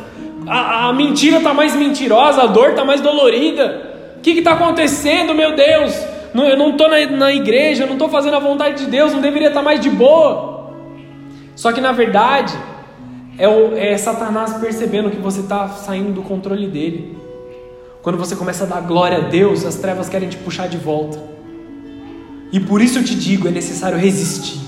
A, 0.47 0.87
a 0.87 0.93
mentira 0.93 1.37
está 1.37 1.53
mais 1.53 1.75
mentirosa, 1.75 2.43
a 2.43 2.47
dor 2.47 2.69
está 2.69 2.85
mais 2.85 3.01
dolorida. 3.01 3.91
O 4.17 4.21
que 4.21 4.31
está 4.31 4.53
acontecendo, 4.53 5.35
meu 5.35 5.55
Deus? 5.55 5.93
Não, 6.33 6.47
eu 6.47 6.57
não 6.57 6.71
estou 6.71 6.89
na, 6.89 7.05
na, 7.05 7.33
igreja, 7.33 7.83
eu 7.83 7.87
não 7.87 7.93
estou 7.95 8.07
fazendo 8.07 8.37
a 8.37 8.39
vontade 8.39 8.85
de 8.85 8.89
Deus, 8.89 9.11
não 9.11 9.19
deveria 9.19 9.49
estar 9.49 9.59
tá 9.59 9.65
mais 9.65 9.81
de 9.81 9.89
boa. 9.89 10.71
Só 11.53 11.73
que 11.73 11.81
na 11.81 11.91
verdade, 11.91 12.57
é, 13.37 13.47
o, 13.47 13.75
é 13.75 13.97
Satanás 13.97 14.53
percebendo 14.53 15.09
que 15.09 15.17
você 15.17 15.41
está 15.41 15.67
saindo 15.67 16.13
do 16.13 16.21
controle 16.21 16.67
dele. 16.67 17.17
Quando 18.01 18.17
você 18.17 18.35
começa 18.37 18.63
a 18.63 18.67
dar 18.67 18.81
glória 18.81 19.17
a 19.17 19.21
Deus, 19.21 19.65
as 19.65 19.75
trevas 19.75 20.07
querem 20.07 20.29
te 20.29 20.37
puxar 20.37 20.69
de 20.69 20.77
volta. 20.77 21.40
E 22.51 22.59
por 22.59 22.81
isso 22.81 22.99
eu 22.99 23.03
te 23.03 23.15
digo, 23.15 23.47
é 23.47 23.51
necessário 23.51 23.97
resistir. 23.97 24.59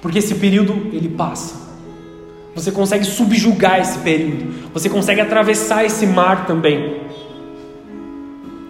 Porque 0.00 0.18
esse 0.18 0.34
período 0.36 0.88
ele 0.92 1.08
passa. 1.08 1.66
Você 2.54 2.72
consegue 2.72 3.04
subjugar 3.04 3.80
esse 3.80 3.98
período. 3.98 4.70
Você 4.72 4.88
consegue 4.88 5.20
atravessar 5.20 5.84
esse 5.84 6.06
mar 6.06 6.46
também. 6.46 7.02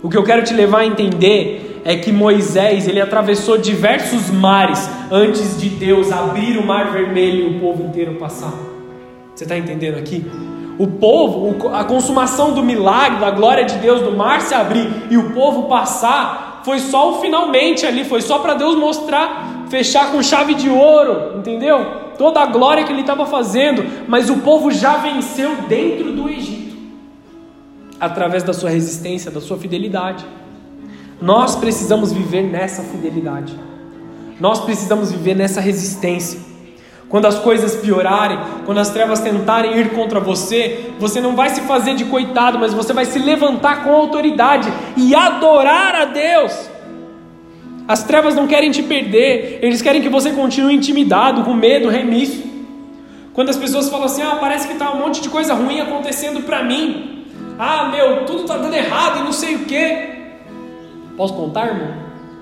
O 0.03 0.09
que 0.09 0.17
eu 0.17 0.25
quero 0.25 0.43
te 0.43 0.53
levar 0.53 0.81
a 0.81 0.87
entender 0.87 1.81
é 1.85 1.97
que 1.97 2.11
Moisés 2.11 2.89
ele 2.89 3.01
atravessou 3.01 3.57
diversos 3.57 4.29
mares 4.29 4.91
antes 5.11 5.61
de 5.61 5.69
Deus 5.69 6.11
abrir 6.11 6.59
o 6.59 6.67
mar 6.67 6.91
vermelho 6.91 7.45
e 7.45 7.57
o 7.57 7.61
povo 7.61 7.85
inteiro 7.85 8.15
passar. 8.15 8.53
Você 9.33 9.45
está 9.45 9.57
entendendo 9.57 9.97
aqui? 9.97 10.25
O 10.79 10.87
povo, 10.87 11.69
a 11.73 11.85
consumação 11.85 12.53
do 12.53 12.63
milagre, 12.63 13.21
da 13.21 13.31
glória 13.31 13.65
de 13.65 13.79
Deus 13.79 14.03
do 14.03 14.13
mar 14.13 14.41
se 14.41 14.53
abrir 14.53 14.89
e 15.11 15.17
o 15.17 15.31
povo 15.31 15.69
passar, 15.69 16.46
foi 16.67 16.81
só 16.81 17.13
o 17.13 17.21
finalmente 17.21 17.87
ali, 17.87 18.05
foi 18.05 18.21
só 18.21 18.41
para 18.41 18.55
Deus 18.55 18.77
mostrar, 18.77 19.67
fechar 19.71 20.11
com 20.11 20.21
chave 20.21 20.53
de 20.53 20.69
ouro, 20.69 21.39
entendeu? 21.39 21.79
Toda 22.19 22.41
a 22.41 22.47
glória 22.47 22.83
que 22.83 22.91
ele 22.91 23.03
estava 23.03 23.25
fazendo, 23.25 23.85
mas 24.09 24.29
o 24.29 24.39
povo 24.39 24.73
já 24.73 24.97
venceu 24.97 25.55
dentro 25.69 26.11
do 26.11 26.29
Egito, 26.29 26.77
através 28.01 28.43
da 28.43 28.53
sua 28.53 28.69
resistência, 28.69 29.31
da 29.31 29.41
sua 29.41 29.57
fidelidade. 29.57 30.27
Nós 31.23 31.55
precisamos 31.55 32.13
viver 32.13 32.43
nessa 32.43 32.83
fidelidade, 32.83 33.55
nós 34.41 34.59
precisamos 34.59 35.13
viver 35.13 35.37
nessa 35.37 35.61
resistência. 35.61 36.41
Quando 37.09 37.27
as 37.27 37.39
coisas 37.39 37.77
piorarem, 37.77 38.39
quando 38.65 38.79
as 38.79 38.91
trevas 38.91 39.21
tentarem 39.21 39.79
ir 39.79 39.91
contra 39.91 40.19
você, 40.19 40.91
você 40.99 41.21
não 41.21 41.37
vai 41.37 41.51
se 41.51 41.61
fazer 41.61 41.95
de 41.95 42.05
coitado, 42.05 42.59
mas 42.59 42.75
você 42.75 42.93
vai 42.93 43.05
se 43.05 43.19
levantar 43.19 43.85
com 43.85 43.95
autoridade 43.95 44.73
e 44.97 45.15
adorar 45.15 45.95
a 45.95 46.05
Deus. 46.07 46.69
As 47.87 48.03
trevas 48.03 48.35
não 48.35 48.49
querem 48.49 48.73
te 48.73 48.83
perder, 48.83 49.61
eles 49.63 49.81
querem 49.81 50.03
que 50.03 50.09
você 50.09 50.33
continue 50.33 50.75
intimidado, 50.75 51.45
com 51.45 51.55
medo, 51.55 51.89
remisso. 51.89 52.43
Quando 53.33 53.51
as 53.51 53.57
pessoas 53.57 53.89
falam 53.89 54.07
assim: 54.07 54.23
ah, 54.23 54.39
parece 54.41 54.67
que 54.67 54.73
está 54.73 54.93
um 54.93 54.99
monte 54.99 55.21
de 55.21 55.29
coisa 55.29 55.55
ruim 55.55 55.79
acontecendo 55.79 56.43
para 56.43 56.65
mim. 56.65 57.25
Ah, 57.57 57.89
meu, 57.89 58.25
tudo 58.25 58.43
está 58.43 58.57
dando 58.57 58.75
errado 58.75 59.21
e 59.21 59.23
não 59.23 59.33
sei 59.33 59.55
o 59.55 59.59
que. 59.61 60.17
Posso 61.17 61.35
contar, 61.35 61.69
irmão? 61.69 61.95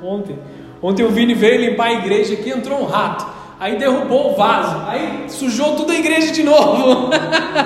Ontem. 0.02 0.38
Ontem 0.80 1.02
o 1.02 1.10
Vini 1.10 1.34
veio 1.34 1.70
limpar 1.70 1.88
a 1.88 1.92
igreja 1.94 2.34
aqui 2.34 2.50
entrou 2.50 2.80
um 2.80 2.86
rato. 2.86 3.33
Aí 3.64 3.78
derrubou 3.78 4.32
o 4.32 4.36
vaso. 4.36 4.76
Aí 4.86 5.24
sujou 5.26 5.74
toda 5.74 5.94
a 5.94 5.96
igreja 5.96 6.30
de 6.30 6.42
novo. 6.42 7.08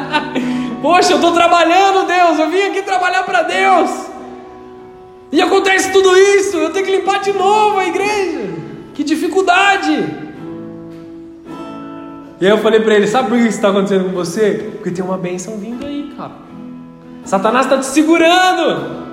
Poxa, 0.80 1.14
eu 1.14 1.16
estou 1.16 1.32
trabalhando, 1.32 2.06
Deus. 2.06 2.38
Eu 2.38 2.48
vim 2.48 2.62
aqui 2.62 2.82
trabalhar 2.82 3.24
para 3.24 3.42
Deus. 3.42 3.90
E 5.32 5.42
acontece 5.42 5.90
tudo 5.90 6.16
isso, 6.16 6.56
eu 6.56 6.72
tenho 6.72 6.86
que 6.86 6.92
limpar 6.92 7.20
de 7.20 7.32
novo 7.32 7.80
a 7.80 7.84
igreja. 7.84 8.48
Que 8.94 9.02
dificuldade! 9.02 10.08
E 12.40 12.46
aí 12.46 12.52
eu 12.52 12.58
falei 12.58 12.78
para 12.78 12.94
ele: 12.94 13.08
Sabe 13.08 13.30
por 13.30 13.36
que 13.36 13.48
isso 13.48 13.56
está 13.56 13.70
acontecendo 13.70 14.04
com 14.04 14.12
você? 14.12 14.70
Porque 14.74 14.92
tem 14.92 15.04
uma 15.04 15.18
bênção 15.18 15.56
vindo 15.56 15.84
aí, 15.84 16.14
cara. 16.16 16.30
Satanás 17.24 17.66
está 17.66 17.76
te 17.76 17.86
segurando. 17.86 19.08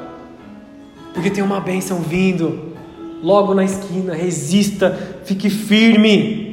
Porque 1.16 1.32
tem 1.32 1.44
uma 1.44 1.60
bênção 1.60 1.98
vindo. 1.98 2.76
Logo 3.24 3.56
na 3.56 3.64
esquina, 3.64 4.14
resista, 4.14 5.20
fique 5.26 5.50
firme. 5.50 6.45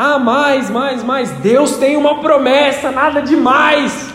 Ah, 0.00 0.16
mais, 0.16 0.70
mais, 0.70 1.02
mais. 1.02 1.28
Deus 1.40 1.76
tem 1.76 1.96
uma 1.96 2.20
promessa, 2.20 2.92
nada 2.92 3.20
demais. 3.20 4.14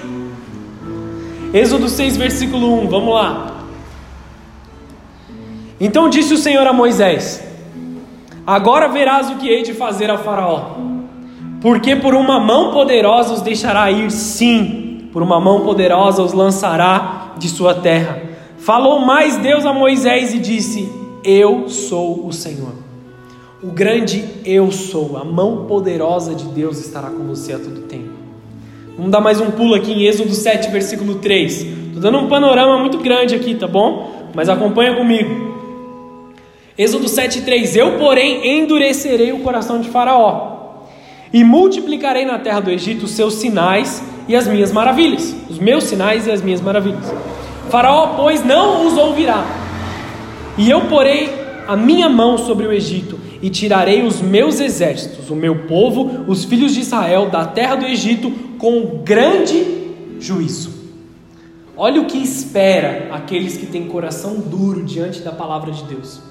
Êxodo 1.54 1.90
6, 1.90 2.16
versículo 2.16 2.84
1, 2.84 2.88
vamos 2.88 3.14
lá. 3.14 3.66
Então 5.82 6.08
disse 6.08 6.34
o 6.34 6.38
Senhor 6.38 6.66
a 6.66 6.72
Moisés: 6.72 7.46
Agora 8.48 8.88
verás 8.88 9.30
o 9.30 9.36
que 9.36 9.50
hei 9.50 9.62
de 9.62 9.74
fazer 9.74 10.10
a 10.10 10.18
Faraó, 10.18 10.78
porque 11.60 11.98
por 11.98 12.16
uma 12.16 12.40
mão 12.40 12.72
poderosa 12.72 13.34
os 13.34 13.42
deixará 13.42 13.92
ir, 13.92 14.10
sim, 14.10 15.10
por 15.12 15.22
uma 15.22 15.42
mão 15.42 15.66
poderosa 15.66 16.24
os 16.24 16.32
lançará 16.32 17.34
de 17.38 17.50
sua 17.50 17.76
terra. 17.76 18.22
Falou 18.58 19.00
mais 19.00 19.36
Deus 19.36 19.66
a 19.66 19.74
Moisés 19.74 20.34
e 20.34 20.40
disse: 20.40 20.90
Eu 21.26 21.68
sou 21.68 22.26
o 22.26 22.32
Senhor. 22.32 22.83
O 23.64 23.72
grande 23.72 24.26
eu 24.44 24.70
sou, 24.74 25.16
a 25.16 25.24
mão 25.24 25.66
poderosa 25.66 26.36
de 26.36 26.44
Deus 26.48 26.86
estará 26.86 27.08
com 27.08 27.24
você 27.24 27.54
a 27.54 27.58
todo 27.58 27.88
tempo. 27.88 28.10
Vamos 28.98 29.10
dar 29.10 29.22
mais 29.22 29.40
um 29.40 29.52
pulo 29.52 29.74
aqui 29.74 29.94
em 29.94 30.04
Êxodo 30.04 30.34
7, 30.34 30.70
versículo 30.70 31.16
3. 31.16 31.62
Estou 31.62 32.02
dando 32.02 32.18
um 32.18 32.28
panorama 32.28 32.78
muito 32.78 32.98
grande 32.98 33.34
aqui, 33.34 33.56
tá 33.56 33.66
bom? 33.66 34.30
Mas 34.36 34.50
acompanha 34.50 34.98
comigo. 34.98 35.56
Êxodo 36.78 37.06
7,3: 37.06 37.78
Eu, 37.78 37.98
porém, 37.98 38.60
endurecerei 38.60 39.32
o 39.32 39.40
coração 39.40 39.80
de 39.80 39.88
Faraó, 39.88 40.84
e 41.32 41.42
multiplicarei 41.42 42.26
na 42.26 42.40
terra 42.40 42.60
do 42.60 42.70
Egito 42.70 43.06
os 43.06 43.12
seus 43.12 43.36
sinais 43.36 44.04
e 44.28 44.36
as 44.36 44.46
minhas 44.46 44.74
maravilhas, 44.74 45.34
os 45.50 45.58
meus 45.58 45.86
sinais 45.86 46.28
e 46.28 46.32
as 46.32 46.42
minhas 46.42 46.60
maravilhas. 46.60 47.14
Faraó, 47.70 48.08
pois, 48.18 48.44
não 48.44 48.86
os 48.86 48.98
ouvirá, 48.98 49.46
e 50.58 50.70
eu 50.70 50.82
porei 50.82 51.30
a 51.66 51.78
minha 51.78 52.10
mão 52.10 52.38
sobre 52.38 52.68
o 52.68 52.74
Egito, 52.74 53.23
e 53.44 53.50
tirarei 53.50 54.04
os 54.04 54.22
meus 54.22 54.62
exércitos, 54.62 55.30
o 55.30 55.36
meu 55.36 55.68
povo, 55.68 56.24
os 56.30 56.46
filhos 56.46 56.74
de 56.74 56.80
Israel, 56.80 57.30
da 57.30 57.46
terra 57.46 57.76
do 57.76 57.86
Egito, 57.86 58.32
com 58.58 59.02
grande 59.04 59.92
juízo. 60.18 60.72
Olha 61.76 62.00
o 62.00 62.06
que 62.06 62.18
espera 62.18 63.10
aqueles 63.12 63.58
que 63.58 63.66
têm 63.66 63.90
coração 63.90 64.36
duro 64.36 64.82
diante 64.82 65.20
da 65.20 65.34
palavra 65.34 65.74
de 65.74 65.84
Deus. 65.84 66.22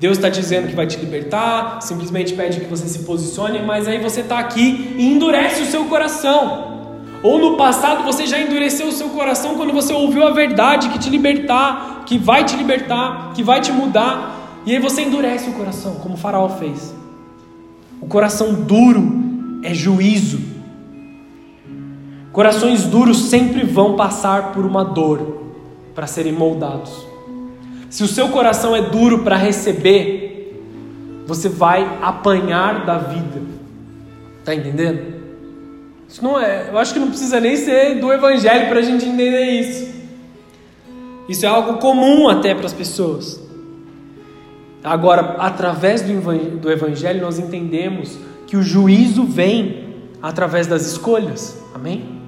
Deus 0.00 0.16
está 0.18 0.28
dizendo 0.28 0.66
que 0.66 0.74
vai 0.74 0.88
te 0.88 0.98
libertar, 0.98 1.80
simplesmente 1.80 2.34
pede 2.34 2.58
que 2.58 2.66
você 2.66 2.88
se 2.88 3.04
posicione, 3.04 3.60
mas 3.60 3.86
aí 3.86 4.00
você 4.00 4.22
está 4.22 4.40
aqui 4.40 4.96
e 4.98 5.06
endurece 5.06 5.62
o 5.62 5.66
seu 5.66 5.84
coração. 5.84 6.74
Ou 7.22 7.38
no 7.38 7.56
passado 7.56 8.02
você 8.02 8.26
já 8.26 8.40
endureceu 8.40 8.88
o 8.88 8.92
seu 8.92 9.10
coração 9.10 9.54
quando 9.54 9.72
você 9.72 9.92
ouviu 9.92 10.26
a 10.26 10.30
verdade 10.32 10.88
que 10.88 10.98
te 10.98 11.08
libertar, 11.08 12.02
que 12.04 12.18
vai 12.18 12.44
te 12.44 12.56
libertar, 12.56 13.32
que 13.34 13.42
vai 13.42 13.60
te 13.60 13.70
mudar, 13.70 14.33
e 14.66 14.72
aí 14.72 14.78
você 14.78 15.02
endurece 15.02 15.50
o 15.50 15.52
coração, 15.52 15.96
como 15.96 16.14
o 16.14 16.16
Faraó 16.16 16.48
fez. 16.48 16.94
O 18.00 18.06
coração 18.06 18.54
duro 18.54 19.60
é 19.62 19.74
juízo. 19.74 20.40
Corações 22.32 22.84
duros 22.84 23.26
sempre 23.28 23.64
vão 23.64 23.94
passar 23.94 24.52
por 24.52 24.64
uma 24.64 24.84
dor 24.84 25.42
para 25.94 26.06
serem 26.06 26.32
moldados. 26.32 27.06
Se 27.88 28.02
o 28.02 28.08
seu 28.08 28.28
coração 28.28 28.74
é 28.74 28.82
duro 28.82 29.20
para 29.20 29.36
receber, 29.36 30.60
você 31.26 31.48
vai 31.48 31.98
apanhar 32.02 32.84
da 32.84 32.98
vida. 32.98 33.40
Tá 34.44 34.54
entendendo? 34.54 35.14
Isso 36.08 36.22
não 36.22 36.38
é, 36.38 36.70
eu 36.70 36.78
acho 36.78 36.92
que 36.92 36.98
não 36.98 37.08
precisa 37.08 37.38
nem 37.38 37.56
ser 37.56 38.00
do 38.00 38.12
evangelho 38.12 38.68
para 38.68 38.80
a 38.80 38.82
gente 38.82 39.04
entender 39.06 39.44
isso. 39.44 39.94
Isso 41.28 41.46
é 41.46 41.48
algo 41.48 41.78
comum 41.78 42.28
até 42.28 42.54
para 42.54 42.66
as 42.66 42.72
pessoas. 42.72 43.43
Agora, 44.84 45.36
através 45.38 46.02
do 46.02 46.70
evangelho, 46.70 47.22
nós 47.22 47.38
entendemos 47.38 48.18
que 48.46 48.54
o 48.54 48.62
juízo 48.62 49.24
vem 49.24 49.94
através 50.20 50.66
das 50.66 50.84
escolhas. 50.86 51.58
Amém? 51.74 52.20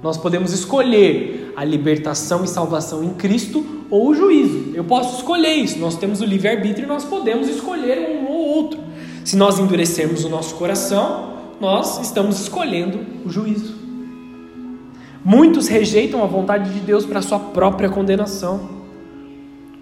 Nós 0.00 0.16
podemos 0.16 0.52
escolher 0.52 1.52
a 1.56 1.64
libertação 1.64 2.44
e 2.44 2.48
salvação 2.48 3.02
em 3.02 3.10
Cristo 3.14 3.66
ou 3.90 4.08
o 4.10 4.14
juízo. 4.14 4.70
Eu 4.72 4.84
posso 4.84 5.16
escolher 5.16 5.54
isso. 5.54 5.80
Nós 5.80 5.96
temos 5.96 6.20
o 6.20 6.24
livre-arbítrio 6.24 6.84
e 6.84 6.88
nós 6.88 7.04
podemos 7.04 7.48
escolher 7.48 8.20
um 8.20 8.28
ou 8.28 8.48
outro. 8.56 8.78
Se 9.24 9.36
nós 9.36 9.58
endurecermos 9.58 10.24
o 10.24 10.28
nosso 10.28 10.54
coração, 10.54 11.34
nós 11.60 12.00
estamos 12.00 12.40
escolhendo 12.40 13.00
o 13.24 13.30
juízo. 13.30 13.74
Muitos 15.24 15.66
rejeitam 15.66 16.22
a 16.22 16.26
vontade 16.26 16.72
de 16.72 16.78
Deus 16.78 17.04
para 17.04 17.20
sua 17.20 17.40
própria 17.40 17.88
condenação. 17.88 18.75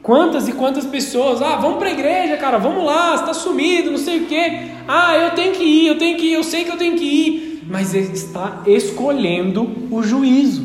Quantas 0.05 0.47
e 0.47 0.53
quantas 0.53 0.85
pessoas, 0.85 1.41
ah, 1.41 1.57
vamos 1.57 1.79
para 1.79 1.89
a 1.89 1.93
igreja, 1.93 2.37
cara, 2.37 2.59
vamos 2.59 2.85
lá, 2.85 3.15
está 3.15 3.33
sumido, 3.33 3.91
não 3.91 3.97
sei 3.97 4.19
o 4.19 4.27
quê. 4.27 4.67
Ah, 4.87 5.17
eu 5.17 5.31
tenho 5.31 5.55
que 5.55 5.65
ir, 5.65 5.87
eu 5.87 5.97
tenho 5.97 6.19
que 6.19 6.27
ir, 6.27 6.35
eu 6.35 6.45
sei 6.45 6.63
que 6.63 6.71
eu 6.71 6.77
tenho 6.77 6.95
que 6.95 7.05
ir. 7.05 7.65
Mas 7.67 7.95
ele 7.95 8.13
está 8.13 8.61
escolhendo 8.67 9.67
o 9.91 10.03
juízo 10.03 10.63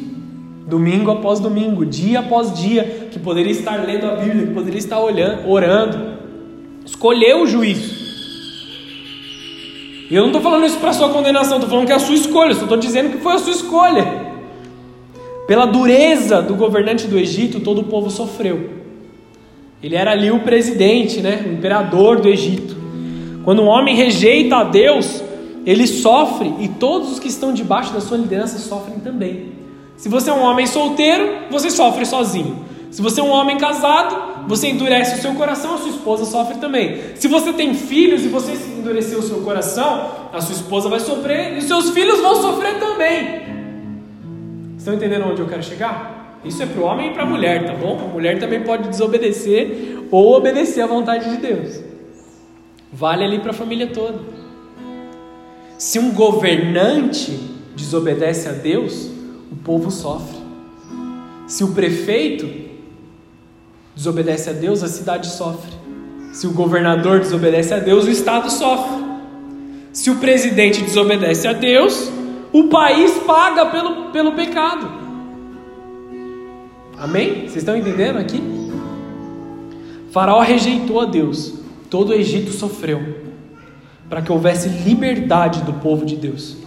domingo 0.67 1.09
após 1.09 1.39
domingo, 1.39 1.85
dia 1.85 2.19
após 2.19 2.53
dia, 2.53 3.07
que 3.09 3.17
poderia 3.17 3.53
estar 3.53 3.77
lendo 3.77 4.07
a 4.07 4.17
Bíblia, 4.17 4.47
que 4.47 4.53
poderia 4.53 4.77
estar 4.77 4.99
olhando, 4.99 5.49
orando. 5.49 6.19
Escolheu 6.85 7.43
o 7.43 7.47
juízo. 7.47 7.97
E 10.11 10.15
eu 10.15 10.19
não 10.19 10.31
estou 10.31 10.41
falando 10.41 10.65
isso 10.65 10.79
para 10.79 10.91
sua 10.91 11.11
condenação, 11.11 11.59
estou 11.59 11.69
falando 11.69 11.85
que 11.85 11.93
é 11.93 11.95
a 11.95 11.99
sua 11.99 12.15
escolha, 12.15 12.53
só 12.55 12.63
estou 12.63 12.77
dizendo 12.77 13.11
que 13.11 13.19
foi 13.19 13.35
a 13.35 13.39
sua 13.39 13.53
escolha. 13.53 14.05
Pela 15.47 15.65
dureza 15.65 16.41
do 16.41 16.55
governante 16.55 17.07
do 17.07 17.17
Egito, 17.17 17.61
todo 17.61 17.79
o 17.79 17.83
povo 17.85 18.09
sofreu. 18.09 18.78
Ele 19.81 19.95
era 19.95 20.11
ali 20.11 20.29
o 20.29 20.41
presidente, 20.41 21.21
né, 21.21 21.43
o 21.47 21.53
imperador 21.53 22.19
do 22.19 22.27
Egito. 22.27 22.75
Quando 23.43 23.61
um 23.61 23.67
homem 23.67 23.95
rejeita 23.95 24.57
a 24.57 24.63
Deus, 24.63 25.23
ele 25.65 25.87
sofre 25.87 26.53
e 26.59 26.67
todos 26.67 27.13
os 27.13 27.19
que 27.19 27.27
estão 27.27 27.53
debaixo 27.53 27.93
da 27.93 28.01
sua 28.01 28.17
liderança 28.17 28.57
sofrem 28.59 28.99
também. 28.99 29.53
Se 29.95 30.09
você 30.09 30.29
é 30.29 30.33
um 30.33 30.41
homem 30.41 30.65
solteiro, 30.65 31.45
você 31.49 31.69
sofre 31.69 32.05
sozinho. 32.05 32.65
Se 32.91 33.01
você 33.01 33.21
é 33.21 33.23
um 33.23 33.29
homem 33.29 33.57
casado, 33.57 34.47
você 34.47 34.69
endurece 34.69 35.19
o 35.19 35.21
seu 35.21 35.33
coração, 35.35 35.75
a 35.75 35.77
sua 35.77 35.89
esposa 35.89 36.25
sofre 36.25 36.57
também. 36.57 36.99
Se 37.15 37.27
você 37.27 37.53
tem 37.53 37.73
filhos 37.73 38.25
e 38.25 38.27
você 38.27 38.53
endurecer 38.53 39.17
o 39.17 39.21
seu 39.21 39.41
coração, 39.41 40.09
a 40.33 40.41
sua 40.41 40.55
esposa 40.55 40.89
vai 40.89 40.99
sofrer 40.99 41.57
e 41.57 41.61
seus 41.61 41.91
filhos 41.91 42.19
vão 42.19 42.35
sofrer 42.35 42.79
também. 42.79 43.41
Estão 44.77 44.93
entendendo 44.93 45.25
onde 45.27 45.41
eu 45.41 45.47
quero 45.47 45.61
chegar? 45.61 46.18
Isso 46.43 46.63
é 46.63 46.65
para 46.65 46.81
o 46.81 46.85
homem 46.85 47.11
e 47.11 47.13
para 47.13 47.23
a 47.23 47.25
mulher, 47.25 47.65
tá 47.65 47.73
bom? 47.73 47.99
A 47.99 48.13
mulher 48.13 48.39
também 48.39 48.63
pode 48.63 48.87
desobedecer 48.87 50.05
ou 50.09 50.37
obedecer 50.37 50.81
à 50.81 50.87
vontade 50.87 51.29
de 51.29 51.37
Deus. 51.37 51.81
Vale 52.91 53.23
ali 53.23 53.39
para 53.39 53.51
a 53.51 53.53
família 53.53 53.87
toda. 53.87 54.19
Se 55.77 55.99
um 55.99 56.11
governante 56.11 57.31
desobedece 57.75 58.47
a 58.49 58.51
Deus, 58.51 59.09
o 59.51 59.55
povo 59.63 59.91
sofre. 59.91 60.37
Se 61.47 61.63
o 61.63 61.73
prefeito 61.73 62.47
desobedece 63.95 64.49
a 64.49 64.53
Deus, 64.53 64.83
a 64.83 64.87
cidade 64.87 65.27
sofre. 65.27 65.71
Se 66.31 66.47
o 66.47 66.53
governador 66.53 67.19
desobedece 67.19 67.73
a 67.73 67.79
Deus, 67.79 68.05
o 68.05 68.09
estado 68.09 68.49
sofre. 68.49 69.03
Se 69.91 70.09
o 70.09 70.15
presidente 70.17 70.81
desobedece 70.81 71.47
a 71.47 71.53
Deus, 71.53 72.11
o 72.53 72.65
país 72.65 73.11
paga 73.25 73.65
pelo, 73.65 74.11
pelo 74.11 74.33
pecado. 74.33 74.98
Amém? 76.99 77.41
Vocês 77.41 77.57
estão 77.57 77.77
entendendo 77.77 78.17
aqui? 78.17 78.43
Faraó 80.11 80.41
rejeitou 80.41 80.99
a 80.99 81.05
Deus, 81.05 81.53
todo 81.89 82.09
o 82.09 82.13
Egito 82.13 82.51
sofreu. 82.51 83.29
para 84.09 84.23
que 84.23 84.31
houvesse 84.31 84.67
liberdade 84.69 85.61
do 85.61 85.73
povo 85.73 86.03
de 86.03 86.15
Deus. 86.15 86.57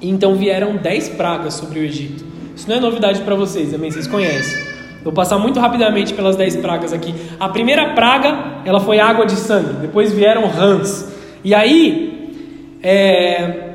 E 0.00 0.08
então 0.08 0.36
vieram 0.36 0.76
dez 0.76 1.08
pragas 1.08 1.54
sobre 1.54 1.80
o 1.80 1.82
Egito. 1.82 2.24
Isso 2.54 2.68
não 2.68 2.76
é 2.76 2.80
novidade 2.80 3.20
para 3.22 3.34
vocês, 3.34 3.72
também 3.72 3.90
vocês 3.90 4.06
conhecem. 4.06 4.56
Vou 5.02 5.12
passar 5.12 5.36
muito 5.36 5.58
rapidamente 5.58 6.14
pelas 6.14 6.36
dez 6.36 6.54
pragas 6.54 6.92
aqui. 6.92 7.12
A 7.40 7.48
primeira 7.48 7.92
praga, 7.94 8.62
ela 8.64 8.78
foi 8.78 9.00
água 9.00 9.26
de 9.26 9.34
sangue. 9.34 9.80
Depois 9.80 10.12
vieram 10.12 10.46
rãs. 10.46 11.12
E 11.42 11.52
aí, 11.52 12.32
é... 12.80 13.74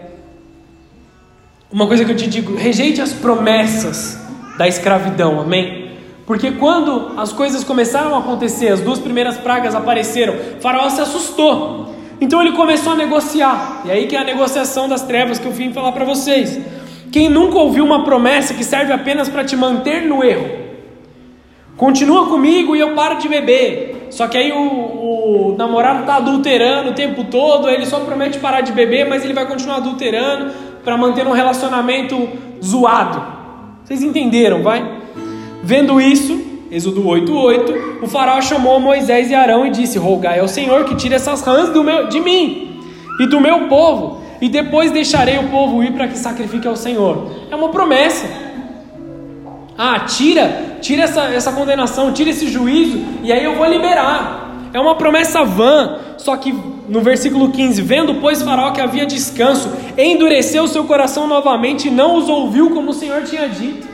uma 1.69 1.85
coisa 1.85 2.05
que 2.05 2.11
eu 2.11 2.15
te 2.15 2.27
digo: 2.27 2.55
rejeite 2.55 3.01
as 3.01 3.11
promessas 3.11 4.20
da 4.57 4.67
escravidão, 4.67 5.39
amém? 5.39 5.91
Porque 6.25 6.51
quando 6.51 7.11
as 7.17 7.33
coisas 7.33 7.63
começaram 7.63 8.15
a 8.15 8.19
acontecer, 8.19 8.69
as 8.69 8.79
duas 8.79 8.99
primeiras 8.99 9.37
pragas 9.37 9.75
apareceram, 9.75 10.33
Faraó 10.61 10.89
se 10.89 11.01
assustou. 11.01 11.93
Então 12.21 12.39
ele 12.39 12.51
começou 12.51 12.93
a 12.93 12.95
negociar. 12.95 13.81
E 13.83 13.91
aí 13.91 14.07
que 14.07 14.15
é 14.15 14.19
a 14.19 14.23
negociação 14.23 14.87
das 14.87 15.01
trevas 15.01 15.39
que 15.39 15.47
eu 15.47 15.51
vim 15.51 15.73
falar 15.73 15.91
para 15.91 16.05
vocês. 16.05 16.59
Quem 17.11 17.29
nunca 17.29 17.57
ouviu 17.57 17.83
uma 17.83 18.05
promessa 18.05 18.53
que 18.53 18.63
serve 18.63 18.93
apenas 18.93 19.27
para 19.27 19.43
te 19.43 19.57
manter 19.57 20.03
no 20.03 20.23
erro? 20.23 20.61
Continua 21.75 22.27
comigo 22.27 22.75
e 22.75 22.79
eu 22.79 22.93
paro 22.93 23.17
de 23.17 23.27
beber. 23.27 24.07
Só 24.11 24.27
que 24.27 24.37
aí 24.37 24.51
o, 24.51 25.51
o 25.51 25.55
namorado 25.57 26.01
está 26.01 26.17
adulterando 26.17 26.91
o 26.91 26.93
tempo 26.93 27.23
todo, 27.23 27.69
ele 27.69 27.85
só 27.85 27.99
promete 28.01 28.39
parar 28.39 28.61
de 28.61 28.71
beber, 28.71 29.07
mas 29.07 29.23
ele 29.23 29.33
vai 29.33 29.47
continuar 29.47 29.77
adulterando 29.77 30.51
para 30.83 30.95
manter 30.95 31.25
um 31.25 31.31
relacionamento 31.31 32.29
zoado. 32.63 33.40
Vocês 33.83 34.01
entenderam, 34.01 34.61
vai? 34.61 35.01
Vendo 35.63 35.99
isso, 35.99 36.39
Êxodo 36.71 37.03
8:8, 37.03 38.03
o 38.03 38.07
faraó 38.07 38.41
chamou 38.41 38.79
Moisés 38.79 39.29
e 39.29 39.35
Arão 39.35 39.65
e 39.65 39.69
disse: 39.69 39.97
Rogai 39.97 40.39
ao 40.39 40.47
Senhor 40.47 40.85
que 40.85 40.95
tire 40.95 41.15
essas 41.15 41.41
rãs 41.41 41.69
do 41.69 41.83
meu, 41.83 42.07
de 42.07 42.19
mim 42.19 42.79
e 43.19 43.27
do 43.27 43.39
meu 43.39 43.67
povo, 43.67 44.21
e 44.39 44.47
depois 44.47 44.91
deixarei 44.91 45.37
o 45.37 45.49
povo 45.49 45.83
ir 45.83 45.91
para 45.91 46.07
que 46.07 46.17
sacrifique 46.17 46.67
ao 46.67 46.75
Senhor. 46.75 47.31
É 47.49 47.55
uma 47.55 47.69
promessa. 47.69 48.25
Ah, 49.77 49.99
tira, 50.01 50.77
tira 50.79 51.03
essa, 51.03 51.23
essa 51.25 51.51
condenação, 51.51 52.13
tira 52.13 52.29
esse 52.29 52.47
juízo, 52.47 52.99
e 53.23 53.31
aí 53.31 53.43
eu 53.43 53.55
vou 53.55 53.65
liberar. 53.65 54.50
É 54.73 54.79
uma 54.79 54.95
promessa 54.95 55.43
vã, 55.43 55.99
só 56.17 56.35
que 56.37 56.53
no 56.87 57.01
versículo 57.01 57.51
15: 57.51 57.81
Vendo, 57.81 58.15
pois, 58.15 58.41
Faraó 58.41 58.71
que 58.71 58.81
havia 58.81 59.05
descanso, 59.05 59.69
endureceu 59.97 60.67
seu 60.67 60.85
coração 60.85 61.27
novamente 61.27 61.87
e 61.87 61.91
não 61.91 62.15
os 62.15 62.29
ouviu 62.29 62.71
como 62.71 62.91
o 62.91 62.93
Senhor 62.93 63.23
tinha 63.23 63.47
dito. 63.47 63.87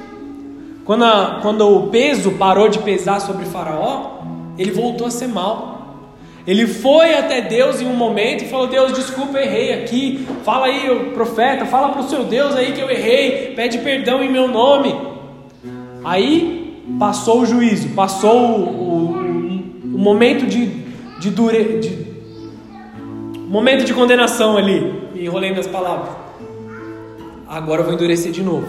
Quando, 0.85 1.03
a, 1.03 1.39
quando 1.41 1.67
o 1.67 1.87
peso 1.87 2.31
parou 2.31 2.69
de 2.69 2.79
pesar 2.79 3.19
sobre 3.19 3.45
Faraó, 3.45 4.19
ele 4.57 4.71
voltou 4.71 5.07
a 5.07 5.11
ser 5.11 5.27
mal. 5.27 5.77
Ele 6.47 6.65
foi 6.65 7.13
até 7.13 7.41
Deus 7.41 7.81
em 7.81 7.85
um 7.85 7.95
momento 7.95 8.45
e 8.45 8.47
falou: 8.47 8.67
Deus, 8.67 8.93
desculpa, 8.93 9.37
eu 9.37 9.43
errei 9.43 9.73
aqui. 9.73 10.25
Fala 10.43 10.67
aí, 10.67 11.11
profeta, 11.13 11.65
fala 11.65 11.89
para 11.89 12.01
o 12.01 12.07
seu 12.07 12.23
Deus 12.23 12.55
aí 12.55 12.71
que 12.71 12.79
eu 12.79 12.89
errei. 12.89 13.53
Pede 13.53 13.79
perdão 13.79 14.23
em 14.23 14.31
meu 14.31 14.47
nome. 14.47 14.95
Aí 16.05 16.81
passou 16.97 17.41
o 17.41 17.45
juízo, 17.45 17.89
passou 17.89 18.37
o, 18.37 19.16
o 19.97 19.99
momento 19.99 20.45
de, 20.45 20.67
de, 21.19 21.31
dure, 21.31 21.79
de 21.79 21.97
momento 23.47 23.83
de 23.83 23.95
condenação 23.95 24.55
ali. 24.55 24.93
Enrolei 25.15 25.51
nas 25.51 25.65
palavras. 25.65 26.09
Agora 27.47 27.81
eu 27.81 27.85
vou 27.85 27.95
endurecer 27.95 28.31
de 28.31 28.43
novo. 28.43 28.67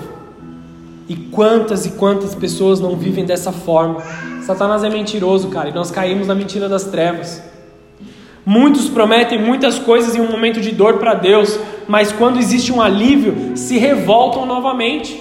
E 1.07 1.15
quantas 1.15 1.85
e 1.85 1.91
quantas 1.91 2.35
pessoas 2.35 2.81
não 2.81 2.97
vivem 2.97 3.27
dessa 3.27 3.53
forma? 3.53 4.03
Satanás 4.41 4.83
é 4.83 4.89
mentiroso, 4.89 5.49
cara, 5.49 5.69
e 5.69 5.75
nós 5.75 5.91
caímos 5.91 6.27
na 6.27 6.35
mentira 6.35 6.67
das 6.67 6.85
trevas. 6.85 7.43
Muitos 8.47 8.89
prometem 8.89 9.39
muitas 9.39 9.79
coisas 9.79 10.17
em 10.17 10.23
um 10.23 10.31
momento 10.31 10.63
de 10.63 10.73
dor 10.73 10.95
para 10.95 11.13
Deus, 11.13 11.61
mas 11.87 12.11
quando 12.11 12.39
existe 12.39 12.73
um 12.73 12.81
alívio, 12.81 13.55
se 13.55 13.77
revoltam 13.77 14.47
novamente. 14.47 15.21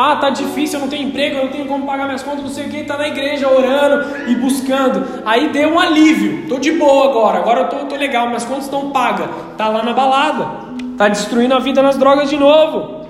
Ah, 0.00 0.14
tá 0.14 0.30
difícil, 0.30 0.78
eu 0.78 0.82
não 0.82 0.88
tenho 0.88 1.08
emprego, 1.08 1.38
eu 1.38 1.44
não 1.46 1.50
tenho 1.50 1.66
como 1.66 1.84
pagar 1.84 2.04
minhas 2.04 2.22
contas, 2.22 2.44
não 2.44 2.50
sei 2.50 2.66
o 2.66 2.68
que, 2.68 2.84
tá 2.84 2.96
na 2.96 3.08
igreja 3.08 3.48
orando 3.48 4.30
e 4.30 4.36
buscando. 4.36 5.04
Aí 5.26 5.48
deu 5.48 5.70
um 5.70 5.80
alívio, 5.80 6.48
tô 6.48 6.56
de 6.56 6.70
boa 6.70 7.10
agora, 7.10 7.38
agora 7.38 7.60
eu 7.62 7.68
tô, 7.68 7.76
tô 7.78 7.96
legal, 7.96 8.28
minhas 8.28 8.44
contas 8.44 8.66
estão 8.66 8.90
pagas. 8.90 9.28
Tá 9.56 9.66
lá 9.68 9.82
na 9.82 9.92
balada, 9.92 10.50
tá 10.96 11.08
destruindo 11.08 11.52
a 11.52 11.58
vida 11.58 11.82
nas 11.82 11.96
drogas 11.96 12.30
de 12.30 12.36
novo. 12.36 13.08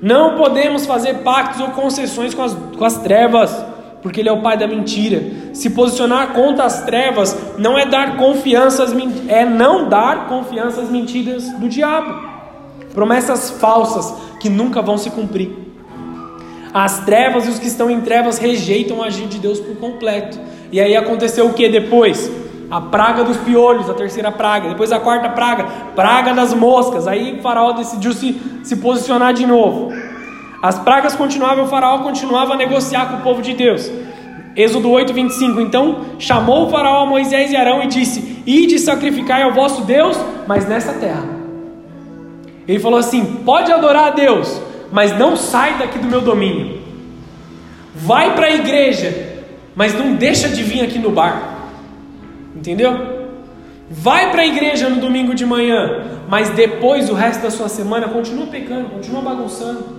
Não 0.00 0.36
podemos 0.36 0.86
fazer 0.86 1.14
pactos 1.24 1.60
ou 1.60 1.70
concessões 1.70 2.32
com 2.32 2.44
as, 2.44 2.54
com 2.54 2.84
as 2.84 2.98
trevas, 2.98 3.66
porque 4.02 4.20
ele 4.20 4.28
é 4.28 4.32
o 4.32 4.42
pai 4.42 4.56
da 4.56 4.68
mentira. 4.68 5.52
Se 5.52 5.70
posicionar 5.70 6.28
contra 6.28 6.62
as 6.62 6.84
trevas 6.84 7.36
não 7.58 7.76
é 7.76 7.84
dar 7.84 8.16
confianças, 8.16 8.94
é 9.26 9.44
não 9.44 9.88
dar 9.88 10.28
confiança 10.28 10.82
às 10.82 10.88
mentiras 10.88 11.50
do 11.54 11.68
diabo. 11.68 12.36
Promessas 12.94 13.50
falsas 13.50 14.25
que 14.40 14.48
nunca 14.48 14.82
vão 14.82 14.98
se 14.98 15.10
cumprir. 15.10 15.50
As 16.72 17.00
trevas 17.04 17.46
e 17.46 17.50
os 17.50 17.58
que 17.58 17.66
estão 17.66 17.90
em 17.90 18.00
trevas 18.02 18.38
rejeitam 18.38 18.98
o 18.98 19.02
agir 19.02 19.26
de 19.26 19.38
Deus 19.38 19.58
por 19.58 19.76
completo. 19.76 20.38
E 20.70 20.80
aí 20.80 20.94
aconteceu 20.94 21.46
o 21.46 21.54
que 21.54 21.68
depois? 21.68 22.30
A 22.70 22.80
praga 22.80 23.24
dos 23.24 23.36
piolhos, 23.38 23.88
a 23.88 23.94
terceira 23.94 24.30
praga. 24.30 24.68
Depois 24.68 24.92
a 24.92 25.00
quarta 25.00 25.28
praga, 25.30 25.64
praga 25.94 26.34
das 26.34 26.52
moscas. 26.52 27.06
Aí 27.06 27.38
o 27.38 27.42
faraó 27.42 27.72
decidiu 27.72 28.12
se, 28.12 28.38
se 28.62 28.76
posicionar 28.76 29.32
de 29.32 29.46
novo. 29.46 29.90
As 30.62 30.78
pragas 30.78 31.14
continuavam, 31.14 31.64
o 31.64 31.68
faraó 31.68 32.00
continuava 32.00 32.54
a 32.54 32.56
negociar 32.56 33.06
com 33.06 33.16
o 33.16 33.20
povo 33.20 33.40
de 33.40 33.54
Deus. 33.54 33.90
Êxodo 34.56 34.90
8, 34.90 35.12
25. 35.12 35.60
Então 35.60 36.00
chamou 36.18 36.66
o 36.66 36.70
faraó 36.70 37.04
a 37.04 37.06
Moisés 37.06 37.52
e 37.52 37.56
Arão 37.56 37.82
e 37.82 37.86
disse: 37.86 38.42
Ide 38.46 38.78
sacrificar 38.78 39.42
ao 39.42 39.52
vosso 39.52 39.82
Deus, 39.84 40.18
mas 40.46 40.66
nessa 40.68 40.92
terra. 40.94 41.35
Ele 42.66 42.78
falou 42.78 42.98
assim: 42.98 43.42
Pode 43.44 43.72
adorar 43.72 44.08
a 44.08 44.10
Deus, 44.10 44.60
mas 44.90 45.16
não 45.16 45.36
sai 45.36 45.78
daqui 45.78 45.98
do 45.98 46.06
meu 46.06 46.20
domínio. 46.20 46.80
Vai 47.94 48.34
para 48.34 48.46
a 48.46 48.54
igreja, 48.54 49.44
mas 49.74 49.94
não 49.94 50.14
deixa 50.14 50.48
de 50.48 50.62
vir 50.62 50.82
aqui 50.82 50.98
no 50.98 51.10
bar. 51.10 51.56
Entendeu? 52.54 53.16
Vai 53.88 54.30
para 54.30 54.42
a 54.42 54.46
igreja 54.46 54.88
no 54.88 55.00
domingo 55.00 55.34
de 55.34 55.46
manhã, 55.46 56.02
mas 56.28 56.50
depois 56.50 57.08
o 57.08 57.14
resto 57.14 57.42
da 57.42 57.50
sua 57.50 57.68
semana 57.68 58.08
continua 58.08 58.46
pecando, 58.46 58.90
continua 58.90 59.22
bagunçando. 59.22 59.96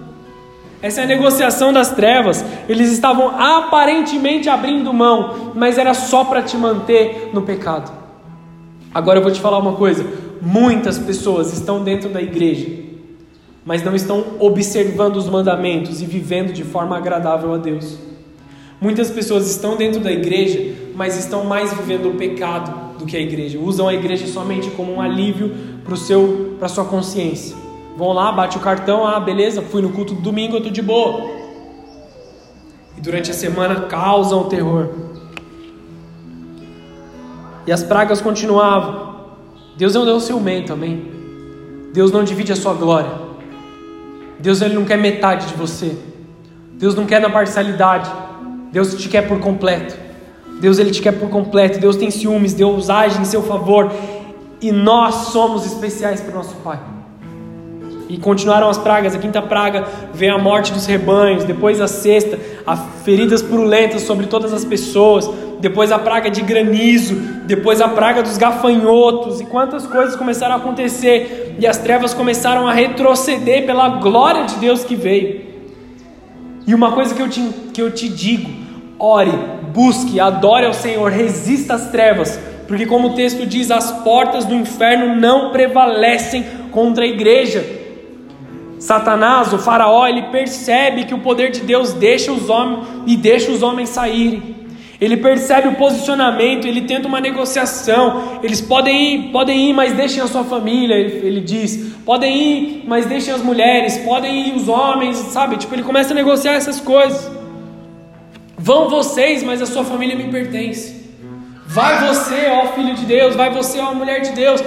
Essa 0.81 1.01
é 1.01 1.03
a 1.05 1.07
negociação 1.07 1.73
das 1.73 1.91
trevas. 1.91 2.43
Eles 2.69 2.91
estavam 2.91 3.29
aparentemente 3.29 4.49
abrindo 4.49 4.93
mão, 4.93 5.53
mas 5.55 5.77
era 5.77 5.93
só 5.93 6.25
para 6.25 6.41
te 6.41 6.55
manter 6.57 7.31
no 7.33 7.41
pecado. 7.41 7.91
Agora 8.97 9.19
eu 9.19 9.23
vou 9.23 9.31
te 9.31 9.39
falar 9.39 9.59
uma 9.59 9.73
coisa: 9.73 10.03
muitas 10.41 10.97
pessoas 10.97 11.53
estão 11.53 11.83
dentro 11.83 12.09
da 12.09 12.19
igreja, 12.19 12.67
mas 13.63 13.83
não 13.83 13.95
estão 13.95 14.25
observando 14.39 15.17
os 15.17 15.29
mandamentos 15.29 16.01
e 16.01 16.05
vivendo 16.07 16.51
de 16.51 16.63
forma 16.63 16.97
agradável 16.97 17.53
a 17.53 17.57
Deus. 17.57 17.95
Muitas 18.81 19.11
pessoas 19.11 19.47
estão 19.47 19.77
dentro 19.77 19.99
da 19.99 20.11
igreja, 20.11 20.73
mas 20.95 21.15
estão 21.15 21.45
mais 21.45 21.71
vivendo 21.73 22.09
o 22.09 22.15
pecado 22.15 22.97
do 22.97 23.05
que 23.05 23.15
a 23.15 23.19
igreja. 23.19 23.59
Usam 23.59 23.87
a 23.87 23.93
igreja 23.93 24.25
somente 24.25 24.71
como 24.71 24.93
um 24.93 24.99
alívio 24.99 25.53
para 25.83 25.95
para 26.57 26.67
sua 26.67 26.85
consciência. 26.85 27.55
Vão 27.95 28.13
lá, 28.13 28.31
bate 28.31 28.57
o 28.57 28.61
cartão, 28.61 29.05
ah, 29.05 29.19
beleza, 29.19 29.61
fui 29.61 29.83
no 29.83 29.91
culto 29.91 30.15
do 30.15 30.21
domingo, 30.21 30.55
eu 30.55 30.57
estou 30.57 30.73
de 30.73 30.81
boa. 30.81 31.29
E 32.97 33.01
durante 33.01 33.29
a 33.29 33.33
semana 33.35 33.81
causam 33.81 34.45
terror. 34.45 34.89
E 37.67 37.71
as 37.71 37.83
pragas 37.83 38.21
continuavam. 38.21 39.17
Deus 39.75 39.93
é 39.93 39.99
um 39.99 40.05
Deus 40.05 40.23
ciumento, 40.23 40.71
amém? 40.71 41.11
Deus 41.93 42.11
não 42.11 42.23
divide 42.23 42.53
a 42.53 42.55
sua 42.55 42.73
glória. 42.73 43.11
Deus 44.39 44.61
ele 44.61 44.73
não 44.73 44.85
quer 44.85 44.97
metade 44.97 45.47
de 45.47 45.53
você. 45.53 45.97
Deus 46.73 46.95
não 46.95 47.05
quer 47.05 47.19
na 47.19 47.29
parcialidade. 47.29 48.09
Deus 48.71 48.95
te 48.95 49.09
quer 49.09 49.27
por 49.27 49.39
completo. 49.39 49.95
Deus 50.61 50.79
ele 50.79 50.91
te 50.91 51.01
quer 51.01 51.11
por 51.11 51.29
completo. 51.29 51.79
Deus 51.79 51.97
tem 51.97 52.09
ciúmes, 52.09 52.53
Deus 52.53 52.89
age 52.89 53.19
em 53.19 53.25
seu 53.25 53.43
favor. 53.43 53.91
E 54.61 54.71
nós 54.71 55.13
somos 55.33 55.65
especiais 55.65 56.21
para 56.21 56.31
o 56.31 56.35
nosso 56.35 56.55
Pai. 56.57 56.79
E 58.07 58.17
continuaram 58.17 58.69
as 58.69 58.77
pragas. 58.77 59.13
A 59.13 59.19
quinta 59.19 59.41
praga 59.41 59.85
vem 60.13 60.29
a 60.29 60.37
morte 60.37 60.71
dos 60.71 60.85
rebanhos. 60.85 61.43
Depois 61.43 61.81
a 61.81 61.87
sexta, 61.87 62.39
a 62.65 62.77
feridas 62.77 63.41
purulentas 63.41 64.03
sobre 64.03 64.27
todas 64.27 64.53
as 64.53 64.63
pessoas. 64.63 65.29
Depois 65.59 65.91
a 65.91 65.99
praga 65.99 66.29
de 66.29 66.41
granizo. 66.41 67.15
Depois 67.45 67.81
a 67.81 67.87
praga 67.87 68.21
dos 68.21 68.37
gafanhotos. 68.37 69.41
E 69.41 69.45
quantas 69.45 69.85
coisas 69.85 70.15
começaram 70.15 70.55
a 70.55 70.57
acontecer. 70.57 71.55
E 71.59 71.65
as 71.65 71.77
trevas 71.77 72.13
começaram 72.13 72.67
a 72.67 72.73
retroceder 72.73 73.65
pela 73.65 73.89
glória 73.89 74.45
de 74.45 74.55
Deus 74.55 74.83
que 74.83 74.95
veio. 74.95 75.47
E 76.67 76.75
uma 76.75 76.91
coisa 76.91 77.15
que 77.15 77.21
eu 77.21 77.29
te, 77.29 77.41
que 77.73 77.81
eu 77.81 77.91
te 77.91 78.09
digo: 78.09 78.49
ore, 78.99 79.31
busque, 79.73 80.19
adore 80.19 80.65
ao 80.65 80.73
Senhor, 80.73 81.09
resista 81.09 81.75
às 81.75 81.89
trevas, 81.89 82.37
porque, 82.67 82.85
como 82.85 83.09
o 83.09 83.13
texto 83.15 83.45
diz, 83.45 83.71
as 83.71 83.91
portas 84.03 84.43
do 84.43 84.53
inferno 84.53 85.15
não 85.15 85.51
prevalecem 85.51 86.43
contra 86.71 87.05
a 87.05 87.07
igreja. 87.07 87.65
Satanás, 88.77 89.53
o 89.53 89.57
Faraó, 89.57 90.05
ele 90.05 90.23
percebe 90.23 91.05
que 91.05 91.13
o 91.13 91.19
poder 91.19 91.51
de 91.51 91.61
Deus 91.61 91.93
deixa 91.93 92.31
os 92.31 92.49
homens 92.49 92.85
e 93.07 93.15
deixa 93.15 93.51
os 93.51 93.63
homens 93.63 93.89
saírem. 93.89 94.66
Ele 94.99 95.17
percebe 95.17 95.67
o 95.67 95.75
posicionamento, 95.75 96.65
ele 96.65 96.81
tenta 96.81 97.07
uma 97.07 97.21
negociação. 97.21 98.39
Eles 98.41 98.59
podem 98.59 99.13
ir, 99.13 99.31
podem 99.31 99.69
ir, 99.69 99.73
mas 99.73 99.93
deixem 99.93 100.21
a 100.21 100.27
sua 100.27 100.43
família, 100.43 100.95
ele, 100.95 101.39
diz. 101.39 101.93
Podem 102.03 102.35
ir, 102.35 102.83
mas 102.87 103.05
deixem 103.05 103.33
as 103.33 103.41
mulheres. 103.41 103.97
Podem 103.97 104.49
ir 104.49 104.55
os 104.55 104.67
homens, 104.67 105.17
sabe? 105.17 105.57
Tipo, 105.57 105.75
ele 105.75 105.83
começa 105.83 106.13
a 106.13 106.15
negociar 106.15 106.53
essas 106.53 106.79
coisas. 106.79 107.29
Vão 108.57 108.89
vocês, 108.89 109.43
mas 109.43 109.61
a 109.61 109.67
sua 109.67 109.83
família 109.83 110.15
me 110.15 110.31
pertence. 110.31 110.97
Vai 111.67 112.07
você, 112.07 112.47
ó 112.49 112.67
filho 112.73 112.95
de 112.95 113.05
Deus, 113.05 113.35
vai 113.35 113.51
você, 113.51 113.79
ó 113.79 113.93
mulher 113.93 114.21
de 114.21 114.31
Deus. 114.31 114.63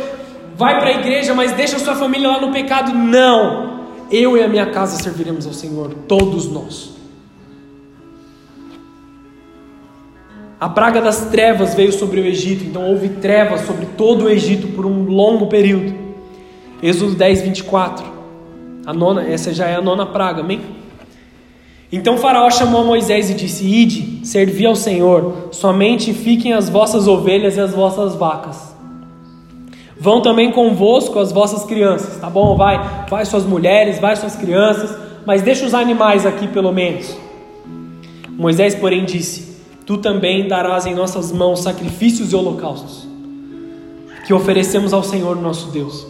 Vai 0.55 0.78
para 0.78 0.91
a 0.91 0.93
igreja, 0.93 1.35
mas 1.35 1.53
deixa 1.53 1.76
a 1.76 1.78
sua 1.81 1.97
família 1.97 2.28
lá 2.28 2.41
no 2.41 2.53
pecado. 2.53 2.93
Não. 2.93 3.81
Eu 4.11 4.37
e 4.37 4.43
a 4.43 4.49
minha 4.49 4.66
casa 4.66 5.03
serviremos 5.03 5.47
ao 5.47 5.53
Senhor, 5.53 5.93
todos 6.07 6.51
nós. 6.51 6.89
A 10.61 10.68
praga 10.68 11.00
das 11.00 11.30
trevas 11.30 11.74
veio 11.74 11.90
sobre 11.90 12.20
o 12.20 12.26
Egito, 12.26 12.64
então 12.64 12.86
houve 12.86 13.08
trevas 13.08 13.62
sobre 13.62 13.86
todo 13.96 14.26
o 14.26 14.28
Egito 14.28 14.68
por 14.68 14.84
um 14.84 15.04
longo 15.04 15.46
período. 15.46 15.94
Êxodo 16.82 17.14
10, 17.14 17.40
24. 17.40 18.04
A 18.84 18.92
nona, 18.92 19.26
essa 19.26 19.54
já 19.54 19.68
é 19.68 19.76
a 19.76 19.80
nona 19.80 20.04
praga, 20.04 20.42
amém? 20.42 20.61
Então 21.90 22.18
Faraó 22.18 22.50
chamou 22.50 22.84
Moisés 22.84 23.30
e 23.30 23.34
disse: 23.34 23.64
Ide, 23.64 24.26
servi 24.26 24.66
ao 24.66 24.76
Senhor, 24.76 25.48
somente 25.50 26.12
fiquem 26.12 26.52
as 26.52 26.68
vossas 26.68 27.08
ovelhas 27.08 27.56
e 27.56 27.61
as 27.61 27.72
vossas 27.72 28.14
vacas. 28.14 28.76
Vão 29.98 30.20
também 30.20 30.52
convosco 30.52 31.18
as 31.18 31.32
vossas 31.32 31.64
crianças, 31.64 32.18
tá 32.20 32.28
bom? 32.28 32.54
Vai, 32.54 33.06
vai 33.08 33.24
suas 33.24 33.44
mulheres, 33.44 33.98
vai 33.98 34.14
suas 34.14 34.36
crianças, 34.36 34.94
mas 35.24 35.40
deixa 35.40 35.64
os 35.64 35.72
animais 35.72 36.26
aqui 36.26 36.46
pelo 36.46 36.70
menos. 36.70 37.16
Moisés, 38.28 38.74
porém, 38.74 39.06
disse: 39.06 39.49
tu 39.91 39.99
também 39.99 40.47
darás 40.47 40.86
em 40.86 40.95
nossas 40.95 41.32
mãos 41.32 41.64
sacrifícios 41.64 42.30
e 42.30 42.36
holocaustos, 42.36 43.09
que 44.24 44.32
oferecemos 44.32 44.93
ao 44.93 45.03
Senhor 45.03 45.34
nosso 45.34 45.72
Deus. 45.72 46.07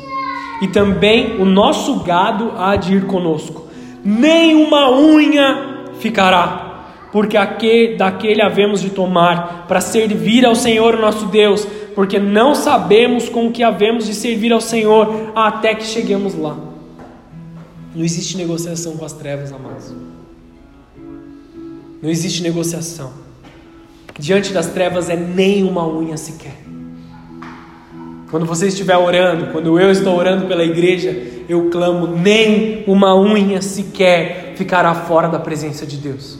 E 0.61 0.69
também 0.69 1.41
o 1.41 1.47
nosso 1.47 2.01
gado 2.01 2.53
há 2.59 2.77
de 2.77 2.97
ir 2.97 3.07
conosco, 3.07 3.69
nem 4.05 4.55
uma 4.55 4.95
unha 4.95 5.87
ficará, 5.99 6.85
porque 7.11 7.39
aquele, 7.39 7.97
daquele 7.97 8.43
havemos 8.43 8.83
de 8.83 8.91
tomar, 8.91 9.65
para 9.67 9.81
servir 9.81 10.45
ao 10.45 10.55
Senhor 10.55 10.99
nosso 10.99 11.25
Deus, 11.29 11.67
porque 11.95 12.19
não 12.19 12.55
sabemos 12.55 13.31
com 13.31 13.51
que 13.51 13.63
havemos 13.63 14.05
de 14.05 14.13
servir 14.13 14.53
ao 14.53 14.61
Senhor 14.61 15.33
até 15.35 15.75
que 15.75 15.85
cheguemos 15.85 16.35
lá. 16.35 16.55
Não 17.95 18.05
existe 18.05 18.37
negociação 18.37 18.99
com 18.99 19.07
as 19.07 19.15
trevas, 19.15 19.51
amados. 19.51 19.95
Não 22.03 22.11
existe 22.11 22.43
negociação. 22.43 23.30
Diante 24.21 24.53
das 24.53 24.67
trevas 24.67 25.09
é 25.09 25.17
nem 25.17 25.65
uma 25.65 25.89
unha 25.89 26.19
sequer. 26.19 26.53
Quando 28.31 28.45
você 28.45 28.67
estiver 28.67 28.99
orando, 28.99 29.47
quando 29.47 29.81
eu 29.81 29.91
estou 29.91 30.15
orando 30.15 30.47
pela 30.47 30.63
igreja, 30.63 31.17
eu 31.49 31.71
clamo: 31.71 32.07
nem 32.07 32.85
uma 32.87 33.19
unha 33.19 33.63
sequer 33.63 34.53
ficará 34.57 34.95
fora 34.95 35.27
da 35.27 35.39
presença 35.39 35.87
de 35.87 35.97
Deus. 35.97 36.39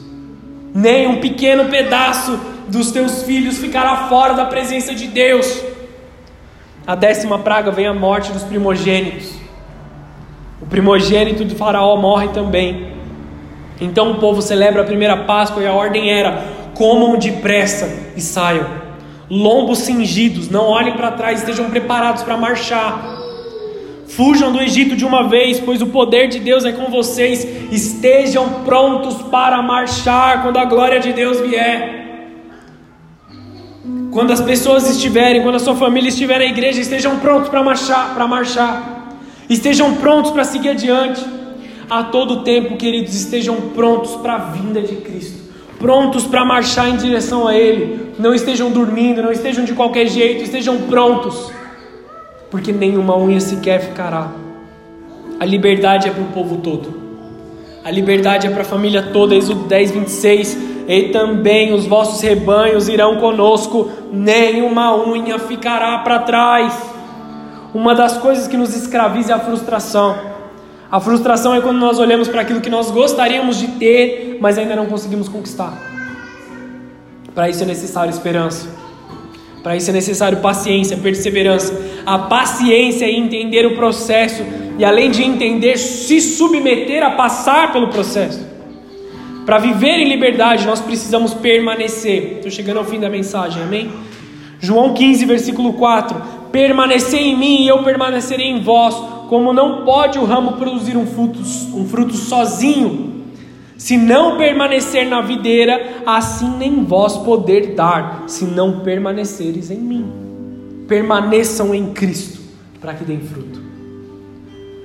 Nem 0.75 1.07
um 1.07 1.19
pequeno 1.19 1.69
pedaço 1.69 2.39
dos 2.67 2.91
teus 2.91 3.23
filhos 3.23 3.57
ficará 3.57 4.07
fora 4.07 4.35
da 4.35 4.45
presença 4.45 4.93
de 4.93 5.07
Deus. 5.07 5.63
A 6.85 6.93
décima 6.93 7.39
praga 7.39 7.71
vem 7.71 7.87
a 7.87 7.93
morte 7.95 8.31
dos 8.31 8.43
primogênitos. 8.43 9.33
O 10.61 10.67
primogênito 10.67 11.43
de 11.43 11.55
Faraó 11.55 11.97
morre 11.97 12.27
também. 12.27 12.91
Então 13.81 14.11
o 14.11 14.19
povo 14.19 14.39
celebra 14.39 14.83
a 14.83 14.85
primeira 14.85 15.17
Páscoa 15.23 15.63
e 15.63 15.65
a 15.65 15.73
ordem 15.73 16.11
era: 16.11 16.60
comam 16.73 17.17
depressa 17.17 17.89
e 18.15 18.21
saiam. 18.21 18.81
Lombos 19.29 19.79
cingidos, 19.79 20.49
não 20.49 20.65
olhem 20.65 20.93
para 20.93 21.11
trás, 21.11 21.39
estejam 21.39 21.69
preparados 21.69 22.23
para 22.23 22.35
marchar. 22.35 23.19
Fujam 24.07 24.51
do 24.51 24.61
Egito 24.61 24.93
de 24.93 25.05
uma 25.05 25.29
vez, 25.29 25.57
pois 25.59 25.81
o 25.81 25.87
poder 25.87 26.27
de 26.27 26.39
Deus 26.39 26.65
é 26.65 26.73
com 26.73 26.91
vocês. 26.91 27.47
Estejam 27.71 28.63
prontos 28.65 29.21
para 29.29 29.61
marchar 29.61 30.43
quando 30.43 30.57
a 30.57 30.65
glória 30.65 30.99
de 30.99 31.13
Deus 31.13 31.39
vier. 31.39 32.01
Quando 34.11 34.33
as 34.33 34.41
pessoas 34.41 34.89
estiverem, 34.89 35.41
quando 35.41 35.55
a 35.55 35.59
sua 35.59 35.75
família 35.75 36.09
estiver 36.09 36.39
na 36.39 36.45
igreja, 36.45 36.81
estejam 36.81 37.17
prontos 37.19 37.47
para 37.47 37.63
marchar, 37.63 38.13
para 38.13 38.27
marchar. 38.27 39.17
Estejam 39.49 39.95
prontos 39.95 40.31
para 40.31 40.43
seguir 40.43 40.69
adiante. 40.69 41.25
A 41.89 42.03
todo 42.03 42.43
tempo, 42.43 42.75
queridos, 42.75 43.15
estejam 43.15 43.55
prontos 43.73 44.15
para 44.17 44.35
a 44.35 44.37
vinda 44.37 44.81
de 44.81 44.97
Cristo 44.97 45.40
prontos 45.81 46.25
para 46.25 46.45
marchar 46.45 46.87
em 46.87 46.95
direção 46.95 47.47
a 47.47 47.55
Ele. 47.55 48.13
Não 48.19 48.33
estejam 48.33 48.69
dormindo, 48.71 49.21
não 49.21 49.31
estejam 49.31 49.65
de 49.65 49.73
qualquer 49.73 50.07
jeito, 50.07 50.43
estejam 50.43 50.77
prontos, 50.83 51.51
porque 52.51 52.71
nenhuma 52.71 53.17
unha 53.17 53.41
sequer 53.41 53.81
ficará. 53.81 54.29
A 55.39 55.45
liberdade 55.45 56.07
é 56.07 56.11
para 56.11 56.21
o 56.21 56.27
povo 56.27 56.57
todo, 56.57 56.93
a 57.83 57.89
liberdade 57.89 58.45
é 58.45 58.49
para 58.51 58.61
a 58.61 58.65
família 58.65 59.01
toda. 59.01 59.35
Êxodo 59.35 59.63
10, 59.63 59.91
26. 59.91 60.57
E 60.87 61.09
também 61.09 61.73
os 61.73 61.85
vossos 61.85 62.21
rebanhos 62.21 62.87
irão 62.89 63.17
conosco, 63.17 63.89
nenhuma 64.11 64.95
unha 64.95 65.39
ficará 65.39 65.97
para 65.99 66.19
trás. 66.19 66.73
Uma 67.73 67.95
das 67.95 68.17
coisas 68.17 68.47
que 68.47 68.57
nos 68.57 68.75
escraviza 68.75 69.31
é 69.31 69.35
a 69.35 69.39
frustração. 69.39 70.30
A 70.91 70.99
frustração 70.99 71.55
é 71.55 71.61
quando 71.61 71.77
nós 71.77 71.99
olhamos 71.99 72.27
para 72.27 72.41
aquilo 72.41 72.59
que 72.59 72.69
nós 72.69 72.91
gostaríamos 72.91 73.57
de 73.57 73.67
ter, 73.69 74.37
mas 74.41 74.57
ainda 74.57 74.75
não 74.75 74.87
conseguimos 74.87 75.29
conquistar. 75.29 75.73
Para 77.33 77.49
isso 77.49 77.63
é 77.63 77.65
necessário 77.65 78.09
esperança. 78.11 78.67
Para 79.63 79.77
isso 79.77 79.89
é 79.89 79.93
necessário 79.93 80.39
paciência, 80.39 80.97
perseverança. 80.97 81.79
A 82.05 82.17
paciência 82.19 83.05
é 83.05 83.11
entender 83.11 83.65
o 83.65 83.75
processo 83.75 84.43
e, 84.77 84.83
além 84.83 85.09
de 85.11 85.23
entender, 85.23 85.77
se 85.77 86.19
submeter 86.19 87.01
a 87.01 87.11
passar 87.11 87.71
pelo 87.71 87.87
processo. 87.87 88.45
Para 89.45 89.59
viver 89.59 89.97
em 89.97 90.09
liberdade, 90.09 90.67
nós 90.67 90.81
precisamos 90.81 91.33
permanecer. 91.33 92.33
Estou 92.35 92.51
chegando 92.51 92.79
ao 92.79 92.85
fim 92.85 92.99
da 92.99 93.09
mensagem, 93.09 93.63
amém? 93.63 93.89
João 94.59 94.93
15, 94.93 95.23
versículo 95.25 95.71
4: 95.73 96.21
Permanecer 96.51 97.21
em 97.21 97.37
mim 97.37 97.63
e 97.63 97.67
eu 97.69 97.81
permanecerei 97.81 98.47
em 98.47 98.61
vós 98.61 99.20
como 99.31 99.53
não 99.53 99.85
pode 99.85 100.19
o 100.19 100.25
ramo 100.25 100.57
produzir 100.57 100.97
um 100.97 101.07
fruto, 101.07 101.39
um 101.73 101.87
fruto 101.87 102.13
sozinho, 102.15 103.23
se 103.77 103.95
não 103.95 104.37
permanecer 104.37 105.07
na 105.07 105.21
videira, 105.21 106.01
assim 106.05 106.57
nem 106.57 106.83
vós 106.83 107.15
poder 107.15 107.73
dar, 107.73 108.25
se 108.27 108.43
não 108.43 108.81
permaneceres 108.81 109.71
em 109.71 109.77
mim. 109.77 110.05
Permaneçam 110.85 111.73
em 111.73 111.93
Cristo, 111.93 112.41
para 112.81 112.93
que 112.93 113.05
deem 113.05 113.21
fruto. 113.21 113.61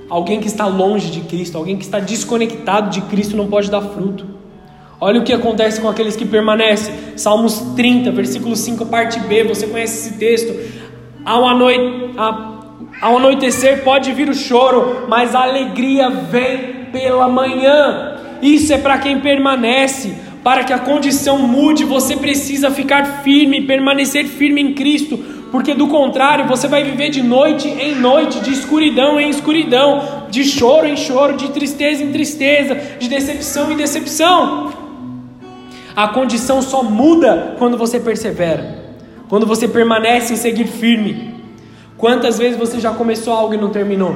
Alguém 0.09 0.39
que 0.39 0.47
está 0.47 0.65
longe 0.65 1.11
de 1.11 1.19
Cristo, 1.27 1.57
alguém 1.57 1.75
que 1.75 1.83
está 1.83 1.99
desconectado 1.99 2.89
de 2.89 3.01
Cristo, 3.01 3.35
não 3.35 3.47
pode 3.47 3.69
dar 3.69 3.81
fruto. 3.81 4.25
Olha 4.97 5.19
o 5.19 5.25
que 5.25 5.33
acontece 5.33 5.81
com 5.81 5.89
aqueles 5.89 6.15
que 6.15 6.25
permanecem. 6.25 6.95
Salmos 7.17 7.59
30, 7.75 8.11
versículo 8.11 8.55
5, 8.55 8.85
parte 8.85 9.19
B. 9.19 9.43
Você 9.43 9.67
conhece 9.67 10.07
esse 10.07 10.17
texto? 10.17 10.55
Há 11.25 11.37
uma 11.37 11.53
noite, 11.53 12.13
há 12.17 12.56
ao 13.01 13.17
anoitecer 13.17 13.83
pode 13.83 14.11
vir 14.11 14.29
o 14.29 14.35
choro, 14.35 15.05
mas 15.07 15.35
a 15.35 15.43
alegria 15.43 16.09
vem 16.09 16.87
pela 16.91 17.27
manhã. 17.27 18.17
Isso 18.41 18.73
é 18.73 18.77
para 18.77 18.97
quem 18.97 19.19
permanece. 19.19 20.15
Para 20.43 20.63
que 20.63 20.73
a 20.73 20.79
condição 20.79 21.39
mude, 21.39 21.83
você 21.83 22.15
precisa 22.15 22.71
ficar 22.71 23.21
firme, 23.21 23.63
permanecer 23.63 24.25
firme 24.25 24.61
em 24.61 24.73
Cristo, 24.73 25.17
porque 25.51 25.73
do 25.73 25.87
contrário, 25.87 26.45
você 26.45 26.67
vai 26.67 26.83
viver 26.83 27.09
de 27.09 27.21
noite 27.21 27.67
em 27.67 27.95
noite, 27.95 28.39
de 28.39 28.51
escuridão 28.51 29.19
em 29.19 29.29
escuridão, 29.29 30.25
de 30.29 30.43
choro 30.43 30.87
em 30.87 30.95
choro, 30.95 31.35
de 31.35 31.49
tristeza 31.49 32.03
em 32.03 32.11
tristeza, 32.11 32.75
de 32.97 33.09
decepção 33.09 33.71
em 33.71 33.75
decepção. 33.75 34.71
A 35.95 36.07
condição 36.07 36.61
só 36.61 36.81
muda 36.83 37.55
quando 37.57 37.77
você 37.77 37.99
persevera, 37.99 38.93
quando 39.27 39.45
você 39.45 39.67
permanece 39.67 40.33
em 40.33 40.37
seguir 40.37 40.67
firme. 40.67 41.36
Quantas 41.97 42.37
vezes 42.37 42.57
você 42.57 42.79
já 42.79 42.93
começou 42.93 43.33
algo 43.33 43.53
e 43.53 43.57
não 43.57 43.69
terminou? 43.69 44.15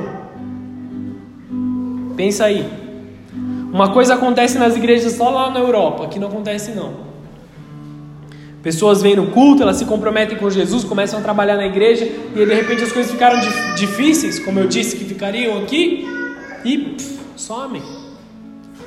Pensa 2.15 2.45
aí. 2.45 2.69
Uma 3.73 3.91
coisa 3.91 4.13
acontece 4.13 4.57
nas 4.59 4.75
igrejas 4.75 5.13
só 5.13 5.29
lá 5.29 5.49
na 5.49 5.59
Europa, 5.59 6.03
aqui 6.03 6.19
não 6.19 6.27
acontece 6.27 6.71
não. 6.71 7.11
Pessoas 8.61 9.01
vêm 9.01 9.15
no 9.15 9.27
culto, 9.27 9.63
elas 9.63 9.77
se 9.77 9.85
comprometem 9.85 10.37
com 10.37 10.47
Jesus, 10.49 10.83
começam 10.83 11.19
a 11.19 11.23
trabalhar 11.23 11.55
na 11.55 11.65
igreja 11.65 12.05
e 12.05 12.45
de 12.45 12.53
repente 12.53 12.83
as 12.83 12.91
coisas 12.91 13.11
ficaram 13.11 13.39
difíceis, 13.75 14.37
como 14.37 14.59
eu 14.59 14.67
disse 14.67 14.95
que 14.95 15.03
ficariam 15.03 15.57
aqui, 15.57 16.05
e 16.63 16.77
pff, 16.77 17.19
somem. 17.35 17.81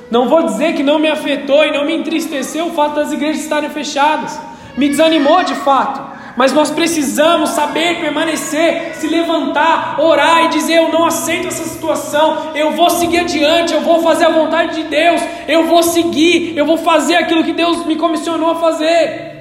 Não 0.09 0.29
vou 0.29 0.43
dizer 0.43 0.73
que 0.75 0.83
não 0.83 0.97
me 0.97 1.09
afetou 1.09 1.65
e 1.65 1.71
não 1.71 1.85
me 1.85 1.93
entristeceu 1.93 2.67
o 2.67 2.71
fato 2.71 2.95
das 2.95 3.11
igrejas 3.11 3.41
estarem 3.41 3.69
fechadas, 3.69 4.39
me 4.77 4.87
desanimou 4.87 5.43
de 5.43 5.55
fato, 5.55 6.14
mas 6.35 6.51
nós 6.51 6.69
precisamos 6.69 7.51
saber 7.51 7.99
permanecer, 8.01 8.93
se 8.95 9.07
levantar, 9.07 9.99
orar 9.99 10.45
e 10.45 10.49
dizer: 10.49 10.75
Eu 10.75 10.91
não 10.91 11.05
aceito 11.05 11.47
essa 11.47 11.63
situação, 11.63 12.51
eu 12.53 12.71
vou 12.71 12.89
seguir 12.89 13.19
adiante, 13.19 13.73
eu 13.73 13.81
vou 13.81 14.01
fazer 14.01 14.25
a 14.25 14.29
vontade 14.29 14.75
de 14.75 14.89
Deus, 14.89 15.21
eu 15.47 15.65
vou 15.65 15.81
seguir, 15.81 16.57
eu 16.57 16.65
vou 16.65 16.77
fazer 16.77 17.15
aquilo 17.15 17.43
que 17.43 17.53
Deus 17.53 17.85
me 17.85 17.95
comissionou 17.95 18.51
a 18.51 18.55
fazer. 18.55 19.33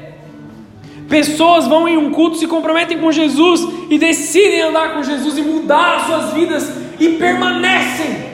Pessoas 1.09 1.67
vão 1.67 1.87
em 1.89 1.97
um 1.97 2.11
culto, 2.11 2.39
se 2.39 2.47
comprometem 2.47 2.99
com 2.99 3.13
Jesus 3.13 3.67
e 3.91 3.99
decidem 3.99 4.63
andar 4.63 4.95
com 4.95 5.03
Jesus 5.03 5.37
e 5.37 5.43
mudar 5.43 5.97
as 5.97 6.07
suas 6.07 6.33
vidas 6.33 6.73
e 6.99 7.11
permanecem. 7.11 8.25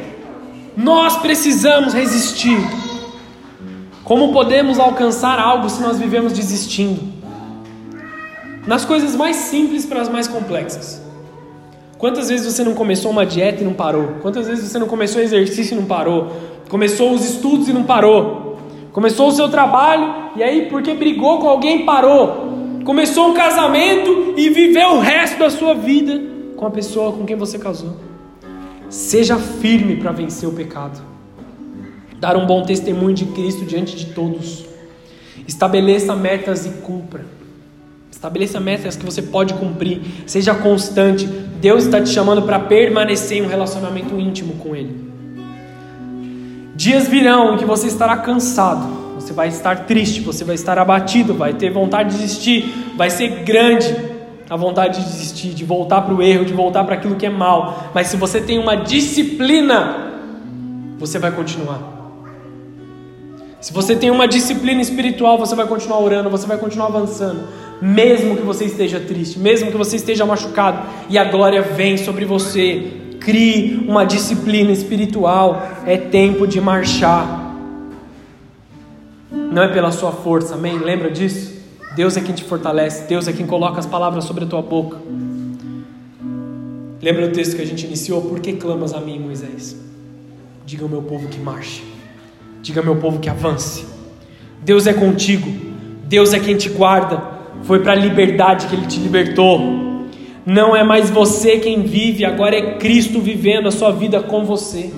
Nós 0.76 1.16
precisamos 1.16 1.92
resistir. 1.92 2.58
Como 4.04 4.32
podemos 4.32 4.78
alcançar 4.78 5.38
algo 5.38 5.68
se 5.68 5.80
nós 5.82 5.98
vivemos 5.98 6.32
desistindo? 6.32 7.09
Nas 8.66 8.84
coisas 8.84 9.16
mais 9.16 9.36
simples 9.36 9.86
para 9.86 10.02
as 10.02 10.08
mais 10.08 10.28
complexas. 10.28 11.00
Quantas 11.96 12.28
vezes 12.28 12.52
você 12.52 12.62
não 12.64 12.74
começou 12.74 13.11
uma 13.11 13.26
dieta 13.26 13.62
e 13.62 13.64
não 13.64 13.74
parou? 13.74 14.16
Quantas 14.22 14.46
vezes 14.46 14.70
você 14.70 14.78
não 14.78 14.86
começou 14.86 15.20
exercício 15.20 15.74
e 15.74 15.80
não 15.80 15.86
parou? 15.86 16.32
Começou 16.68 17.12
os 17.12 17.24
estudos 17.24 17.68
e 17.68 17.72
não 17.72 17.84
parou? 17.84 18.58
Começou 18.92 19.28
o 19.28 19.32
seu 19.32 19.48
trabalho 19.48 20.30
e 20.36 20.42
aí, 20.42 20.66
porque 20.70 20.94
brigou 20.94 21.38
com 21.38 21.48
alguém, 21.48 21.84
parou? 21.84 22.80
Começou 22.84 23.28
um 23.28 23.34
casamento 23.34 24.34
e 24.36 24.48
viveu 24.48 24.94
o 24.94 25.00
resto 25.00 25.38
da 25.38 25.50
sua 25.50 25.74
vida 25.74 26.20
com 26.56 26.66
a 26.66 26.70
pessoa 26.70 27.12
com 27.12 27.24
quem 27.24 27.36
você 27.36 27.58
casou. 27.58 27.96
Seja 28.88 29.36
firme 29.36 29.96
para 29.96 30.12
vencer 30.12 30.48
o 30.48 30.52
pecado. 30.52 31.00
Dar 32.18 32.36
um 32.36 32.46
bom 32.46 32.62
testemunho 32.62 33.14
de 33.14 33.26
Cristo 33.26 33.64
diante 33.64 33.96
de 33.96 34.06
todos. 34.06 34.64
Estabeleça 35.46 36.14
metas 36.14 36.66
e 36.66 36.70
cumpra. 36.82 37.39
Estabeleça 38.21 38.61
metas 38.61 38.97
que 38.97 39.05
você 39.05 39.23
pode 39.23 39.55
cumprir. 39.55 40.03
Seja 40.27 40.55
constante. 40.55 41.27
Deus 41.27 41.85
está 41.85 42.03
te 42.03 42.11
chamando 42.11 42.43
para 42.43 42.59
permanecer 42.59 43.39
em 43.39 43.43
um 43.43 43.49
relacionamento 43.49 44.21
íntimo 44.21 44.57
com 44.57 44.77
Ele. 44.77 45.11
Dias 46.77 47.09
virão 47.09 47.55
em 47.55 47.57
que 47.57 47.64
você 47.64 47.87
estará 47.87 48.18
cansado 48.18 49.01
você 49.31 49.35
vai 49.35 49.49
estar 49.49 49.85
triste, 49.85 50.21
você 50.21 50.45
vai 50.45 50.55
estar 50.55 50.79
abatido, 50.79 51.35
vai 51.35 51.53
ter 51.53 51.71
vontade 51.71 52.11
de 52.11 52.18
desistir, 52.18 52.93
vai 52.97 53.11
ser 53.11 53.45
grande 53.45 53.95
a 54.49 54.57
vontade 54.57 54.99
de 54.99 55.05
desistir, 55.05 55.51
de 55.51 55.64
voltar 55.64 56.01
para 56.01 56.12
o 56.12 56.21
erro, 56.21 56.45
de 56.45 56.53
voltar 56.53 56.83
para 56.83 56.97
aquilo 56.97 57.14
que 57.14 57.27
é 57.27 57.31
mal. 57.31 57.91
Mas 57.95 58.09
se 58.09 58.16
você 58.16 58.41
tem 58.41 58.59
uma 58.59 58.77
disciplina, 58.77 60.14
você 60.99 61.18
vai 61.18 61.31
continuar. 61.31 62.01
Se 63.61 63.73
você 63.73 63.95
tem 63.95 64.11
uma 64.11 64.27
disciplina 64.27 64.81
espiritual, 64.81 65.39
você 65.39 65.55
vai 65.55 65.66
continuar 65.66 66.01
orando, 66.01 66.31
você 66.31 66.47
vai 66.47 66.57
continuar 66.57 66.87
avançando, 66.87 67.45
mesmo 67.81 68.37
que 68.37 68.43
você 68.43 68.64
esteja 68.64 69.01
triste, 69.01 69.39
mesmo 69.39 69.70
que 69.70 69.76
você 69.76 69.97
esteja 69.97 70.26
machucado, 70.26 70.87
e 71.09 71.16
a 71.18 71.24
glória 71.24 71.62
vem 71.62 71.97
sobre 71.97 72.24
você. 72.24 72.93
Crie 73.20 73.85
uma 73.87 74.05
disciplina 74.05 74.72
espiritual, 74.72 75.62
é 75.87 75.97
tempo 75.97 76.47
de 76.47 76.61
marchar 76.61 77.51
não 79.31 79.62
é 79.62 79.68
pela 79.68 79.91
sua 79.91 80.12
força, 80.12 80.55
amém? 80.55 80.78
Lembra 80.78 81.11
disso? 81.11 81.61
Deus 81.97 82.16
é 82.16 82.20
quem 82.20 82.35
te 82.35 82.45
fortalece, 82.45 83.09
Deus 83.09 83.26
é 83.26 83.33
quem 83.33 83.47
coloca 83.47 83.81
as 83.81 83.87
palavras 83.87 84.24
sobre 84.24 84.45
a 84.45 84.47
tua 84.47 84.62
boca. 84.62 84.97
Lembra 87.03 87.26
o 87.26 87.33
texto 87.33 87.57
que 87.57 87.62
a 87.62 87.66
gente 87.66 87.85
iniciou? 87.85 88.22
Por 88.22 88.39
que 88.39 88.53
clamas 88.53 88.93
a 88.93 89.01
mim, 89.01 89.18
Moisés? 89.18 89.76
Diga 90.64 90.85
ao 90.85 90.89
meu 90.89 91.03
povo 91.03 91.26
que 91.28 91.41
marche, 91.41 91.83
diga 92.62 92.81
ao 92.81 92.85
meu 92.85 92.97
povo 92.97 93.18
que 93.18 93.28
avance. 93.28 93.85
Deus 94.62 94.87
é 94.87 94.93
contigo, 94.93 95.51
Deus 96.05 96.33
é 96.33 96.39
quem 96.39 96.57
te 96.57 96.68
guarda. 96.68 97.39
Foi 97.71 97.79
para 97.79 97.93
a 97.93 97.95
liberdade 97.95 98.66
que 98.66 98.75
Ele 98.75 98.87
te 98.87 98.99
libertou. 98.99 99.61
Não 100.45 100.75
é 100.75 100.83
mais 100.83 101.09
você 101.09 101.59
quem 101.59 101.83
vive, 101.83 102.25
agora 102.25 102.57
é 102.57 102.75
Cristo 102.79 103.21
vivendo 103.21 103.68
a 103.68 103.71
sua 103.71 103.93
vida 103.93 104.21
com 104.21 104.45
você. 104.45 104.91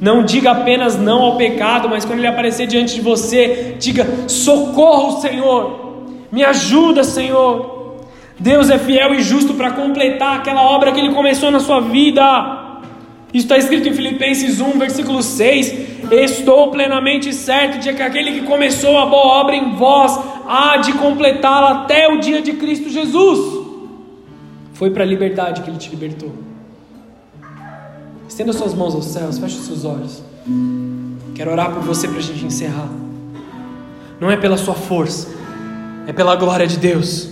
Não 0.00 0.24
diga 0.24 0.50
apenas 0.50 0.98
não 0.98 1.22
ao 1.22 1.36
pecado, 1.36 1.88
mas 1.88 2.04
quando 2.04 2.18
ele 2.18 2.26
aparecer 2.26 2.66
diante 2.66 2.96
de 2.96 3.00
você, 3.00 3.76
diga: 3.78 4.04
socorro, 4.26 5.20
Senhor, 5.20 6.08
me 6.32 6.42
ajuda, 6.42 7.04
Senhor. 7.04 8.00
Deus 8.40 8.70
é 8.70 8.78
fiel 8.78 9.14
e 9.14 9.22
justo 9.22 9.54
para 9.54 9.70
completar 9.70 10.38
aquela 10.38 10.62
obra 10.62 10.90
que 10.90 10.98
ele 10.98 11.14
começou 11.14 11.52
na 11.52 11.60
sua 11.60 11.78
vida. 11.78 12.22
Isso 13.32 13.44
está 13.44 13.56
escrito 13.56 13.88
em 13.88 13.92
Filipenses 13.92 14.60
1, 14.60 14.80
versículo 14.80 15.22
6. 15.22 15.97
Estou 16.10 16.70
plenamente 16.70 17.32
certo 17.34 17.78
de 17.78 17.92
que 17.92 18.02
aquele 18.02 18.40
que 18.40 18.46
começou 18.46 18.98
a 18.98 19.06
boa 19.06 19.40
obra 19.40 19.54
em 19.54 19.76
vós 19.76 20.18
há 20.46 20.78
de 20.78 20.92
completá-la 20.94 21.82
até 21.82 22.08
o 22.08 22.18
dia 22.18 22.40
de 22.40 22.54
Cristo 22.54 22.88
Jesus. 22.88 23.66
Foi 24.72 24.90
para 24.90 25.04
a 25.04 25.06
liberdade 25.06 25.62
que 25.62 25.70
ele 25.70 25.78
te 25.78 25.90
libertou. 25.90 26.32
Estenda 28.28 28.52
suas 28.52 28.74
mãos 28.74 28.94
aos 28.94 29.06
céus, 29.06 29.38
feche 29.38 29.58
seus 29.58 29.84
olhos. 29.84 30.22
Quero 31.34 31.50
orar 31.50 31.72
por 31.72 31.82
você 31.82 32.08
para 32.08 32.18
a 32.18 32.22
gente 32.22 32.44
encerrar. 32.44 32.88
Não 34.20 34.30
é 34.30 34.36
pela 34.36 34.56
sua 34.56 34.74
força, 34.74 35.28
é 36.06 36.12
pela 36.12 36.34
glória 36.36 36.66
de 36.66 36.76
Deus. 36.78 37.30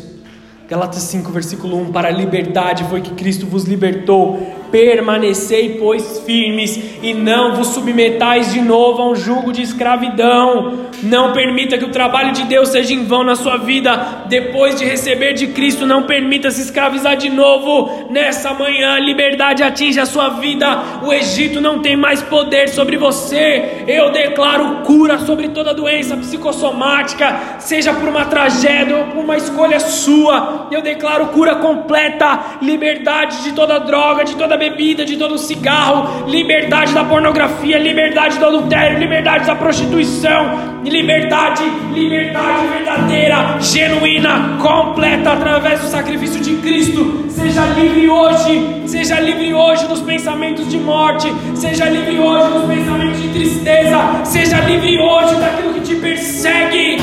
Galatas 0.69 1.03
5, 1.03 1.31
versículo 1.31 1.81
1: 1.83 1.93
Para 1.93 2.09
a 2.09 2.11
liberdade 2.11 2.85
foi 2.85 3.01
que 3.01 3.11
Cristo 3.15 3.47
vos 3.47 3.65
libertou 3.65 4.41
Permanecei, 4.71 5.77
pois, 5.79 6.21
firmes 6.21 6.79
e 7.03 7.15
não 7.15 7.55
vos 7.57 7.69
submetais 7.69 8.53
de 8.53 8.61
novo 8.61 9.03
a 9.03 9.11
um 9.11 9.17
jugo 9.17 9.53
de 9.53 9.63
escravidão. 9.63 10.87
Não 11.03 11.33
permita 11.33 11.77
que 11.77 11.85
o 11.85 11.91
trabalho 11.91 12.33
de 12.33 12.45
Deus 12.45 12.71
seja 12.71 12.95
em 12.95 13.05
vão 13.05 13.23
na 13.23 13.37
sua 13.37 13.57
vida. 13.59 14.25
Depois 14.27 14.77
de 14.77 14.85
receber 14.85 15.35
de 15.35 15.49
Cristo, 15.49 15.87
não 15.87 16.05
permita 16.05 16.51
se 16.51 16.63
escravizar 16.63 17.17
de 17.17 17.29
novo. 17.29 18.07
Nessa 18.11 18.53
manhã, 18.55 18.99
liberdade 18.99 19.63
atinge 19.63 20.01
a 20.01 20.07
sua 20.07 20.31
vida. 20.31 20.83
O 21.03 21.13
Egito 21.13 21.61
não 21.61 21.81
tem 21.81 21.97
mais 21.97 22.23
poder 22.23 22.69
sobre 22.69 22.97
você. 22.97 23.85
Eu 23.87 24.11
declaro 24.11 24.83
cura 24.85 25.19
sobre 25.19 25.49
toda 25.49 25.75
doença 25.75 26.17
psicossomática, 26.17 27.59
seja 27.59 27.93
por 27.93 28.09
uma 28.09 28.25
tragédia 28.25 28.97
ou 28.97 29.05
por 29.07 29.25
uma 29.25 29.37
escolha 29.37 29.81
sua. 29.81 30.69
Eu 30.71 30.83
declaro 30.83 31.27
cura 31.27 31.57
completa, 31.57 32.59
liberdade 32.63 33.43
de 33.43 33.53
toda 33.53 33.79
droga, 33.79 34.25
de 34.25 34.35
toda 34.35 34.56
bebida, 34.57 35.05
de 35.05 35.17
todo 35.17 35.39
cigarro, 35.39 36.27
liberdade 36.27 36.93
da 36.93 37.05
pornografia, 37.05 37.79
liberdade 37.79 38.39
do 38.39 38.47
adultério, 38.47 38.99
liberdade 38.99 39.47
da 39.47 39.55
prostituição, 39.55 40.81
liberdade, 40.85 41.63
liberdade 41.93 42.67
verdadeira, 42.69 43.57
genuína, 43.61 44.59
completa 44.61 45.33
através 45.33 45.81
do 45.81 45.89
sacrifício 45.89 46.41
de 46.41 46.57
Cristo. 46.57 47.27
Seja 47.29 47.65
livre 47.67 48.09
hoje, 48.09 48.83
seja 48.87 49.21
livre 49.21 49.53
hoje 49.53 49.87
dos 49.87 50.01
pensamentos 50.01 50.69
de 50.69 50.79
morte, 50.79 51.33
seja 51.55 51.87
livre 51.87 52.19
hoje 52.19 52.53
dos 52.53 52.65
pensamentos 52.65 53.23
de 53.23 53.29
tristeza, 53.29 54.25
seja 54.25 54.61
livre 54.61 54.99
hoje 54.99 55.35
daquilo 55.37 55.75
que 55.75 55.81
te 55.81 55.95
persegue. 55.97 56.99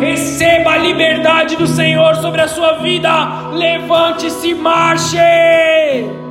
Receba 0.00 0.72
a 0.72 0.78
liberdade 0.78 1.56
do 1.56 1.66
Senhor 1.66 2.16
sobre 2.16 2.40
a 2.40 2.48
sua 2.48 2.74
vida. 2.78 3.50
Levante-se, 3.52 4.54
marche. 4.54 6.21